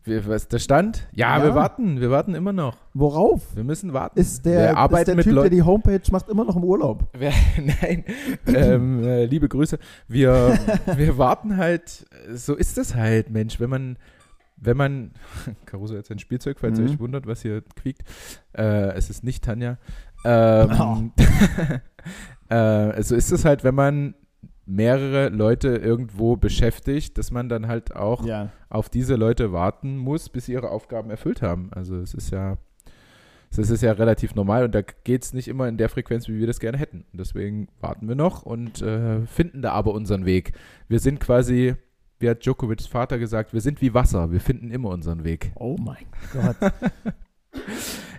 [0.04, 1.08] Wie, was ist der Stand?
[1.12, 1.44] Ja, Ja.
[1.44, 2.00] wir warten.
[2.02, 2.78] Wir warten immer noch.
[2.94, 3.56] worauf?
[3.56, 4.20] Wir müssen warten.
[4.20, 5.56] Ist wir der, ist der Typ, der Leuten.
[5.56, 7.08] die Homepage macht, immer noch im Urlaub?
[7.18, 8.04] Wer, nein,
[8.48, 9.80] ähm, äh, liebe Grüße.
[10.08, 10.58] Wir,
[10.96, 13.98] wir warten halt, so ist es halt, Mensch, wenn man,
[14.62, 15.12] wenn man,
[15.66, 16.92] Caruso hat sein Spielzeug, falls ihr Mhm.
[16.92, 18.04] euch wundert, was hier quiekt.
[18.54, 19.78] Äh, es ist nicht Tanja.
[20.24, 21.12] Ähm,
[22.50, 24.16] äh, so ist es halt, wenn man
[24.66, 28.50] mehrere Leute irgendwo beschäftigt, dass man dann halt auch Ja.
[28.70, 31.70] auf diese Leute warten muss, bis sie ihre Aufgaben erfüllt haben.
[31.74, 32.58] Also es ist ja,
[33.54, 36.40] das ist ja relativ normal und da geht es nicht immer in der Frequenz, wie
[36.40, 37.04] wir das gerne hätten.
[37.12, 40.54] Und deswegen warten wir noch und äh, finden da aber unseren Weg.
[40.88, 41.76] Wir sind quasi,
[42.22, 45.52] wie hat Djokovics Vater gesagt, wir sind wie Wasser, wir finden immer unseren Weg.
[45.56, 46.56] Oh mein Gott.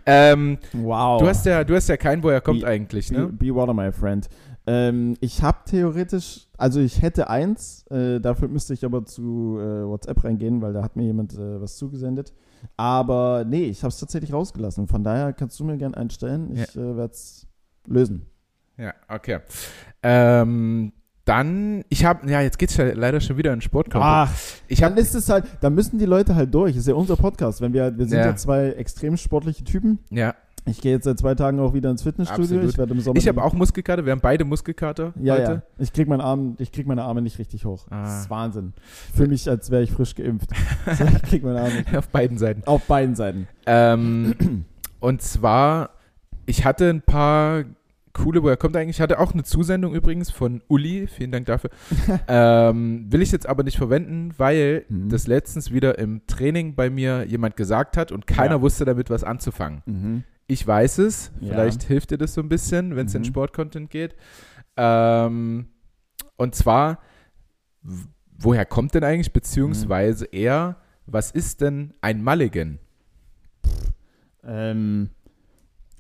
[0.05, 1.21] Ähm, Wow.
[1.21, 3.27] du, hast ja, du hast ja keinen, woher kommt Wie- eigentlich, Be, ne?
[3.29, 4.29] be water, my friend.
[4.67, 9.87] Ähm, ich habe theoretisch, also ich hätte eins, äh, dafür müsste ich aber zu äh,
[9.87, 12.33] WhatsApp reingehen, weil da hat mir jemand äh, was zugesendet.
[12.77, 14.87] Aber nee, ich habe es tatsächlich rausgelassen.
[14.87, 16.51] Von daher kannst du mir gern einstellen.
[16.53, 17.47] Ich äh, werde es
[17.87, 18.27] lösen.
[18.77, 19.39] Ja, okay.
[20.03, 20.93] Ähm,
[21.25, 24.05] dann, ich habe, ja, jetzt geht's ja leider schon wieder in Sportkonto.
[24.05, 24.33] Ach,
[24.69, 26.75] ich dann habe ist es halt, dann müssen die Leute halt durch.
[26.77, 27.61] Ist ja unser Podcast.
[27.61, 28.37] Wenn wir, wir sind ja, Ja.
[28.37, 30.01] zwei extrem sportliche Typen.
[30.11, 32.45] ja, Ich gehe jetzt seit zwei Tagen auch wieder ins Fitnessstudio.
[32.45, 32.71] Absolut.
[32.71, 33.17] Ich werde im Sommer.
[33.19, 35.43] ich habe auch Muskelkater, wir haben beide Muskelkater Ja, heute.
[35.53, 35.63] ja.
[35.79, 37.87] Ich krieg, meinen Arm, ich krieg meine Arme nicht richtig hoch.
[37.91, 38.03] Ah.
[38.05, 38.73] Das ist Wahnsinn.
[39.15, 40.51] Für mich, als wäre ich frisch geimpft.
[40.87, 41.97] Ich krieg meine Arme nicht.
[41.97, 42.63] Auf beiden Seiten.
[42.67, 43.47] Auf beiden Seiten.
[43.67, 44.65] Ähm,
[44.99, 45.91] und zwar,
[46.47, 47.63] ich hatte ein paar
[48.15, 48.97] coole, woher kommt eigentlich?
[48.97, 51.71] Ich hatte auch eine Zusendung übrigens von Uli, vielen Dank dafür.
[52.29, 55.09] ähm, will ich jetzt aber nicht verwenden, weil Mhm.
[55.09, 58.61] das letztens wieder im Training bei mir jemand gesagt hat und keiner Ja.
[58.63, 59.83] wusste damit was anzufangen.
[59.87, 60.25] Mhm.
[60.47, 61.49] Ich weiß es, Ja.
[61.53, 63.27] vielleicht hilft dir das so ein bisschen, wenn es in Mhm.
[63.27, 64.15] Sportcontent geht.
[64.77, 65.67] Ähm,
[66.37, 66.99] und zwar,
[68.39, 70.31] woher kommt denn eigentlich, beziehungsweise Mhm.
[70.39, 72.79] eher, was ist denn ein Mulligan?
[74.45, 75.11] Ähm,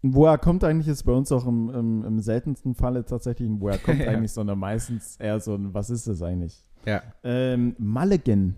[0.03, 3.78] woher kommt eigentlich, ist bei uns auch im, im, im seltensten Falle tatsächlich ein Woher
[3.78, 4.09] kommt Ja.
[4.11, 6.64] eigentlich, sondern meistens eher so ein Was ist das eigentlich?
[6.84, 7.03] Ja.
[7.22, 8.57] Ähm, Mulligan.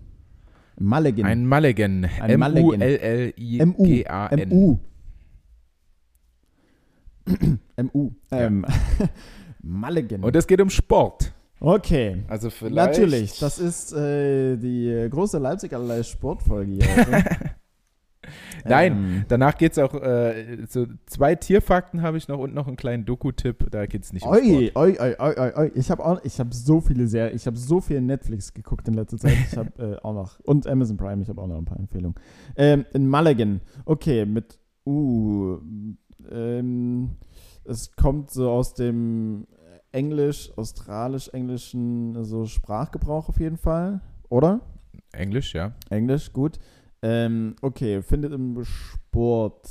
[0.79, 1.25] Mulligan.
[1.25, 2.01] Ein Mulligan.
[2.27, 3.33] Mulligan.
[3.67, 3.97] MU.
[4.47, 4.77] MU.
[8.31, 8.65] Ähm,
[9.63, 10.23] Mulligan.
[10.23, 11.33] Und es geht um Sport.
[11.59, 12.23] okay.
[12.27, 12.75] Also vielleicht.
[12.75, 16.85] Natürlich, das ist äh, die große Leipzig allerlei Sportfolge hier.
[18.65, 22.67] Nein, Ähm, danach geht es auch, äh, so zwei Tierfakten habe ich noch und noch
[22.67, 24.75] einen kleinen Doku-Tipp, da geht es nicht um Oi, Sport.
[24.75, 25.71] oi, oi, oi, oi, oi.
[25.75, 28.93] Ich habe auch, ich habe so viele sehr, ich habe so viel Netflix geguckt in
[28.93, 29.37] letzter Zeit.
[29.51, 29.71] Ich habe
[30.01, 31.21] äh, auch noch und Amazon Prime.
[31.21, 32.15] Ich habe auch noch ein paar Empfehlungen.
[32.55, 33.61] Ähm, in Mulligan.
[33.85, 35.57] Okay, mit uh,
[36.31, 37.11] ähm,
[37.63, 39.47] es kommt so aus dem
[39.91, 44.59] Englisch, australisch-englischen so Sprachgebrauch auf jeden Fall, oder?
[45.13, 45.73] Englisch, ja.
[45.89, 46.59] Englisch, gut.
[47.07, 49.69] Ähm, okay, findet im Sport.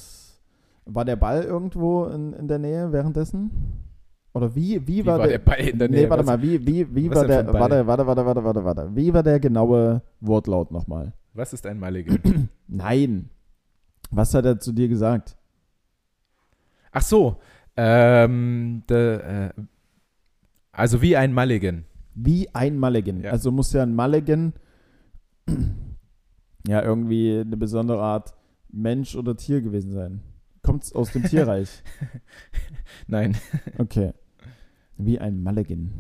[0.84, 3.50] War der Ball irgendwo in, in der Nähe währenddessen?
[4.34, 6.02] Oder wie, wie, Wie war, war der Ball in der Nähe?
[6.02, 8.90] Nee, warte Was- mal, wie, wie, wie war der, warte, warte, warte, warte, warte, warte.
[8.94, 11.12] Wie war der genaue Wortlaut nochmal?
[11.32, 12.48] Was ist ein Mulligan?
[12.68, 13.30] Nein.
[14.12, 15.36] Was hat er zu dir gesagt?
[16.92, 17.36] Ach so,
[17.76, 19.50] ähm, de, äh,
[20.70, 21.84] also wie ein Mulligan.
[22.14, 23.22] Wie ein Mulligan.
[23.22, 23.32] Ja.
[23.32, 24.52] Also muss ja ein Mulligan
[26.66, 28.34] ja irgendwie eine besondere Art
[28.70, 30.20] Mensch oder Tier gewesen sein.
[30.62, 31.82] Kommt es aus dem Tierreich?
[33.06, 33.36] Nein.
[33.78, 34.12] Okay.
[34.96, 35.92] Wie ein Mulligan.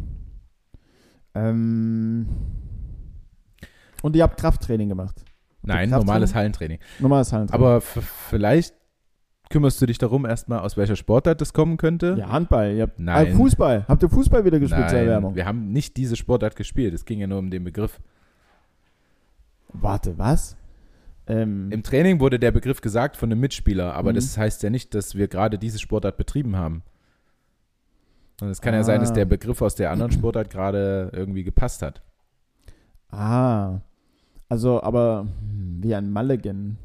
[1.34, 2.26] Ähm,
[4.02, 5.24] Und ihr habt Krafttraining gemacht.
[5.62, 6.06] Nein, Krafttraining?
[6.06, 6.78] normales Hallentraining.
[7.00, 7.64] Normales Hallentraining.
[7.66, 8.74] Aber vielleicht
[9.50, 12.16] kümmerst du dich darum erstmal, aus welcher Sportart das kommen könnte?
[12.18, 12.72] ja, Handball.
[12.74, 13.32] Ihr habt, Nein.
[13.32, 13.84] Ah, Fußball.
[13.88, 15.34] Habt ihr Fußball wieder gespielt zur Nein, Erwärmung?
[15.34, 16.94] wir haben nicht diese Sportart gespielt.
[16.94, 18.00] Es ging ja nur um den Begriff.
[19.74, 20.56] Warte, was?
[21.26, 24.14] Ähm, Im Training wurde der Begriff gesagt von einem Mitspieler, aber Mhm.
[24.16, 26.82] das heißt ja nicht, dass wir gerade diese Sportart betrieben haben.
[28.40, 29.14] Und es kann ja sein, dass Ah.
[29.14, 32.02] der Begriff aus der anderen Sportart gerade irgendwie gepasst hat.
[33.10, 33.80] ah.
[34.48, 36.76] Also, aber hm, wie ein Mulligan.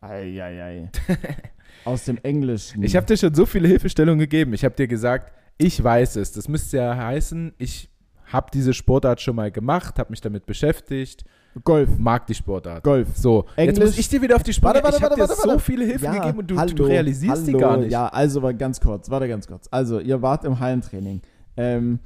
[0.00, 0.90] Eieiei.
[1.84, 2.82] Aus dem Englischen.
[2.82, 4.52] Ich habe dir schon so viele Hilfestellungen gegeben.
[4.52, 6.32] Ich habe dir gesagt, ich weiß es.
[6.32, 7.89] Das müsste ja heißen, ich
[8.32, 11.24] habe diese Sportart schon mal gemacht, habe mich damit beschäftigt,
[11.64, 11.98] Golf.
[11.98, 12.84] mag die Sportart.
[12.84, 13.08] Golf.
[13.16, 14.74] So, jetzt Englisch- muss ich dir wieder auf die Sprünge.
[14.74, 17.42] Warte, warte, ich habe dir warte, so viele Hilfen gegeben und du, hallo, du realisierst
[17.46, 17.90] hallo, die gar nicht.
[17.92, 19.68] Ja, also ganz kurz, warte ganz kurz.
[19.70, 21.22] Also, ihr wart im Hallentraining.
[21.56, 21.98] Ähm,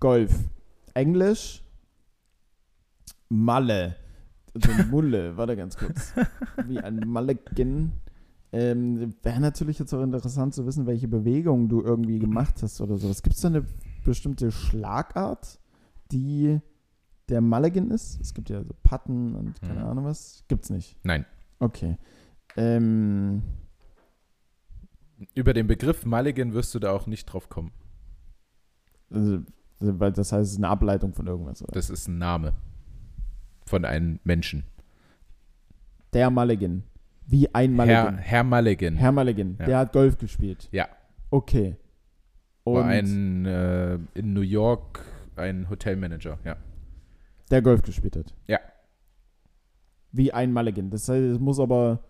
[0.00, 0.32] Golf.
[0.94, 1.62] Englisch.
[3.28, 3.96] Malle.
[4.54, 6.12] Also Mulle, warte ganz kurz.
[6.66, 7.92] Wie ein Mulligan.
[8.52, 12.96] Ähm, Wäre natürlich jetzt auch interessant zu wissen, welche Bewegungen du irgendwie gemacht hast oder
[12.96, 13.22] sowas.
[13.22, 13.64] Gibt es da eine
[14.06, 15.58] bestimmte Schlagart,
[16.12, 16.60] die
[17.28, 18.20] der Mulligan ist?
[18.20, 19.86] Es gibt ja so Patten und keine Mhm.
[19.86, 20.44] Ahnung was.
[20.48, 20.96] Gibt's nicht.
[21.04, 21.26] Nein.
[21.58, 21.98] Okay.
[22.56, 23.42] Ähm,
[25.34, 27.72] Über den Begriff Mulligan wirst du da auch nicht drauf kommen.
[29.10, 29.42] also,
[29.80, 31.62] weil das heißt, es ist eine Ableitung von irgendwas.
[31.62, 31.72] Oder?
[31.72, 32.54] Das ist ein Name
[33.66, 34.64] von einem Menschen.
[36.12, 36.82] Der Mulligan.
[37.26, 38.18] Wie ein Herr, Mulligan.
[38.18, 39.56] Herr Mulligan Herr Mulligan.
[39.58, 39.66] Ja.
[39.66, 40.68] Der hat Golf gespielt.
[40.70, 40.88] Ja.
[41.30, 41.76] Okay.
[42.66, 45.04] Und war ein äh, in New York
[45.36, 46.38] ein Hotelmanager.
[46.44, 46.56] Ja.
[47.50, 48.34] der Golf gespielt hat.
[48.48, 48.58] Ja.
[50.10, 50.90] Wie ein Mulligan.
[50.90, 52.00] Das heißt, es muss aber.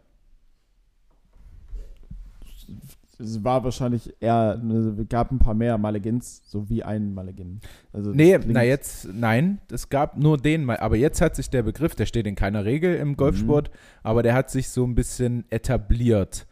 [3.19, 4.61] Es war wahrscheinlich eher,
[4.99, 7.61] es gab ein paar mehr Mulligans, so wie ein Mulligan.
[7.93, 10.77] Also Nee, na jetzt, nein, es gab nur den mal.
[10.79, 13.71] Aber jetzt hat sich der Begriff, der steht in keiner Regel im Golfsport,
[14.03, 16.47] aber der hat sich so ein bisschen etabliert.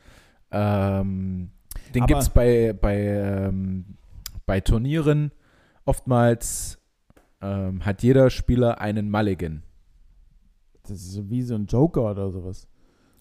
[0.51, 1.51] Ähm,
[1.95, 3.97] den gibt es bei, bei, ähm,
[4.47, 5.33] bei Turnieren
[5.85, 6.79] oftmals.
[7.41, 9.63] Ähm, hat jeder Spieler einen Mulligan.
[10.83, 12.67] Das ist wie so ein Joker oder sowas.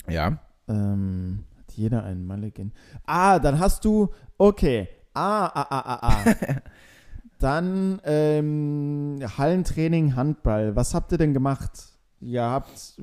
[0.07, 0.39] Ja.
[0.67, 2.71] Ähm, hat jeder einen Mulligan.
[3.05, 4.09] Ah, dann hast du.
[4.37, 4.87] Okay.
[5.13, 6.35] Ah, ah, ah, ah, ah.
[7.39, 10.75] dann ähm, Hallentraining, Handball.
[10.75, 11.71] Was habt ihr denn gemacht?
[12.21, 12.95] Ihr habt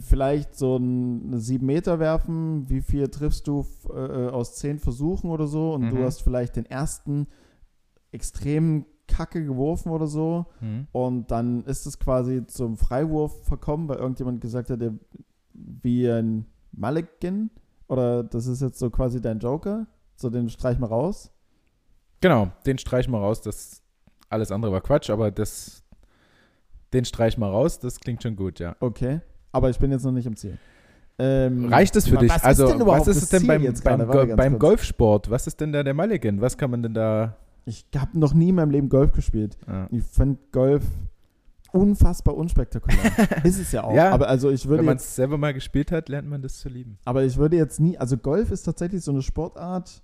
[0.00, 2.68] vielleicht so ein 7 Meter werfen.
[2.68, 5.72] Wie viel triffst du äh, aus 10 Versuchen oder so?
[5.74, 6.02] Und du Mhm.
[6.04, 7.26] hast vielleicht den ersten
[8.12, 10.46] extrem kacke geworfen oder so.
[10.60, 10.86] Hm.
[10.92, 14.94] Und dann ist es quasi zum Freiwurf verkommen, weil irgendjemand gesagt hat, der,
[15.52, 17.50] wie ein Mulligan.
[17.88, 19.86] Oder das ist jetzt so quasi dein Joker.
[20.16, 21.30] So, den streich mal raus.
[22.20, 23.40] Genau, den streich mal raus.
[23.40, 23.82] Das
[24.28, 25.82] alles andere war Quatsch, aber das,
[26.92, 27.80] den streich mal raus.
[27.80, 28.76] Das klingt schon gut, ja.
[28.80, 29.20] Okay.
[29.52, 30.58] Aber ich bin jetzt noch nicht im Ziel.
[31.18, 32.30] Ähm, Reicht es für dich?
[32.30, 34.58] Was also, ist denn überhaupt was ist das es denn beim, beim, Go beim.
[34.58, 35.30] Golfsport?
[35.30, 36.40] Was ist denn da der Mulligan?
[36.40, 37.36] Was kann man denn da.
[37.64, 39.56] Ich habe noch nie in meinem Leben Golf gespielt.
[39.68, 39.86] Ja.
[39.90, 40.82] Ich finde Golf
[41.72, 42.98] unfassbar unspektakulär.
[43.44, 43.94] ist es ja auch.
[43.94, 46.58] Ja, aber also ich würde Wenn man es selber mal gespielt hat, lernt man das
[46.58, 46.98] zu lieben.
[47.04, 50.02] aber ich würde jetzt nie, also Golf ist tatsächlich so eine Sportart.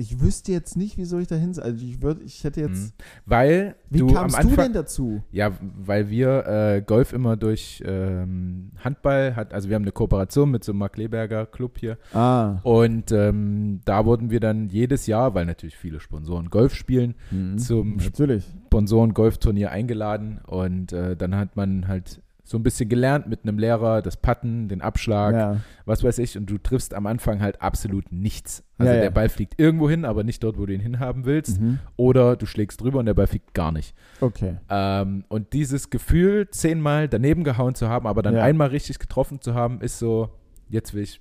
[0.00, 1.48] Ich wüsste jetzt nicht, wieso ich dahin.
[1.58, 2.94] Also ich würde, ich hätte jetzt.
[2.96, 3.02] Mhm.
[3.26, 4.64] Weil Wie du am kamst du Anfang.
[4.66, 5.24] denn dazu?
[5.32, 10.52] Ja, weil wir äh, Golf immer durch ähm, Handball hat, also wir haben eine Kooperation
[10.52, 12.60] mit so einem Mark Leberger Club hier Ah.
[12.62, 17.58] und ähm, da wurden wir dann jedes Jahr, weil natürlich viele Sponsoren Golf spielen, Mhm.
[17.58, 18.46] zum Natürlich.
[18.66, 24.00] Sponsoren-Golfturnier eingeladen und äh, dann hat man halt so ein bisschen gelernt mit einem Lehrer,
[24.00, 25.56] das Putten, den Abschlag, Ja.
[25.84, 28.64] was weiß ich, und du triffst am Anfang halt absolut nichts.
[28.78, 29.02] Also Ja, ja.
[29.02, 31.60] der Ball fliegt irgendwo hin, aber nicht dort, wo du ihn hinhaben willst.
[31.60, 31.78] Mhm.
[31.96, 33.94] Oder du schlägst drüber und der Ball fliegt gar nicht.
[34.22, 34.56] Okay.
[34.70, 39.52] Ähm, und dieses Gefühl, zehnmal daneben gehauen zu haben, aber dann einmal richtig getroffen zu
[39.54, 40.30] haben, ist so,
[40.70, 41.20] jetzt will ich.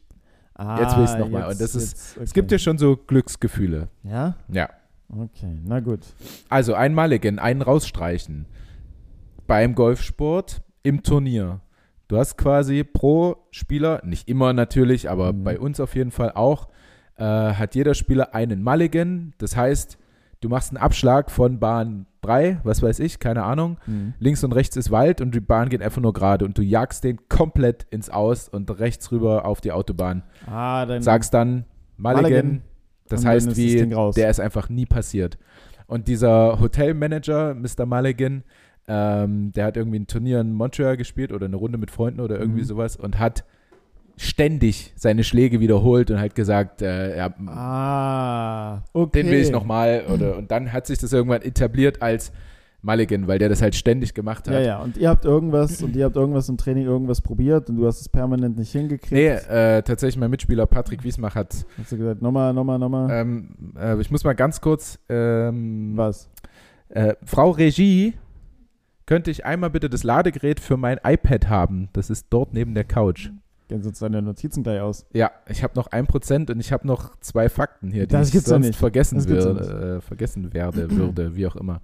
[0.55, 1.43] Ah, Jetzt will ich's noch mal.
[1.49, 2.39] Und das ist- jetzt- Es okay.
[2.39, 3.89] gibt ja schon so Glücksgefühle.
[4.03, 4.38] Ja?
[4.51, 4.69] Ja.
[5.09, 5.99] Okay, na gut.
[6.49, 8.45] Also ein Mulligan, einen rausstreichen.
[9.45, 11.59] Beim Golfsport, im Turnier.
[12.07, 15.43] Du hast quasi pro Spieler, nicht immer natürlich, aber Mhm.
[15.43, 16.69] bei uns auf jeden Fall auch,
[17.17, 19.33] äh, hat jeder Spieler einen Mulligan.
[19.39, 19.97] Das heißt,
[20.41, 23.77] du machst einen Abschlag von Bahn 3, was weiß ich, keine Ahnung.
[23.88, 24.13] Mhm.
[24.19, 27.03] Links und rechts ist Wald und die Bahn geht einfach nur gerade und du jagst
[27.03, 30.23] den komplett ins Aus und rechts rüber auf die Autobahn.
[30.45, 31.01] Ah, dann.
[31.01, 31.65] Sagst dann
[31.97, 32.61] Mulligan, Mulligan.
[33.09, 34.15] das Und heißt das wie, raus.
[34.15, 35.38] der ist einfach nie passiert.
[35.88, 37.85] Und dieser Hotelmanager, Mr.
[37.85, 38.43] Mulligan,
[38.88, 42.39] ähm, der hat irgendwie ein Turnier in Montreal gespielt oder eine Runde mit Freunden oder
[42.39, 42.65] irgendwie Mhm.
[42.65, 43.43] sowas und hat
[44.19, 49.21] ständig seine Schläge wiederholt und halt gesagt, äh, ja, Ah, okay.
[49.23, 50.03] den will ich nochmal.
[50.07, 52.31] Und dann hat sich das irgendwann etabliert als
[52.81, 54.53] Mulligan, weil der das halt ständig gemacht hat.
[54.55, 57.75] Ja, ja, und ihr habt irgendwas, und ihr habt irgendwas im Training irgendwas probiert und
[57.75, 59.11] du hast es permanent nicht hingekriegt.
[59.11, 63.09] Nee, äh, tatsächlich mein Mitspieler Patrick Wiesmach hat, Hast du gesagt, nochmal, nochmal, nochmal.
[63.11, 66.29] ähm, äh, ich muss mal ganz kurz, ähm, Was?
[66.89, 68.13] Äh, Frau Regie,
[69.07, 71.89] könnte ich einmal bitte das Ladegerät für mein iPad haben?
[71.93, 73.29] Das ist dort neben der Couch.
[73.69, 75.05] Gehen sonst deine Notizen gleich aus.
[75.13, 78.33] Ja, ich habe noch ein Prozent und ich habe noch zwei Fakten hier, die Das
[78.33, 78.79] ich sonst nicht.
[78.79, 81.81] vergessen, Das würde, äh, vergessen werde, würde, wie auch immer.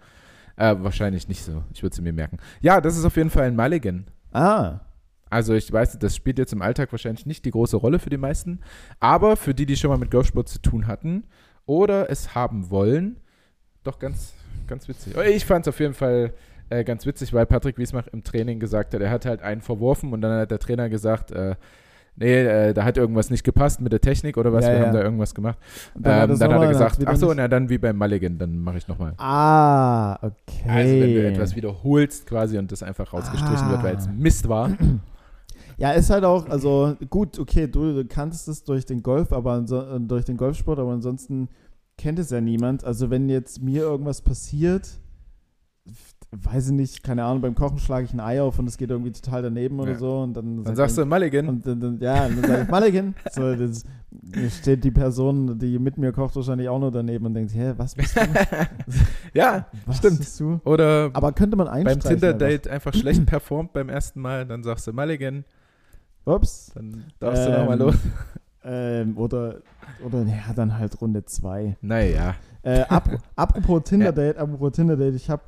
[0.56, 1.64] Äh, wahrscheinlich nicht so.
[1.74, 2.38] Ich würde sie mir merken.
[2.62, 4.06] Ja, das ist auf jeden Fall ein Mulligan.
[4.32, 4.80] Ah,
[5.30, 8.18] Also ich weiß, das spielt jetzt im Alltag wahrscheinlich nicht die große Rolle für die
[8.18, 8.60] meisten,
[9.00, 11.24] aber für die, die schon mal mit Golfsport zu tun hatten
[11.66, 13.18] oder es haben wollen,
[13.84, 14.34] doch ganz,
[14.68, 15.16] ganz witzig.
[15.18, 16.34] Ich fand es auf jeden Fall
[16.70, 20.14] äh, ganz witzig, weil Patrick Wiesmach im Training gesagt hat, er hat halt einen verworfen
[20.14, 21.56] und dann hat der Trainer gesagt, äh,
[22.16, 24.86] nee, äh, da hat irgendwas nicht gepasst mit der Technik oder was, Ja, wir ja.
[24.86, 25.58] haben da irgendwas gemacht.
[25.96, 27.98] Und Dann, hat ähm, er's dann hat er gesagt, ach so, na dann wie beim
[27.98, 29.14] Mulligan, dann mache ich nochmal.
[29.18, 30.70] Ah, okay.
[30.70, 34.12] Also wenn du etwas wiederholst quasi und das einfach rausgestrichen wird, weil es Ah.
[34.18, 34.72] Mist war.
[35.76, 39.58] Ja, ist halt auch, also gut, okay, du, du kanntest es durch den Golf, aber
[39.58, 41.50] äh, durch den Golfsport, aber ansonsten
[41.98, 42.84] kennt es ja niemand.
[42.84, 44.88] Also wenn jetzt mir irgendwas passiert,
[46.42, 48.90] weiß ich nicht, keine Ahnung, beim Kochen schlage ich ein Ei auf und es geht
[48.90, 49.98] irgendwie total daneben oder Ja.
[49.98, 51.48] so und dann, Dann sagst man- du Mulligan.
[51.50, 53.16] und dann, dann, ja, und dann sage ich Mulligan.
[53.32, 57.34] So, das, dann steht die Person, die mit mir kocht, wahrscheinlich auch nur daneben und
[57.34, 58.22] denkt, hä, was bist du?
[59.34, 60.20] ja, Was Stimmt.
[60.20, 60.60] bist du?
[60.66, 62.00] oder Aber könnte man beim.
[62.00, 65.46] Tinder-Date einfach schlecht performt beim ersten Mal, dann sagst du Mulligan.
[66.26, 66.72] Ups.
[66.74, 67.96] dann darfst du Ähm, nochmal los.
[68.66, 69.56] Ähm, oder,
[70.06, 71.76] oder, ja, dann halt Runde 2.
[71.82, 72.36] Naja.
[72.62, 75.42] Äh, ap apropos Tinder-Date, apropos Tinder-Date, ich habe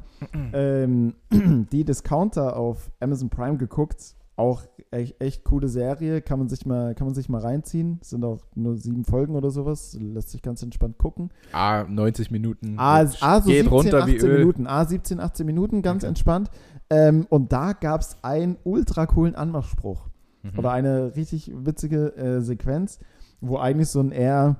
[0.53, 1.13] ähm,
[1.71, 4.15] die Discounter auf Amazon Prime geguckt.
[4.37, 7.99] Auch echt, echt coole Serie, kann man, sich mal, kann man sich mal reinziehen.
[8.01, 11.29] Es sind auch nur sieben Folgen oder sowas, lässt sich ganz entspannt gucken.
[11.53, 12.75] Ah, 90 Minuten.
[12.77, 14.37] A, A so geht 17, runter 18 wie Öl.
[14.39, 14.67] Minuten.
[14.67, 16.09] A 17, 18 Minuten, ganz Okay.
[16.09, 16.49] entspannt.
[16.89, 20.09] Ähm, und da gab es einen ultra coolen Anmachspruch.
[20.43, 20.59] Mhm.
[20.59, 22.99] Oder eine richtig witzige äh, Sequenz,
[23.39, 24.57] wo eigentlich so ein eher,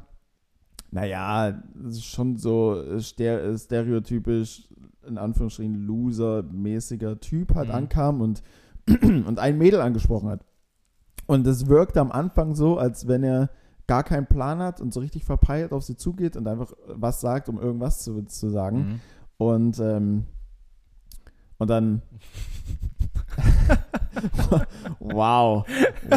[0.96, 1.62] naja,
[2.00, 4.70] schon so äh, ster stereotypisch,
[5.06, 7.76] in Anführungsstrichen, loser-mäßiger Typ halt Mhm.
[7.76, 8.42] ankam und,
[9.02, 10.46] und ein Mädel angesprochen hat.
[11.28, 13.50] Und es wirkte am Anfang so, als wenn er
[13.88, 17.50] gar keinen Plan hat und so richtig verpeilt auf sie zugeht und einfach was sagt,
[17.50, 18.78] um irgendwas zu, zu sagen.
[18.78, 19.00] Mhm.
[19.38, 20.24] Und, ähm,
[21.58, 22.04] und dann.
[25.00, 25.66] wow.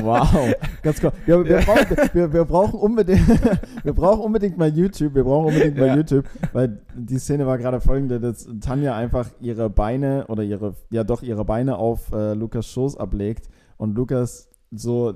[0.02, 0.54] Wow.
[0.82, 1.12] Ganz cool.
[1.26, 3.28] Wir, wir, brauchen, wir, wir, brauchen unbedingt,
[3.84, 5.14] wir brauchen unbedingt mal YouTube.
[5.14, 5.96] Wir brauchen unbedingt mal Ja.
[5.96, 11.04] YouTube, weil die Szene war gerade folgende, dass Tanja einfach ihre Beine oder ihre, ja
[11.04, 15.14] doch, ihre Beine auf äh, Lukas Schoß ablegt und Lukas so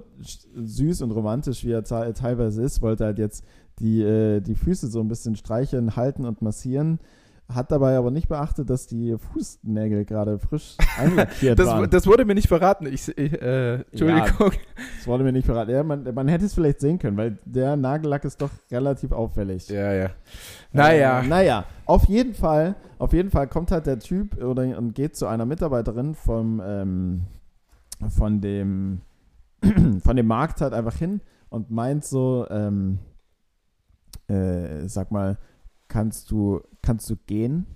[0.55, 3.45] süß und romantisch, wie er te- teilweise ist, wollte halt jetzt
[3.81, 6.99] die, äh, die Füße so ein bisschen streicheln, halten und massieren.
[7.55, 11.91] Hat dabei aber nicht beachtet, dass die Fußnägel gerade frisch einlackiert Das, waren.
[11.91, 12.87] das wurde mir nicht verraten.
[12.87, 14.53] Ich, ich äh, Entschuldigung.
[14.99, 15.71] Das wurde mir nicht verraten.
[15.71, 19.69] Ja, man, man hätte es vielleicht sehen können, weil der Nagellack ist doch relativ auffällig.
[19.69, 20.11] Ja, ja.
[20.73, 21.21] Naja.
[21.21, 25.17] Äh, naja, auf jeden Fall, auf jeden Fall kommt halt der Typ oder, und geht
[25.17, 27.23] zu einer Mitarbeiterin vom, ähm,
[28.09, 29.03] von dem
[30.05, 32.99] von dem Markt halt einfach hin und meint so, ähm,
[34.29, 35.39] äh, sag mal,
[35.89, 37.67] kannst du, kannst du gehen?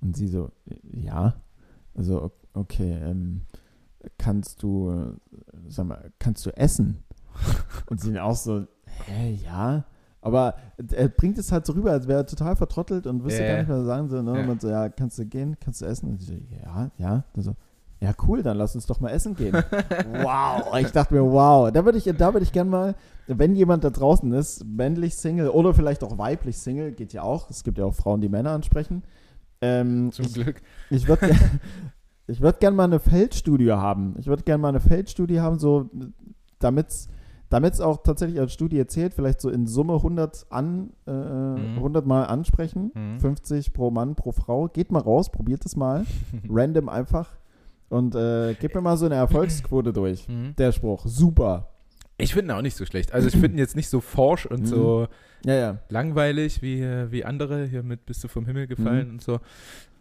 [0.00, 0.50] Und sie so,
[0.82, 1.42] ja.
[1.94, 3.42] Also, okay, ähm,
[4.18, 5.12] kannst du, äh,
[5.68, 7.02] sag mal, kannst du essen?
[7.90, 8.66] Und sie auch so,
[9.06, 9.84] hä, ja.
[10.20, 10.56] Aber
[10.92, 13.58] er bringt es halt so rüber, als wäre er total vertrottelt und wüsste Ja, gar
[13.58, 14.08] nicht mehr sagen.
[14.08, 14.40] So, ne?
[14.40, 14.50] Ja.
[14.50, 16.08] Und so, ja, kannst du gehen, kannst du essen?
[16.08, 17.24] Und sie so, ja, ja.
[17.34, 17.54] Und so,
[18.00, 19.54] ja, cool, dann lass uns doch mal essen gehen.
[20.22, 22.94] wow, ich dachte mir, wow, da würde ich, da würde ich gerne mal,
[23.26, 27.48] wenn jemand da draußen ist, männlich Single oder vielleicht auch weiblich Single, geht ja auch.
[27.50, 29.02] Es gibt ja auch Frauen, die Männer ansprechen.
[29.62, 30.60] Ähm, Zum Glück.
[30.90, 31.34] ich würde
[32.26, 34.14] ich würd gerne mal eine Feldstudie haben.
[34.18, 35.88] Ich würde gerne mal eine Feldstudie haben, so
[36.58, 36.88] damit
[37.72, 41.76] es auch tatsächlich als Studie zählt, vielleicht so in Summe 100, an, äh, Mhm.
[41.78, 43.20] 100 Mal ansprechen, Mhm.
[43.20, 44.68] 50 pro Mann, pro Frau.
[44.68, 46.04] Geht mal raus, probiert es mal,
[46.50, 47.30] random einfach
[47.88, 50.28] und äh, gebt mir mal so eine Erfolgsquote durch.
[50.28, 50.54] Mhm.
[50.56, 51.68] Der Spruch, super.
[52.18, 53.12] Ich finde ihn auch nicht so schlecht.
[53.12, 54.66] Also ich finde ihn jetzt nicht so forsch und Mhm.
[54.66, 55.08] so
[55.44, 55.78] Ja, ja.
[55.90, 57.66] langweilig wie, wie andere.
[57.66, 59.12] Hier mit Bist du vom Himmel gefallen Mhm.
[59.14, 59.38] und so.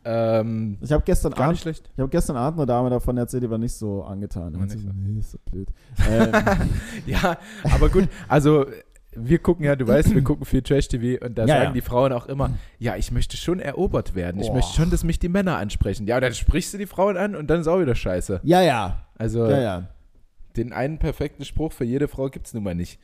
[0.08, 1.90] Ähm, Ich habe gestern gar Abend schlecht.
[1.94, 4.54] ich habe gestern Abend eine Dame davon erzählt, die war nicht so angetan.
[4.54, 4.90] Nicht so.
[4.94, 5.68] nee, ist so blöd.
[6.10, 6.32] ähm,
[7.08, 7.38] Ja,
[7.74, 8.66] aber gut, also
[9.16, 11.72] wir gucken ja, du weißt, wir gucken viel Trash-TV und da Ja, sagen ja.
[11.72, 14.42] die Frauen auch immer, ja, ich möchte schon erobert werden.
[14.42, 14.56] Ich Boah.
[14.56, 16.06] möchte schon, dass mich die Männer ansprechen.
[16.08, 18.42] Ja, dann sprichst du die Frauen an und dann ist auch wieder scheiße.
[18.44, 19.06] ja, ja.
[19.18, 19.88] Also Ja, ja.
[20.58, 23.00] den einen perfekten Spruch für jede Frau gibt es nun mal nicht.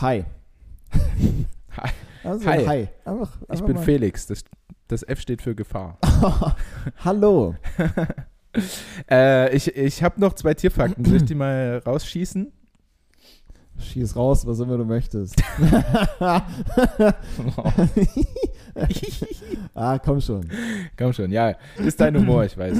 [0.00, 0.24] Hi.
[1.76, 1.90] Hi.
[2.24, 2.66] Also, Hi.
[2.66, 2.88] hi.
[3.04, 3.82] Einfach, Ich einfach bin mal.
[3.82, 4.42] Felix, das
[4.88, 5.98] Das F steht für Gefahr.
[7.04, 7.54] Hallo.
[9.10, 11.04] äh, ich ich habe noch zwei Tierfakten.
[11.04, 12.52] Soll ich die mal rausschießen?
[13.78, 15.42] Schieß raus, was immer du möchtest.
[19.74, 20.48] ah, komm schon.
[20.96, 21.54] Komm schon, ja.
[21.76, 22.78] Ist dein Humor, ich weiß.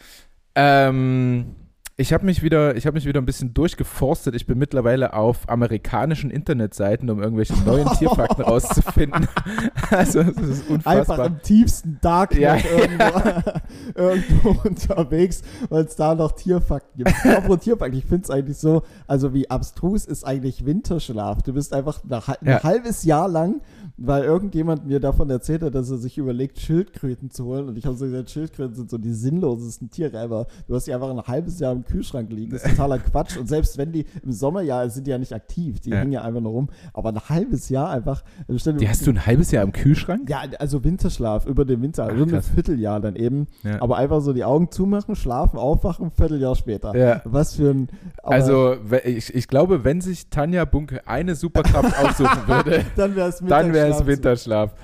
[0.54, 1.56] ähm,
[1.98, 4.34] ich habe mich wieder, ich habe mich wieder ein bisschen durchgeforstet.
[4.34, 9.26] Ich bin mittlerweile auf amerikanischen Internetseiten, um irgendwelche neuen Tierfakten rauszufinden.
[9.90, 10.96] also das ist unfassbar.
[10.98, 12.56] Einfach im tiefsten Darknet Ja.
[12.56, 13.50] irgendwo,
[13.94, 15.40] irgendwo unterwegs,
[15.70, 17.16] weil es da noch Tierfakten gibt.
[17.24, 21.42] Apropos Tierfakten, ich finde es eigentlich so, also wie abstrus ist eigentlich Winterschlaf.
[21.44, 22.62] Du bist einfach ein Ja.
[22.62, 23.62] halbes Jahr lang,
[23.98, 27.68] weil irgendjemand mir davon erzählt hat, dass er sich überlegt, Schildkröten zu holen.
[27.68, 30.46] Und ich habe so gesagt, Schildkröten sind so die sinnlosesten Tiere ever.
[30.68, 32.52] Du hast die einfach ein halbes Jahr im Kühlschrank liegen.
[32.52, 33.36] Das ist totaler Quatsch.
[33.38, 35.96] Und selbst wenn die im Sommer ja, sind die ja nicht aktiv, die Ja.
[35.98, 36.68] hängen ja einfach nur rum.
[36.92, 38.22] Aber ein halbes Jahr einfach.
[38.48, 40.28] also Die hast du ein halbes Jahr im Kühlschrank?
[40.28, 42.48] ja, also Winterschlaf über den Winter, über ein krass.
[42.48, 43.46] Vierteljahr dann eben.
[43.62, 43.80] Ja.
[43.80, 46.94] Aber einfach so die Augen zumachen, schlafen, aufwachen, Vierteljahr später.
[46.96, 47.22] Ja.
[47.24, 47.88] Was für ein.
[48.22, 53.38] Also, ich, ich glaube, wenn sich Tanja Bunke eine Superkraft aussuchen würde, dann wäre es
[53.38, 54.74] dann wäre es Winterschlaf.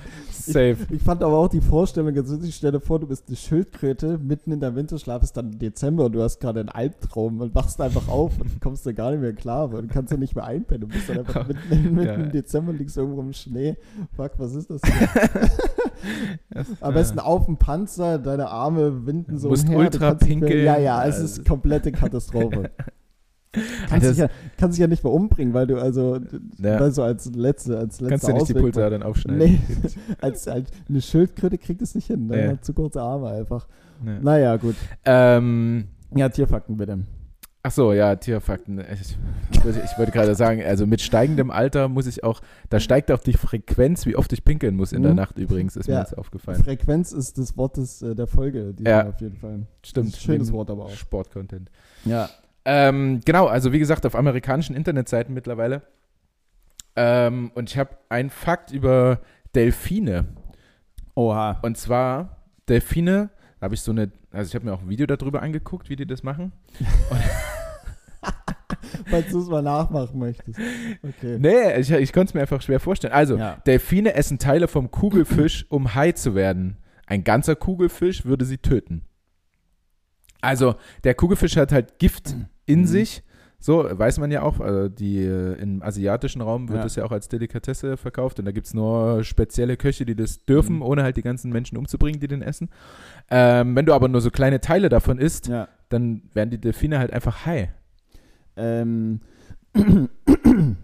[0.45, 0.77] Safe.
[0.91, 4.19] Ich fand aber auch die Vorstellung, ganz witzig, stell dir vor, du bist eine Schildkröte,
[4.19, 7.81] mitten in der Winterschlaf ist dann Dezember und du hast gerade einen Albtraum und wachst
[7.81, 10.45] einfach auf und kommst da gar nicht mehr klar, weil du kannst ja nicht mehr
[10.45, 10.81] einpennen.
[10.81, 12.15] Du bist dann einfach mitten, mitten Ja.
[12.15, 13.77] im Dezember, liegst irgendwo im Schnee.
[14.17, 16.65] Fuck, was ist das hier?
[16.81, 19.79] Am besten auf dem Panzer, deine Arme winden so Musst umher.
[19.79, 20.65] du ultra nicht mehr- pinkeln.
[20.65, 22.71] Ja, ja, es Also- ist komplette Katastrophe.
[23.89, 26.19] Kannst dich, ja, kannst dich ja nicht mehr umbringen, weil du also,
[26.59, 26.81] Ja.
[26.81, 29.39] weil so als letzte, als letzte Kannst du nicht die Ausweg- Pulsadern aufschneiden?
[29.39, 29.61] Nee,
[30.21, 32.27] als, als eine Schildkröte kriegt es nicht hin.
[32.29, 32.45] Ne?
[32.45, 32.51] Ja.
[32.53, 33.67] Hat zu kurze Arme einfach.
[34.07, 34.19] Ja.
[34.21, 34.75] Naja, gut.
[35.05, 35.85] Ähm,
[36.15, 37.01] Ja, Tierfakten bitte.
[37.63, 38.81] ach so, ja, Tierfakten.
[38.81, 39.17] Ich,
[39.53, 42.41] ich, wollte- gerade sagen, also mit steigendem Alter muss ich auch,
[42.71, 45.19] da steigt auch die Frequenz, wie oft ich pinkeln muss in der Mhm.
[45.19, 46.01] Nacht übrigens, ist mir Ja.
[46.01, 46.63] jetzt aufgefallen.
[46.65, 49.09] Frequenz ist das Wort des, äh, der Folge, die Ja.
[49.09, 49.67] auf jeden Fall.
[49.85, 50.17] Stimmt.
[50.17, 50.91] Schönes Wort aber auch.
[50.91, 51.71] Sportcontent.
[52.05, 52.29] Ja.
[52.65, 55.83] Ähm, genau, also wie gesagt, auf amerikanischen Internetseiten mittlerweile.
[56.95, 59.21] Ähm, und ich habe einen Fakt über
[59.55, 60.27] Delfine.
[61.15, 61.59] Oha.
[61.63, 65.07] Und zwar Delfine, da habe ich so eine, also ich habe mir auch ein Video
[65.07, 66.53] darüber angeguckt, wie die das machen.
[69.07, 70.59] Falls du es mal nachmachen möchtest.
[71.03, 71.39] Okay.
[71.39, 73.13] Nee, ich, ich konnte es mir einfach schwer vorstellen.
[73.13, 73.57] Also, Ja.
[73.67, 76.77] Delfine essen Teile vom Kugelfisch, um Hai zu werden.
[77.07, 79.03] Ein ganzer Kugelfisch würde sie töten.
[80.41, 82.35] Also, der Kugelfisch hat halt Gift
[82.67, 82.87] in Mhm.
[82.87, 83.23] sich.
[83.59, 84.59] So, weiß man ja auch.
[84.59, 86.85] Also die, äh, Im asiatischen Raum wird Ja.
[86.87, 88.41] es ja auch als Delikatesse verkauft.
[88.41, 90.83] Und da gibt es nur spezielle Köche, die das dürfen, Mhm.
[90.83, 92.71] ohne halt die ganzen Menschen umzubringen, die den essen.
[93.31, 95.69] Ähm, wenn du aber nur so kleine Teile davon isst, Ja.
[95.91, 97.73] dann werden die Delfine halt einfach Hai.
[98.57, 99.21] Ähm.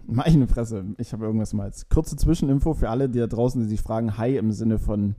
[0.07, 3.67] Meine Fresse, ich habe irgendwas mal als kurze Zwischeninfo für alle, die da draußen, die
[3.67, 5.15] sich fragen, Hai im Sinne von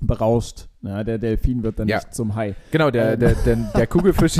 [0.00, 0.68] berauscht.
[0.82, 1.96] Ja, der Delfin wird dann Ja.
[1.96, 2.54] nicht zum Hai.
[2.72, 3.20] Genau, der, Ähm.
[3.20, 4.36] der, der, der Kugelfisch.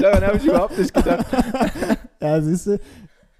[0.00, 1.26] Daran habe ich überhaupt nicht gedacht.
[2.22, 2.78] Ja, siehst du,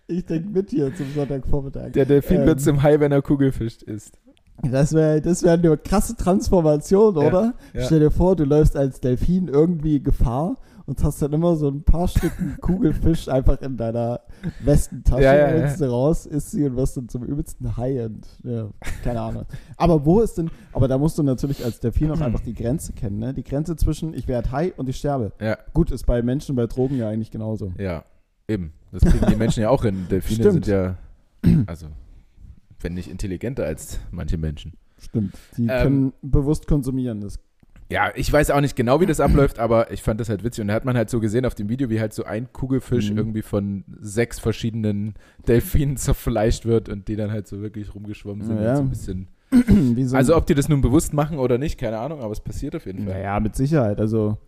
[0.06, 1.92] ich denke mit hier zum Sonntagvormittag.
[1.92, 2.46] Der Delfin Ähm.
[2.46, 4.18] wird zum Hai, wenn er Kugelfisch ist.
[4.62, 7.54] Das wäre das wär eine krasse Transformation, Ja, oder?
[7.74, 7.82] ja.
[7.84, 10.56] Stell dir vor, du läufst als Delfin irgendwie Gefahr
[10.90, 14.20] und hast dann immer so ein paar Stücken Kugelfisch einfach in deiner
[14.64, 15.62] Westentasche, Ja, ja, ja.
[15.62, 18.68] holst du raus, isst sie und wirst dann zum übelsten und ja,
[19.04, 19.44] keine Ahnung.
[19.76, 22.92] Aber wo ist denn, aber da musst du natürlich als Delfin auch einfach die Grenze
[22.92, 23.32] kennen, ne?
[23.32, 25.32] Die Grenze zwischen ich werde Hai und ich sterbe.
[25.40, 27.72] Ja, Gut, ist bei Menschen bei Drogen ja eigentlich genauso.
[27.78, 28.04] ja,
[28.48, 28.72] eben.
[28.92, 30.06] Das kriegen die Menschen ja auch hin.
[30.10, 30.64] Delfine Stimmt.
[30.64, 30.96] sind ja,
[31.66, 31.86] also,
[32.80, 34.72] wenn nicht intelligenter als manche Menschen.
[34.98, 35.34] Stimmt.
[35.56, 35.82] Die Ähm.
[35.82, 37.20] können bewusst konsumieren.
[37.20, 37.38] Das
[37.90, 40.62] Ja, ich weiß auch nicht genau, wie das abläuft, aber ich fand das halt witzig.
[40.62, 43.10] Und da hat man halt so gesehen auf dem Video, wie halt so ein Kugelfisch
[43.10, 43.18] Mhm.
[43.18, 45.14] irgendwie von sechs verschiedenen
[45.48, 48.60] Delfinen zerfleischt wird und die dann halt so wirklich rumgeschwommen sind.
[48.62, 48.76] Ja.
[48.76, 49.28] So ein bisschen
[50.06, 52.76] so Also ob die das nun bewusst machen oder nicht, keine Ahnung, aber es passiert
[52.76, 53.14] auf jeden Fall.
[53.14, 53.98] Naja, mit Sicherheit.
[54.00, 54.38] Also,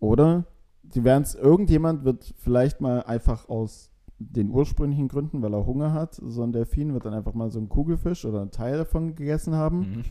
[0.00, 0.44] oder?
[0.82, 5.92] Die werden es, irgendjemand wird vielleicht mal einfach aus den ursprünglichen Gründen, weil er Hunger
[5.92, 9.14] hat, so ein Delfin wird dann einfach mal so ein Kugelfisch oder einen Teil davon
[9.14, 10.02] gegessen haben Mhm.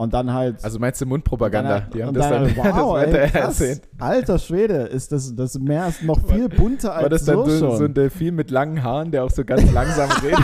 [0.00, 0.64] Und dann halt.
[0.64, 1.80] Also meinst du Mundpropaganda?
[1.80, 3.60] dann, die haben und das dann, dann, wow, das ey, weiter krass.
[3.60, 3.82] erzählt.
[3.98, 7.50] Alter Schwede, ist das, das Meer ist noch viel bunter als War das dann so,
[7.50, 10.40] so, so ein Delfin mit langen Haaren, der auch so ganz langsam redet?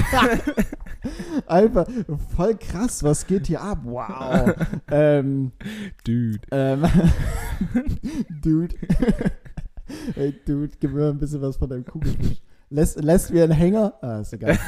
[1.47, 1.87] Einfach
[2.37, 3.79] voll krass, was geht hier ab?
[3.85, 4.55] Wow.
[4.91, 5.53] ähm,
[6.05, 6.39] Dude.
[6.51, 6.85] Ähm,
[8.43, 8.75] Dude.
[10.17, 12.43] hey, Dude, gib mir mal ein bisschen was von deinem Kugelfisch.
[12.69, 13.95] Lässt, lässt mir einen Hänger?
[14.03, 14.59] Ah, ist egal.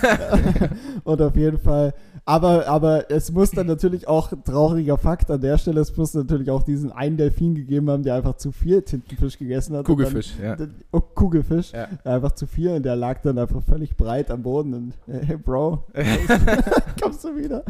[1.04, 1.92] Und auf jeden Fall.
[2.28, 6.50] Aber, aber es muss dann natürlich auch, trauriger Fakt an der Stelle, es muss natürlich
[6.50, 9.86] auch diesen einen Delfin gegeben haben, der einfach zu viel Tintenfisch gegessen hat.
[9.86, 10.54] Kugelfisch, ja.
[10.54, 11.88] Dann, oh, Kugelfisch, Ja.
[12.04, 15.84] einfach zu viel und der lag dann einfach völlig breit am Boden und hey Bro,
[17.02, 17.64] kommst du wieder?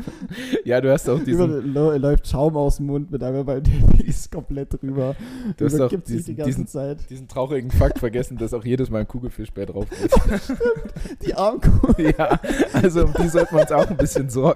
[0.64, 3.62] Ja, du hast auch Über, diesen, lo- läuft Schaum aus dem Mund mit einmal beim
[3.62, 5.14] Delfin ist komplett drüber.
[5.56, 6.98] du hast auch sich die diesen, ganze diesen, Zeit.
[7.10, 11.22] diesen traurigen Fakt vergessen, dass auch jedes Mal ein Kugelfischbär drauf geht.
[11.24, 12.40] Die armen, Ku- ja,
[12.72, 14.47] also um die sollten wir uns auch ein bisschen sorgen.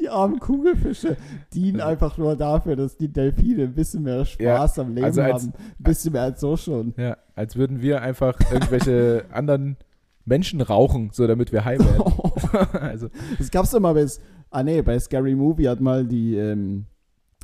[0.00, 1.16] Die armen Kugelfische
[1.54, 1.86] dienen Ja.
[1.88, 5.52] einfach nur dafür, dass die Delfine ein bisschen mehr Spaß am Leben also als- haben.
[5.78, 6.94] Ein bisschen mehr als so schon.
[6.96, 9.76] Ja, als würden wir einfach irgendwelche anderen
[10.24, 12.72] Menschen rauchen, so damit wir high werden.
[12.80, 13.08] also,
[13.38, 14.06] Das gab's doch mal bei,
[14.50, 16.86] ah nee, bei Scary Movie hat mal die, ähm,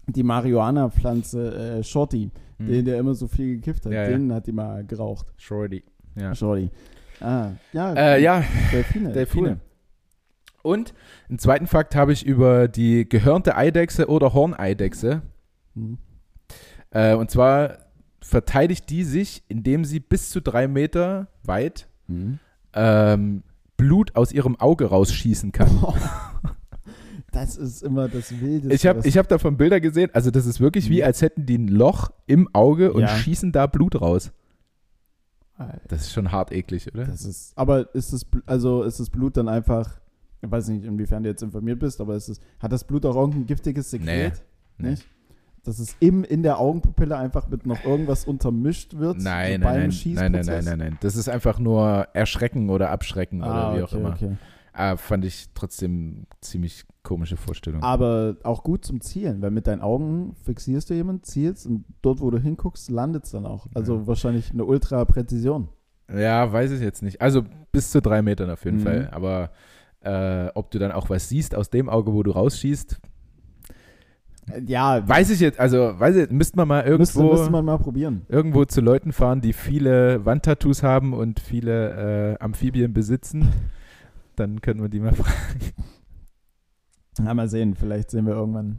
[0.08, 4.10] die Marihuana-Pflanze äh, Shorty, hm, den, der immer so viel gekifft hat, Ja, ja.
[4.10, 5.26] den hat die mal geraucht.
[5.36, 5.84] Shorty.
[6.18, 6.34] Ja.
[6.34, 6.70] Shorty.
[7.20, 9.12] Ah, ja, Äh, ja, Delfine.
[9.12, 9.48] Delfine.
[9.50, 9.60] Cool.
[10.62, 10.94] Und
[11.28, 15.22] einen zweiten Fakt habe ich über die gehörnte Eidechse oder Horneidechse.
[15.74, 15.98] Hm.
[16.90, 17.78] Äh, und zwar
[18.20, 22.38] verteidigt die sich, indem sie bis zu drei Meter weit Hm.
[22.74, 23.42] ähm,
[23.76, 25.70] Blut aus ihrem Auge rausschießen kann.
[27.30, 28.74] Das ist immer das Wildeste.
[28.74, 31.04] Ich habe ich hab davon Bilder gesehen, also das ist wirklich wie, Mhm.
[31.06, 33.08] als hätten die ein Loch im Auge und Ja.
[33.08, 34.32] schießen da Blut raus.
[35.56, 37.06] Alter, Das ist schon hart eklig, oder?
[37.06, 39.98] Das ist, aber ist das, also ist das Blut dann einfach,
[40.42, 43.16] ich weiß nicht, inwiefern du jetzt informiert bist, aber ist es, hat das Blut auch
[43.16, 44.42] irgendein giftiges Sekret?
[44.78, 44.90] Nee.
[44.90, 45.06] Nicht?
[45.64, 49.18] Dass es im, in der Augenpupille einfach mit noch irgendwas untermischt wird?
[49.22, 50.98] Nein, so nein, nein, nein, nein, nein, nein, nein.
[51.00, 54.10] Das ist einfach nur erschrecken oder abschrecken Ah, oder wie okay, auch immer.
[54.10, 54.36] okay.
[54.74, 57.82] Ah, fand ich trotzdem ziemlich komische Vorstellung.
[57.82, 62.20] Aber auch gut zum Zielen, weil mit deinen Augen fixierst du jemanden, zielst und dort,
[62.20, 63.66] wo du hinguckst, landet es dann auch.
[63.74, 64.06] Also Ja.
[64.08, 65.68] wahrscheinlich eine Ultra-Präzision.
[66.12, 67.20] Ja, weiß ich jetzt nicht.
[67.20, 68.82] Also bis zu drei Metern auf jeden Mhm.
[68.82, 69.08] Fall.
[69.12, 69.50] Aber
[70.04, 73.00] äh, ob du dann auch was siehst aus dem Auge, wo du rausschießt,
[74.66, 75.60] Ja, weiß ich jetzt.
[75.60, 78.22] Also weiß ich, müsste man mal müsste, irgendwo, müsste man mal probieren.
[78.28, 83.48] irgendwo zu Leuten fahren, die viele Wandtattoos haben und viele äh, Amphibien besitzen.
[84.36, 85.72] Dann können wir die mal fragen.
[87.18, 88.78] Ja, mal sehen, vielleicht sehen wir irgendwann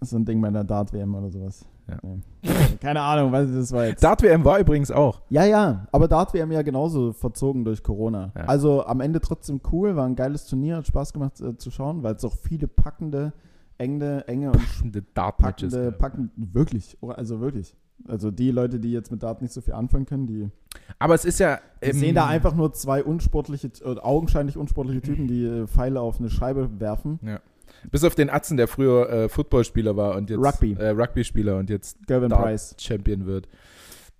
[0.00, 1.66] so ein Ding bei einer Dart-WM oder sowas.
[1.88, 1.98] Ja.
[2.80, 4.02] Keine Ahnung, was das war jetzt.
[4.02, 5.22] Dart WM war übrigens auch.
[5.28, 8.32] Ja, ja, aber Dart-WM ja genauso verzogen durch Corona.
[8.36, 8.44] Ja.
[8.44, 12.02] Also am Ende trotzdem cool, war ein geiles Turnier, hat Spaß gemacht äh, zu schauen,
[12.02, 13.32] weil es auch viele packende,
[13.78, 15.72] enge, enge und Packende Dart-Matches.
[15.72, 15.98] packende, gab.
[15.98, 17.76] packend, wirklich, also wirklich.
[18.08, 20.50] Also die Leute, die jetzt mit Dart nicht so viel anfangen können, die,
[20.98, 21.60] Aber es ist ja.
[21.82, 26.00] die ähm, sehen da einfach nur zwei unsportliche, äh, augenscheinlich unsportliche Typen, die äh, Pfeile
[26.00, 27.18] auf eine Scheibe werfen.
[27.90, 30.72] Bis auf den Atzen, der früher äh, Footballspieler war und jetzt Rugby.
[30.78, 32.74] Äh, Rugby-Spieler und jetzt Gervin Price.
[32.78, 33.48] Champion wird.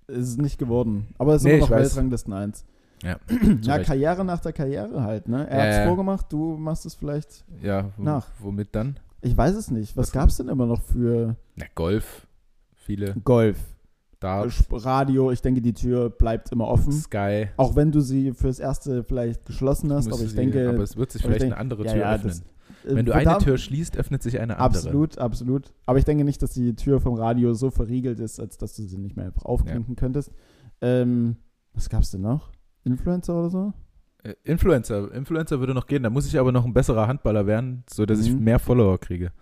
[0.07, 1.09] Ist es nicht geworden.
[1.19, 1.71] Aber es ist Nee, immer noch.
[1.71, 2.65] Weltranglisten 1.
[3.03, 3.17] Ja,
[3.63, 3.87] Ja, Recht.
[3.87, 5.49] Karriere nach der Karriere halt, ne?
[5.49, 5.87] Er Ja, hat's ja.
[5.87, 7.45] vorgemacht, du machst es vielleicht.
[7.63, 8.27] Ja, Nach.
[8.39, 8.99] womit dann?
[9.21, 9.97] Ich weiß es nicht.
[9.97, 12.27] Was Was- gab's denn immer noch für Na, Golf.
[12.75, 13.15] Viele.
[13.25, 13.59] Golf?
[14.21, 14.53] Dart.
[14.71, 16.93] Radio, ich denke, die Tür bleibt immer offen.
[16.93, 17.49] Sky.
[17.59, 20.67] Auch wenn du sie fürs Erste vielleicht geschlossen hast, aber ich sie- denke.
[20.69, 22.29] aber es wird sich vielleicht denke- eine andere ja, Tür ja, öffnen.
[22.29, 22.45] das- äh,
[22.85, 24.65] Wenn du eine verdammt- Tür schließt, öffnet sich eine andere.
[24.79, 25.73] Absolut, absolut.
[25.87, 28.83] Aber ich denke nicht, dass die Tür vom Radio so verriegelt ist, als dass du
[28.83, 30.31] sie nicht mehr einfach aufklinken könntest.
[30.81, 31.37] Ähm,
[31.73, 32.51] was gab's denn noch?
[32.85, 33.73] Influencer oder so?
[34.23, 35.13] Äh, Influencer.
[35.13, 36.03] Influencer würde noch gehen.
[36.03, 38.45] Da muss ich aber noch ein besserer Handballer werden, sodass ich Mhm.
[38.45, 39.33] mehr Follower kriege.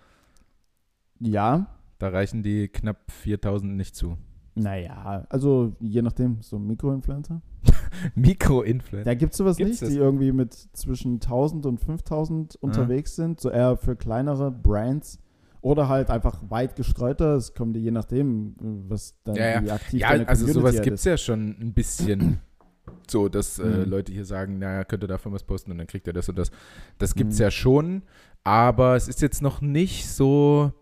[1.20, 1.66] Ja.
[1.99, 4.16] Da reichen die knapp 4000 nicht zu.
[4.55, 7.41] Naja, also je nachdem, so Mikroinfluencer.
[8.15, 9.05] Mikro-Influencer.
[9.05, 13.41] Da gibt es sowas Gibt's nicht, die irgendwie mit zwischen 1000 und 5000 unterwegs sind,
[13.41, 15.19] so eher für kleinere Brands
[15.61, 17.37] oder halt einfach weit gestreuter.
[17.37, 18.55] Es kommt je nachdem,
[18.89, 19.75] was dann Ja, ja.
[19.75, 22.41] aktiv Ja, deine also Community sowas halt gibt es ja schon ein bisschen
[23.09, 23.85] so, dass äh, Mhm.
[23.91, 26.37] Leute hier sagen, naja, könnt ihr davon was posten und dann kriegt ihr das und
[26.37, 26.51] das.
[26.99, 27.43] Das gibt es Mhm.
[27.45, 28.03] ja schon,
[28.45, 30.73] aber es ist jetzt noch nicht so,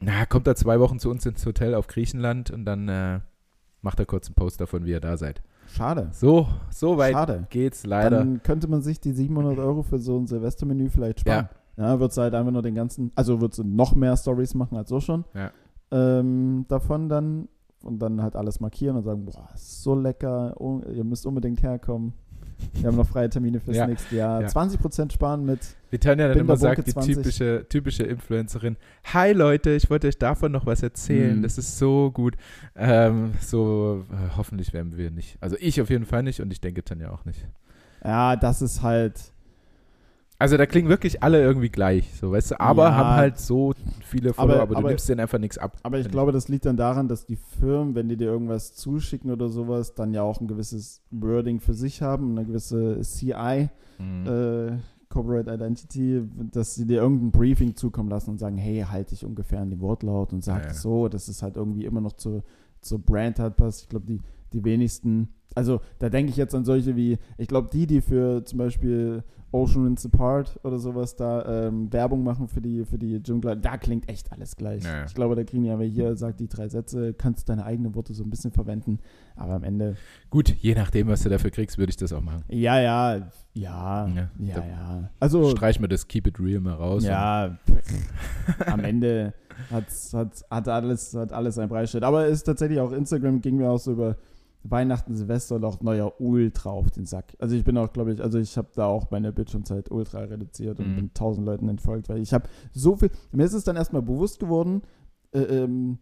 [0.00, 3.20] na, kommt er zwei Wochen zu uns ins Hotel auf Griechenland und dann äh,
[3.82, 5.42] macht er kurz einen Post davon, wie ihr da seid.
[5.68, 6.08] Schade.
[6.12, 7.46] So, so weit Schade.
[7.50, 8.18] geht's leider.
[8.18, 11.48] Dann könnte man sich die 700 Euro für so ein Silvestermenü vielleicht sparen.
[11.76, 15.00] Ja, wird halt einfach nur den ganzen, also wird noch mehr Stories machen als so
[15.00, 15.24] schon.
[15.34, 15.50] Ja.
[15.92, 17.48] Ähm, davon dann
[17.82, 21.62] und dann halt alles markieren und sagen, boah, ist so lecker, oh, ihr müsst unbedingt
[21.62, 22.12] herkommen.
[22.74, 24.42] Wir haben noch freie Termine fürs Ja, nächste Jahr.
[24.42, 24.48] ja.
[24.48, 27.16] 20% sparen mit Wie Tanja dann immer sagt, die 20.
[27.16, 31.42] typische, typische Influencerin, hi Leute, ich wollte euch davon noch was erzählen, Mhm.
[31.42, 32.36] das ist so gut.
[32.76, 35.36] Ähm, so, äh, hoffentlich werden wir nicht.
[35.40, 37.46] Also ich auf jeden Fall nicht und ich denke Tanja auch nicht.
[38.04, 39.32] Ja, das ist halt.
[40.40, 42.94] Also da klingen wirklich alle irgendwie gleich, so weißt du, aber Ja.
[42.96, 43.74] haben halt so
[44.04, 45.76] viele Follower, aber, Aber- du aber- nimmst denen einfach nichts ab.
[45.82, 49.30] Aber ich glaube, das liegt dann daran, dass die Firmen, wenn die dir irgendwas zuschicken
[49.30, 53.68] oder sowas, dann ja auch ein gewisses Wording für sich haben, eine gewisse CI,
[53.98, 54.26] Mhm.
[54.26, 54.72] äh,
[55.10, 56.22] Corporate Identity,
[56.52, 59.80] dass sie dir irgendein Briefing zukommen lassen und sagen, hey, halte dich ungefähr an den
[59.80, 60.74] Wortlaut und sag Ja, ja.
[60.74, 62.44] so, dass es halt irgendwie immer noch zur,
[62.80, 63.82] zur Brand halt passt.
[63.82, 64.20] Ich glaube, die,
[64.52, 65.28] die wenigsten.
[65.54, 69.24] Also da denke ich jetzt an solche wie, ich glaube, die, die für zum Beispiel
[69.52, 73.78] Ocean Winds Apart oder sowas da ähm, Werbung machen für die, für die Dschungel, da
[73.78, 74.84] klingt echt alles gleich.
[74.84, 75.04] Ja, ja.
[75.06, 78.14] Ich glaube, da kriegen ja, wer hier sagt die drei Sätze, kannst deine eigenen Worte
[78.14, 79.00] so ein bisschen verwenden,
[79.34, 79.96] aber am Ende,
[80.30, 82.44] Gut, je nachdem, was du dafür kriegst, würde ich das auch machen.
[82.48, 83.16] ja, ja,
[83.54, 85.10] ja, Ja, ja, ja.
[85.18, 87.02] Also, Streich mir das Keep It Real mal raus.
[87.02, 87.58] ja,
[88.66, 89.34] am Ende
[89.70, 92.04] hat's, hat's, hat alles, hat alles ein Preisschild.
[92.04, 94.16] Aber es ist tatsächlich auch Instagram ging mir auch so über
[94.62, 97.34] Weihnachten, Silvester und auch neuer ultra auf den Sack.
[97.38, 100.80] Also ich bin auch, glaube ich, also ich habe da auch meine Bildschirmzeit ultra reduziert
[100.80, 100.96] und Mhm.
[100.96, 104.38] bin tausend Leuten entfolgt, weil ich habe so viel, mir ist es dann erstmal bewusst
[104.38, 104.82] geworden,
[105.32, 105.98] äh, ähm,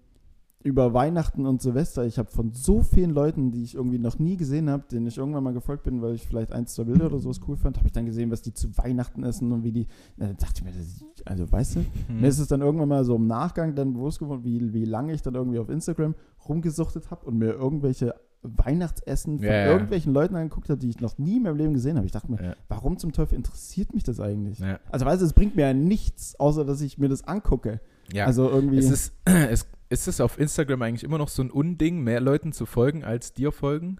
[0.64, 4.36] über Weihnachten und Silvester, ich habe von so vielen Leuten, die ich irgendwie noch nie
[4.36, 7.20] gesehen habe, denen ich irgendwann mal gefolgt bin, weil ich vielleicht eins, zwei Bilder oder
[7.20, 9.86] sowas cool fand, habe ich dann gesehen, was die zu Weihnachten essen und wie die,
[10.16, 12.20] na, dann dachte ich mir, das ist, also weißt du, Hm.
[12.20, 15.12] mir ist es dann irgendwann mal so im Nachgang dann bewusst geworden, wie, wie lange
[15.12, 16.16] ich dann irgendwie auf Instagram
[16.48, 19.66] rumgesuchtet habe und mir irgendwelche Weihnachtsessen von Ja, ja.
[19.72, 22.06] irgendwelchen Leuten angeguckt habe, die ich noch nie in meinem Leben gesehen habe.
[22.06, 22.56] Ich dachte mir, Ja.
[22.68, 24.62] warum zum Teufel interessiert mich das eigentlich?
[24.90, 27.80] Also weißt du, es bringt mir ja nichts, außer dass ich mir das angucke.
[28.12, 28.26] ja.
[28.26, 28.78] Also irgendwie.
[28.78, 32.52] es ist, es, ist es auf Instagram eigentlich immer noch so ein Unding, mehr Leuten
[32.52, 33.98] zu folgen, als dir folgen?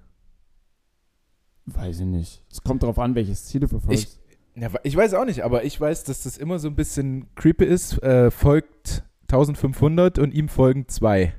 [1.66, 2.43] weiß ich nicht.
[2.51, 4.18] Es kommt darauf an, welches Ziel du verfolgst.
[4.55, 7.64] Ja, ich weiß auch nicht, aber ich weiß, dass das immer so ein bisschen creepy
[7.64, 8.03] ist.
[8.03, 11.34] Äh, folgt 1500 und ihm folgen zwei.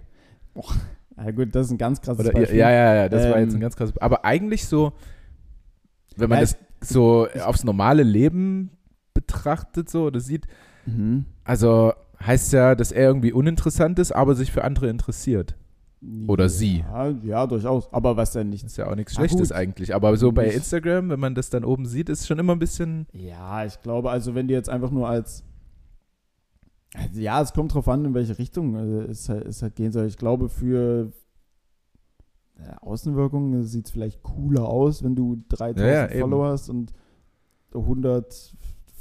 [1.24, 2.60] Ja gut, das ist ein ganz krasses Oder, ja, Beispiel.
[2.60, 3.98] ja, ja, das war jetzt Ähm, ein ganz krasses.
[3.98, 4.94] Aber eigentlich so,
[6.18, 8.72] wenn man Ja, das so aufs normale Leben
[9.14, 10.46] betrachtet, so oder sieht,
[10.86, 11.26] Mhm.
[11.44, 11.94] also
[12.26, 15.56] heißt ja, dass er irgendwie uninteressant ist, aber sich für andere interessiert.
[16.28, 16.78] Oder sie.
[16.90, 17.92] Ja, ja, durchaus.
[17.94, 18.66] Aber was denn Das nicht.
[18.68, 19.58] ist ja auch nichts Ah, Schlechtes gut.
[19.58, 19.94] eigentlich.
[19.94, 23.06] Aber so bei Instagram, wenn man das dann oben sieht, ist schon immer ein bisschen.
[23.12, 25.44] Ja, ich glaube, also wenn die jetzt einfach nur als.
[27.14, 30.08] Ja, es kommt drauf an, in welche Richtung äh, es, halt, es halt gehen soll.
[30.08, 31.12] Ich glaube, für
[32.56, 36.20] äh, Außenwirkungen sieht es vielleicht cooler aus, wenn du 3000 Ja, ja.
[36.22, 36.94] Follower hast und
[37.74, 38.56] 100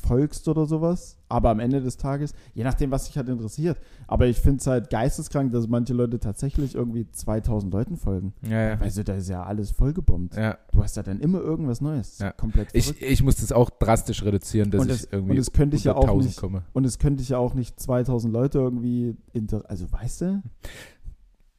[0.08, 1.16] folgst oder sowas.
[1.28, 3.78] Aber am Ende des Tages, je nachdem, was dich halt interessiert.
[4.06, 8.32] Aber ich finde es halt geisteskrank, dass manche Leute tatsächlich irgendwie 2000 Leuten folgen.
[8.48, 8.76] Ja, ja.
[8.76, 10.34] Du, da ist ja alles vollgebombt.
[10.36, 10.56] ja.
[10.72, 12.18] Du hast ja dann immer irgendwas Neues.
[12.18, 12.32] Ja.
[12.32, 13.02] Komplett Ich, verrückt.
[13.02, 15.84] ich muss das auch drastisch reduzieren, dass Und ich das- irgendwie und das könnte ich
[15.84, 16.40] ja auch 1000 nicht.
[16.40, 16.62] komme.
[16.72, 20.42] Und es könnte ich ja auch nicht 2000 Leute irgendwie, inter also weißt du?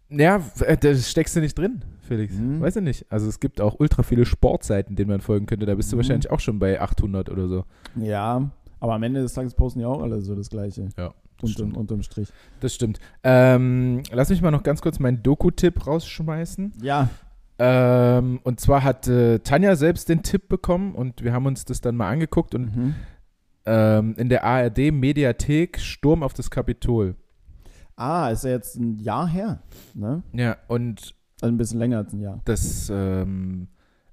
[0.10, 2.34] Ja, äh, da steckst du nicht drin, Felix.
[2.34, 2.62] Mhm.
[2.62, 3.06] Weiß ich nicht.
[3.12, 5.66] Also es gibt auch ultra viele Sportseiten, denen man folgen könnte.
[5.66, 6.00] Da bist du Mhm.
[6.00, 7.66] wahrscheinlich auch schon bei 800 oder so.
[7.96, 8.50] Ja,
[8.80, 10.90] aber am Ende des Tages posten ja auch alle so das Gleiche.
[10.98, 12.28] Ja, Unterm, unterm Strich.
[12.60, 13.00] Das stimmt.
[13.24, 16.74] Ähm, lass mich mal noch ganz kurz meinen Doku-Tipp rausschmeißen.
[16.82, 17.10] Ja.
[17.60, 21.82] Ähm, und zwar hat äh, Tanja selbst den Tipp bekommen und wir haben uns das
[21.82, 22.96] dann mal angeguckt und Mhm.
[23.66, 27.16] ähm, in der ARD-Mediathek Sturm auf das Kapitol.
[28.00, 29.62] Ah, ist ja jetzt ein Jahr her.
[29.94, 30.24] Ne?
[30.34, 32.42] Ja, und Also ein bisschen länger als ein Jahr.
[32.46, 33.68] das, ähm,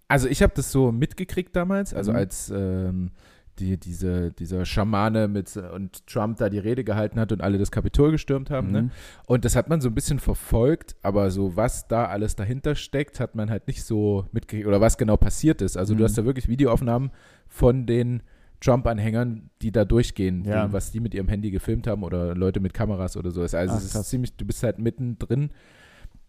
[0.09, 2.17] also ich habe das so mitgekriegt damals, also Mhm.
[2.19, 3.11] als ähm,
[3.59, 7.71] die, diese, dieser Schamane mit und Trump da die Rede gehalten hat und alle das
[7.71, 8.83] Kapitol gestürmt haben, ne?
[8.83, 8.91] Mhm.
[9.27, 13.19] Und das hat man so ein bisschen verfolgt, aber so was da alles dahinter steckt,
[13.19, 15.77] hat man halt nicht so mitgekriegt oder was genau passiert ist.
[15.79, 15.99] Also Mhm.
[15.99, 17.11] du hast da wirklich Videoaufnahmen
[17.49, 18.23] von den
[18.61, 20.67] Trump-Anhängern, die da durchgehen, Ja.
[20.67, 23.43] die, was die mit ihrem Handy gefilmt haben oder Leute mit Kameras oder so.
[23.43, 25.51] Also Ach, es ist ziemlich, du bist halt mittendrin.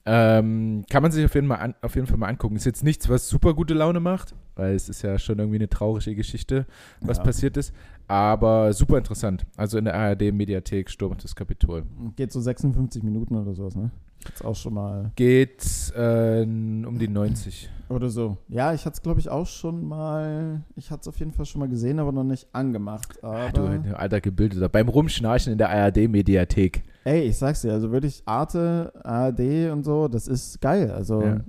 [0.09, 2.55] Ähm, kann man sich auf jeden, mal an, auf jeden Fall mal angucken.
[2.55, 5.67] Ist jetzt nichts, was super gute Laune macht, weil es ist ja schon irgendwie eine
[5.67, 6.65] traurige Geschichte,
[7.01, 7.23] was Ja.
[7.25, 7.73] passiert ist.
[8.07, 9.45] Aber super interessant.
[9.57, 11.83] Also in der ARD-Mediathek Sturm das Kapitol.
[12.15, 13.91] Geht so 56 Minuten oder sowas, ne?
[14.25, 15.11] Jetzt auch schon mal.
[15.15, 15.63] Geht
[15.95, 17.69] äh, um die 90.
[17.89, 18.37] Oder so.
[18.49, 20.61] Ja, ich hatte es, glaube ich, auch schon mal.
[20.75, 23.23] Ich hatte es auf jeden Fall schon mal gesehen, aber noch nicht angemacht.
[23.23, 24.67] Aber, Ah, du, alter Gebildeter.
[24.69, 26.83] Beim Rumschnarchen in der ARD-Mediathek.
[27.05, 30.91] ey, ich sag's dir, also wirklich Arte, ARD und so, das ist geil.
[30.91, 31.39] Also Ja.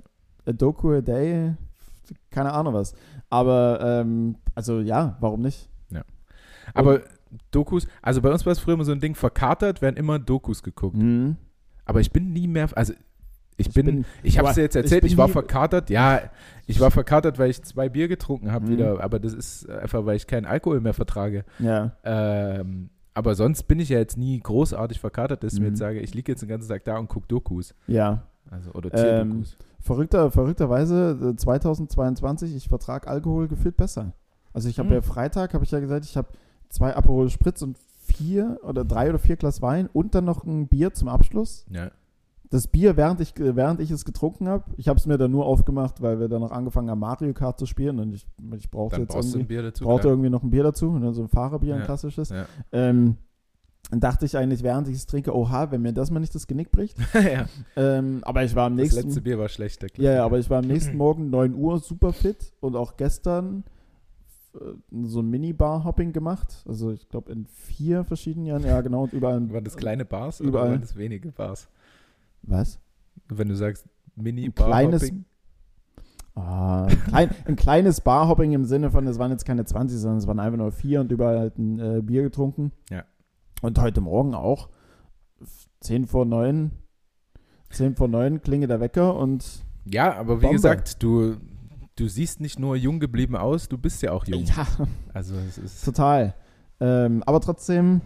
[0.45, 1.53] a Doku a Day,
[2.29, 2.93] keine Ahnung was.
[3.29, 5.68] Aber, ähm, also ja, warum nicht?
[6.73, 7.01] Aber
[7.51, 10.63] Dokus, also bei uns war es früher immer so ein Ding, verkatert werden immer Dokus
[10.63, 10.97] geguckt.
[10.97, 11.35] Mhm.
[11.85, 12.93] Aber ich bin nie mehr, also
[13.57, 15.89] ich, Ich bin, bin- ich habe es dir jetzt ich erzählt, bin ich, war verkatert,
[15.89, 16.21] ja,
[16.65, 18.69] ich war verkatert, weil ich zwei Bier getrunken habe Mhm.
[18.71, 21.43] wieder, aber das ist einfach, weil ich keinen Alkohol mehr vertrage.
[21.59, 21.91] Ja.
[22.03, 25.71] Ähm, aber sonst bin ich ja jetzt nie großartig verkatert, dass ich mir Mhm.
[25.73, 27.75] jetzt sage, ich liege jetzt den ganzen Tag da und gucke Dokus.
[27.87, 28.23] Ja.
[28.49, 29.57] Also, oder Ähm, Tierdokus.
[29.81, 34.13] Verrückter, verrückterweise äh, 2022, ich vertrag Alkohol gefühlt besser.
[34.53, 34.95] Also ich habe Hm.
[34.95, 36.29] ja Freitag, habe ich ja gesagt, ich habe
[36.69, 40.67] zwei Aperol Spritz und vier oder drei oder vier Glas Wein und dann noch ein
[40.67, 41.65] Bier zum Abschluss.
[41.69, 41.91] ja.
[42.51, 45.45] Das Bier, während ich, während ich es getrunken habe, ich habe es mir dann nur
[45.45, 48.25] aufgemacht, weil wir dann noch angefangen haben, Mario Kart zu spielen und ich,
[48.57, 49.83] ich brauchte jetzt ein irgendwie, Bier dazu.
[49.83, 50.13] brauchte klar.
[50.13, 52.29] irgendwie noch ein Bier dazu, und dann so ein Fahrerbier, ein Ja, klassisches.
[52.29, 52.47] ja.
[52.71, 53.17] Ähm,
[53.91, 56.47] Dann dachte ich eigentlich, während ich es trinke, oha, wenn mir das mal nicht das
[56.47, 56.97] Genick bricht.
[57.13, 57.45] ja.
[57.75, 59.83] Ähm, aber ich war am Das nächsten letzte Bier war schlecht.
[59.83, 62.97] der Ja, ja, aber ich war am nächsten Morgen 9 Uhr super fit und auch
[62.97, 63.63] gestern
[65.03, 66.63] so ein Mini-Bar-Hopping gemacht.
[66.67, 69.51] Also ich glaube in vier verschiedenen Jahren, ja genau, und überall.
[69.51, 70.63] Waren das kleine Bars Überall.
[70.63, 71.69] oder waren das wenige Bars?
[72.41, 72.79] Was?
[73.27, 73.85] Wenn du sagst
[74.15, 75.11] mini Ein bar kleines.
[76.35, 80.17] Ah, ein, klein, ein kleines Bar-Hopping im Sinne von, es waren jetzt keine 20, sondern
[80.19, 82.71] es waren einfach nur vier und überall halt ein äh, Bier getrunken.
[82.89, 83.03] Ja.
[83.61, 84.69] Und heute Morgen auch
[85.81, 86.71] 10 vor 9.
[87.71, 90.55] 10 vor 9 klingelt der Wecker und Ja, aber wie Bombe.
[90.55, 91.35] gesagt, du,
[91.99, 94.43] du siehst nicht nur jung geblieben aus, du bist ja auch jung.
[94.43, 94.65] ja,
[95.13, 96.33] Also es ist total.
[96.79, 98.01] Ähm, aber trotzdem,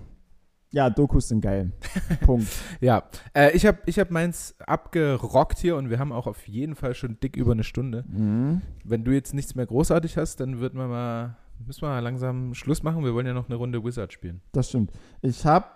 [0.71, 1.71] ja, Dokus sind geil.
[2.21, 2.47] Punkt.
[2.81, 3.03] Ja,
[3.35, 6.95] äh, ich habe ich hab meins abgerockt hier und wir haben auch auf jeden Fall
[6.95, 8.03] schon dick über eine Stunde.
[8.07, 8.61] Mhm.
[8.83, 12.55] Wenn du jetzt nichts mehr großartig hast, dann wird man mal, müssen wir mal langsam
[12.55, 13.03] Schluss machen.
[13.03, 14.41] Wir wollen ja noch eine Runde Wizard spielen.
[14.51, 14.91] Das stimmt.
[15.21, 15.67] Ich habe,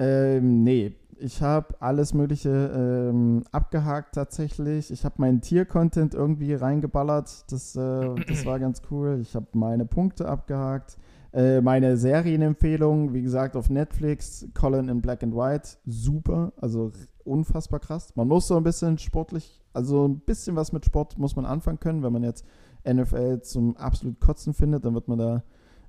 [0.00, 4.90] ähm, nee, ich habe alles Mögliche ähm, abgehakt tatsächlich.
[4.90, 7.50] Ich habe meinen Tier-Content irgendwie reingeballert.
[7.52, 9.18] Das, äh, das war ganz cool.
[9.20, 10.96] Ich habe meine Punkte abgehakt.
[11.32, 16.92] Äh, meine Serienempfehlung, wie gesagt, auf Netflix, Colin in Black and White, super, also
[17.24, 18.14] unfassbar krass.
[18.14, 21.80] Man muss so ein bisschen sportlich, also ein bisschen was mit Sport muss man anfangen
[21.80, 22.04] können.
[22.04, 22.44] Wenn man jetzt
[22.86, 25.42] NFL zum absolut Kotzen findet, dann wird man da,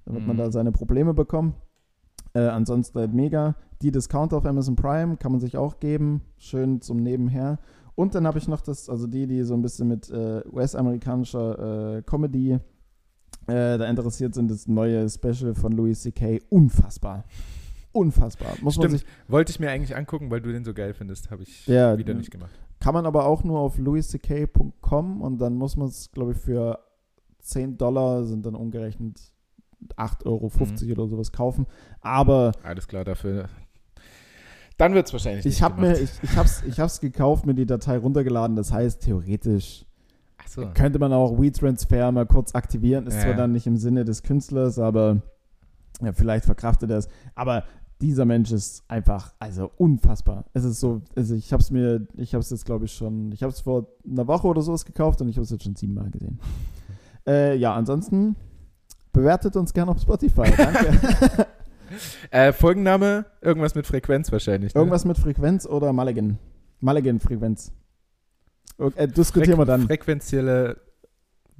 [0.05, 0.39] dann wird man Mhm.
[0.39, 1.53] da seine Probleme bekommen.
[2.35, 3.55] Äh, ansonsten halt mega.
[3.81, 6.21] Die Discount auf Amazon Prime kann man sich auch geben.
[6.37, 7.59] Schön zum Nebenher.
[7.95, 11.97] Und dann habe ich noch das, also die, die so ein bisschen mit äh, US-amerikanischer
[11.97, 12.51] äh, Comedy
[13.47, 16.41] äh, da interessiert sind, das neue Special von Louis C.K.
[16.49, 17.23] Unfassbar.
[17.93, 18.49] Unfassbar.
[18.61, 18.99] Muss man Stimmt.
[19.01, 21.97] sich, Wollte ich mir eigentlich angucken, weil du den so geil findest, habe ich Ja,
[21.97, 22.51] wieder nicht gemacht.
[22.81, 26.79] kann man aber auch nur auf louisck.com und dann muss man es, glaube ich, für
[27.39, 29.31] 10 Dollar sind dann umgerechnet
[29.97, 30.91] 8,50 Euro Mhm.
[30.91, 31.65] oder sowas kaufen.
[32.01, 33.49] Aber Alles klar, dafür.
[34.77, 37.65] Dann wird es wahrscheinlich ich habe mir, ich, ich hab's, ich hab's gekauft, mir die
[37.65, 38.55] Datei runtergeladen.
[38.57, 39.85] Das heißt, theoretisch
[40.47, 40.67] so.
[40.73, 43.07] könnte man auch WeTransfer mal kurz aktivieren.
[43.07, 43.21] Ist Ja.
[43.23, 45.21] zwar dann nicht im Sinne des Künstlers, aber
[46.01, 47.07] ja, vielleicht verkraftet er es.
[47.35, 47.63] Aber
[48.01, 50.43] dieser Mensch ist einfach, also unfassbar.
[50.53, 53.31] Es ist so, also ich habe es mir, ich habe es jetzt glaube ich schon,
[53.31, 55.75] ich habe es vor einer Woche oder sowas gekauft und ich habe es jetzt schon
[55.77, 56.39] siebenmal gesehen.
[57.25, 58.35] äh, ja, ansonsten
[59.15, 60.51] bewertet uns gerne auf Spotify.
[60.55, 61.47] Danke.
[62.31, 64.73] Äh, Folgenname, irgendwas mit Frequenz wahrscheinlich.
[64.73, 64.81] Ne?
[64.81, 66.39] Irgendwas mit Frequenz oder Mulligan.
[66.81, 67.71] Mulligan-Frequenz.
[68.95, 69.83] Äh, diskutieren wir dann.
[69.83, 70.77] Frequenzielle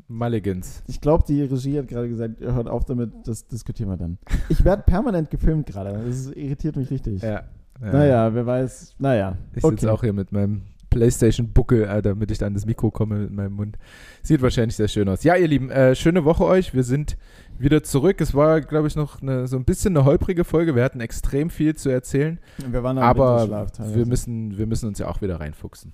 [0.08, 0.84] Mulligans.
[0.88, 4.18] Ich glaube, die Regie hat gerade gesagt, hört auf damit, das diskutieren wir dann.
[4.50, 6.04] Ich werde permanent gefilmt gerade.
[6.06, 7.22] Das irritiert mich richtig.
[7.22, 7.30] Ja.
[7.30, 7.44] ja.
[7.80, 8.96] Naja, wer weiß.
[8.98, 9.38] Naja.
[9.54, 10.64] Ich sitze auch hier mit meinem
[10.96, 13.78] PlayStation-Buckel, äh, damit ich da an das Mikro komme mit meinem Mund.
[14.24, 15.24] Sieht wahrscheinlich sehr schön aus.
[15.24, 16.74] Ja, ihr Lieben, äh, schöne Woche euch.
[16.74, 17.18] Wir sind
[17.58, 18.22] wieder zurück.
[18.22, 20.76] Es war, glaube ich, noch eine, so ein bisschen eine holprige Folge.
[20.76, 25.08] Wir hatten extrem viel zu erzählen, Wir waren aber wir müssen, wir müssen uns ja
[25.08, 25.94] auch wieder reinfuchsen.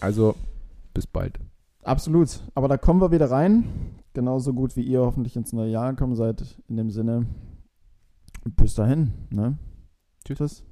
[0.00, 0.34] Also,
[0.94, 1.38] bis bald.
[1.82, 2.40] Absolut.
[2.54, 3.64] Aber da kommen wir wieder rein.
[4.12, 6.58] Genauso gut wie ihr hoffentlich ins neue Jahr gekommen seid.
[6.68, 7.26] In dem Sinne.
[8.44, 9.12] Bis dahin.
[9.30, 9.58] Ne?
[10.24, 10.64] Tschüss.